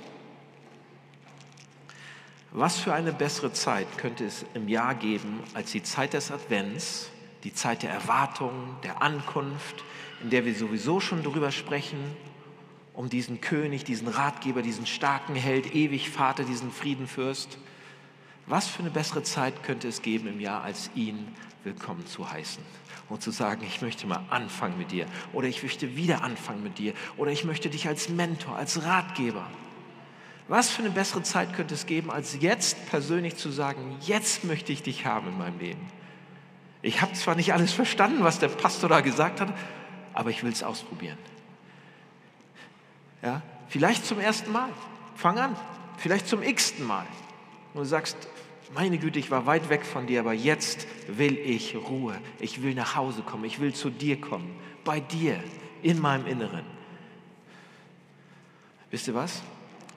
Was 2.50 2.78
für 2.78 2.94
eine 2.94 3.12
bessere 3.12 3.52
Zeit 3.52 3.98
könnte 3.98 4.24
es 4.24 4.46
im 4.54 4.68
Jahr 4.68 4.94
geben 4.94 5.42
als 5.52 5.72
die 5.72 5.82
Zeit 5.82 6.14
des 6.14 6.30
Advents, 6.30 7.10
die 7.42 7.52
Zeit 7.52 7.82
der 7.82 7.90
Erwartung, 7.90 8.76
der 8.84 9.02
Ankunft, 9.02 9.84
in 10.22 10.30
der 10.30 10.46
wir 10.46 10.54
sowieso 10.54 10.98
schon 10.98 11.22
darüber 11.22 11.52
sprechen, 11.52 11.98
um 12.94 13.10
diesen 13.10 13.42
König, 13.42 13.84
diesen 13.84 14.08
Ratgeber, 14.08 14.62
diesen 14.62 14.86
starken 14.86 15.34
Held, 15.34 15.74
ewig 15.74 16.08
Vater, 16.08 16.44
diesen 16.44 16.70
Friedenfürst. 16.70 17.58
Was 18.46 18.66
für 18.66 18.78
eine 18.78 18.90
bessere 18.90 19.22
Zeit 19.22 19.62
könnte 19.62 19.88
es 19.88 20.00
geben 20.00 20.26
im 20.26 20.40
Jahr, 20.40 20.62
als 20.62 20.90
ihn 20.94 21.28
willkommen 21.64 22.06
zu 22.06 22.30
heißen? 22.30 22.64
Und 23.08 23.22
zu 23.22 23.30
sagen, 23.30 23.62
ich 23.66 23.82
möchte 23.82 24.06
mal 24.06 24.24
anfangen 24.30 24.78
mit 24.78 24.92
dir 24.92 25.06
oder 25.32 25.48
ich 25.48 25.62
möchte 25.62 25.96
wieder 25.96 26.22
anfangen 26.22 26.62
mit 26.62 26.78
dir 26.78 26.94
oder 27.16 27.30
ich 27.30 27.44
möchte 27.44 27.70
dich 27.70 27.86
als 27.86 28.08
Mentor, 28.08 28.56
als 28.56 28.84
Ratgeber. 28.84 29.46
Was 30.48 30.70
für 30.70 30.82
eine 30.82 30.90
bessere 30.90 31.22
Zeit 31.22 31.54
könnte 31.54 31.74
es 31.74 31.86
geben, 31.86 32.10
als 32.10 32.36
jetzt 32.40 32.86
persönlich 32.90 33.36
zu 33.36 33.50
sagen, 33.50 33.96
jetzt 34.02 34.44
möchte 34.44 34.72
ich 34.72 34.82
dich 34.82 35.06
haben 35.06 35.28
in 35.28 35.38
meinem 35.38 35.58
Leben. 35.58 35.86
Ich 36.82 37.00
habe 37.00 37.14
zwar 37.14 37.34
nicht 37.34 37.54
alles 37.54 37.72
verstanden, 37.72 38.24
was 38.24 38.38
der 38.38 38.48
Pastor 38.48 38.90
da 38.90 39.00
gesagt 39.00 39.40
hat, 39.40 39.54
aber 40.12 40.30
ich 40.30 40.42
will 40.42 40.52
es 40.52 40.62
ausprobieren. 40.62 41.16
Ja, 43.22 43.40
vielleicht 43.68 44.04
zum 44.04 44.20
ersten 44.20 44.52
Mal. 44.52 44.68
Fang 45.16 45.38
an. 45.38 45.56
Vielleicht 45.96 46.28
zum 46.28 46.42
x-ten 46.42 46.84
Mal. 46.84 47.06
Und 47.72 47.80
du 47.80 47.86
sagst, 47.86 48.16
meine 48.72 48.98
Güte, 48.98 49.18
ich 49.18 49.30
war 49.30 49.46
weit 49.46 49.68
weg 49.68 49.84
von 49.84 50.06
dir, 50.06 50.20
aber 50.20 50.32
jetzt 50.32 50.86
will 51.06 51.36
ich 51.38 51.76
Ruhe. 51.76 52.18
Ich 52.40 52.62
will 52.62 52.74
nach 52.74 52.96
Hause 52.96 53.22
kommen. 53.22 53.44
Ich 53.44 53.60
will 53.60 53.74
zu 53.74 53.90
dir 53.90 54.20
kommen. 54.20 54.56
Bei 54.84 55.00
dir, 55.00 55.42
in 55.82 56.00
meinem 56.00 56.26
Inneren. 56.26 56.64
Wisst 58.90 59.06
ihr 59.06 59.14
was? 59.14 59.42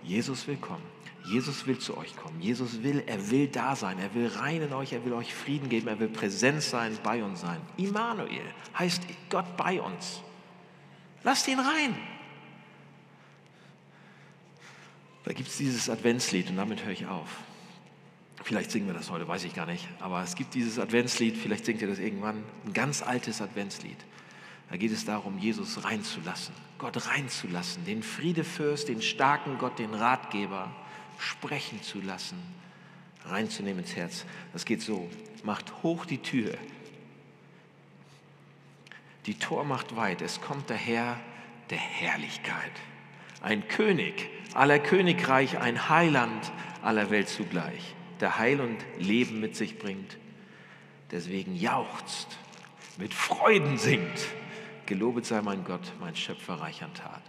Jesus 0.03 0.47
will 0.47 0.57
kommen. 0.57 0.83
Jesus 1.25 1.65
will 1.65 1.77
zu 1.77 1.97
euch 1.97 2.15
kommen. 2.15 2.39
Jesus 2.41 2.83
will, 2.83 3.03
er 3.05 3.31
will 3.31 3.47
da 3.47 3.75
sein. 3.75 3.99
Er 3.99 4.13
will 4.13 4.27
rein 4.27 4.61
in 4.61 4.73
euch. 4.73 4.93
Er 4.93 5.03
will 5.05 5.13
euch 5.13 5.33
Frieden 5.33 5.69
geben. 5.69 5.87
Er 5.87 5.99
will 5.99 6.07
präsent 6.09 6.61
sein, 6.61 6.97
bei 7.03 7.23
uns 7.23 7.41
sein. 7.41 7.59
Immanuel 7.77 8.45
heißt 8.77 9.01
Gott 9.29 9.57
bei 9.57 9.81
uns. 9.81 10.21
Lasst 11.23 11.47
ihn 11.47 11.59
rein. 11.59 11.97
Da 15.25 15.33
gibt 15.33 15.49
es 15.49 15.57
dieses 15.57 15.89
Adventslied 15.89 16.49
und 16.49 16.55
damit 16.55 16.85
höre 16.85 16.93
ich 16.93 17.05
auf. 17.05 17.29
Vielleicht 18.47 18.71
singen 18.71 18.87
wir 18.87 18.93
das 18.93 19.11
heute, 19.11 19.27
weiß 19.27 19.43
ich 19.43 19.53
gar 19.53 19.65
nicht. 19.65 19.85
Aber 19.99 20.23
es 20.23 20.33
gibt 20.33 20.53
dieses 20.53 20.79
Adventslied, 20.79 21.35
vielleicht 21.35 21.65
singt 21.65 21.81
ihr 21.81 21.87
das 21.89 21.99
irgendwann, 21.99 22.45
ein 22.65 22.71
ganz 22.71 23.01
altes 23.01 23.41
Adventslied. 23.41 23.97
Da 24.69 24.77
geht 24.77 24.93
es 24.93 25.03
darum, 25.03 25.37
Jesus 25.37 25.83
reinzulassen, 25.83 26.55
Gott 26.77 27.09
reinzulassen, 27.09 27.83
den 27.83 28.01
Friedefürst, 28.01 28.87
den 28.87 29.01
starken 29.01 29.57
Gott, 29.57 29.79
den 29.79 29.93
Ratgeber 29.93 30.73
sprechen 31.17 31.83
zu 31.83 31.99
lassen, 31.99 32.37
reinzunehmen 33.25 33.79
ins 33.79 33.97
Herz. 33.97 34.23
Das 34.53 34.63
geht 34.63 34.81
so, 34.81 35.09
macht 35.43 35.83
hoch 35.83 36.05
die 36.05 36.19
Tür, 36.19 36.53
die 39.25 39.37
Tor 39.37 39.65
macht 39.65 39.97
weit, 39.97 40.21
es 40.21 40.39
kommt 40.39 40.69
der 40.69 40.77
Herr 40.77 41.19
der 41.69 41.79
Herrlichkeit, 41.79 42.71
ein 43.41 43.67
König 43.67 44.29
aller 44.53 44.79
Königreich, 44.79 45.59
ein 45.59 45.89
Heiland 45.89 46.53
aller 46.81 47.09
Welt 47.09 47.27
zugleich, 47.27 47.96
der 48.21 48.37
Heil 48.37 48.61
und 48.61 48.77
Leben 48.97 49.39
mit 49.39 49.55
sich 49.55 49.77
bringt, 49.77 50.17
deswegen 51.11 51.55
jauchzt, 51.55 52.27
mit 52.97 53.13
Freuden 53.13 53.77
singt. 53.77 54.27
Gelobet 54.85 55.25
sei 55.25 55.41
mein 55.41 55.63
Gott, 55.63 55.91
mein 55.99 56.15
Schöpfer 56.15 56.55
reich 56.55 56.83
an 56.83 56.93
Tat. 56.93 57.21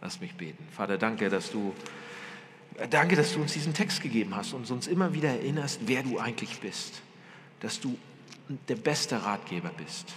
Lass 0.00 0.20
mich 0.20 0.34
beten. 0.34 0.66
Vater, 0.70 0.98
danke, 0.98 1.28
dass 1.30 1.50
du, 1.50 1.74
danke, 2.90 3.16
dass 3.16 3.32
du 3.32 3.40
uns 3.40 3.54
diesen 3.54 3.72
Text 3.72 4.02
gegeben 4.02 4.36
hast 4.36 4.52
und 4.52 4.70
uns 4.70 4.86
immer 4.86 5.14
wieder 5.14 5.30
erinnerst, 5.30 5.80
wer 5.86 6.02
du 6.02 6.18
eigentlich 6.18 6.60
bist. 6.60 7.02
Dass 7.60 7.80
du 7.80 7.98
der 8.68 8.76
beste 8.76 9.22
Ratgeber 9.22 9.70
bist. 9.76 10.12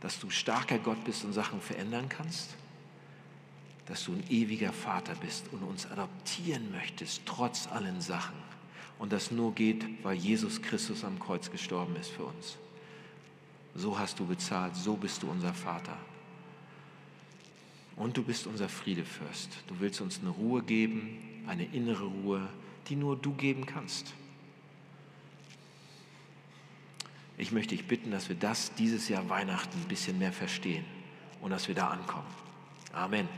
Dass 0.00 0.18
du 0.18 0.28
starker 0.30 0.78
Gott 0.78 1.02
bist 1.04 1.24
und 1.24 1.32
Sachen 1.32 1.60
verändern 1.60 2.08
kannst 2.08 2.56
dass 3.86 4.04
du 4.04 4.12
ein 4.12 4.24
ewiger 4.28 4.72
Vater 4.72 5.14
bist 5.14 5.46
und 5.52 5.62
uns 5.62 5.86
adoptieren 5.90 6.70
möchtest, 6.72 7.22
trotz 7.24 7.68
allen 7.68 8.00
Sachen. 8.00 8.34
Und 8.98 9.12
das 9.12 9.30
nur 9.30 9.54
geht, 9.54 9.84
weil 10.02 10.16
Jesus 10.16 10.62
Christus 10.62 11.04
am 11.04 11.18
Kreuz 11.18 11.50
gestorben 11.50 11.96
ist 11.96 12.10
für 12.10 12.24
uns. 12.24 12.56
So 13.74 13.98
hast 13.98 14.18
du 14.18 14.26
bezahlt, 14.26 14.74
so 14.74 14.96
bist 14.96 15.22
du 15.22 15.30
unser 15.30 15.52
Vater. 15.52 15.96
Und 17.94 18.16
du 18.16 18.22
bist 18.22 18.46
unser 18.46 18.68
Friedefürst. 18.68 19.50
Du 19.66 19.80
willst 19.80 20.00
uns 20.00 20.20
eine 20.20 20.30
Ruhe 20.30 20.62
geben, 20.62 21.18
eine 21.46 21.64
innere 21.64 22.04
Ruhe, 22.04 22.48
die 22.88 22.96
nur 22.96 23.16
du 23.16 23.32
geben 23.34 23.66
kannst. 23.66 24.12
Ich 27.38 27.52
möchte 27.52 27.76
dich 27.76 27.86
bitten, 27.86 28.10
dass 28.10 28.28
wir 28.28 28.36
das 28.36 28.74
dieses 28.74 29.08
Jahr 29.08 29.28
Weihnachten 29.28 29.78
ein 29.78 29.88
bisschen 29.88 30.18
mehr 30.18 30.32
verstehen 30.32 30.84
und 31.42 31.50
dass 31.50 31.68
wir 31.68 31.74
da 31.74 31.88
ankommen. 31.88 32.26
Amen. 32.92 33.28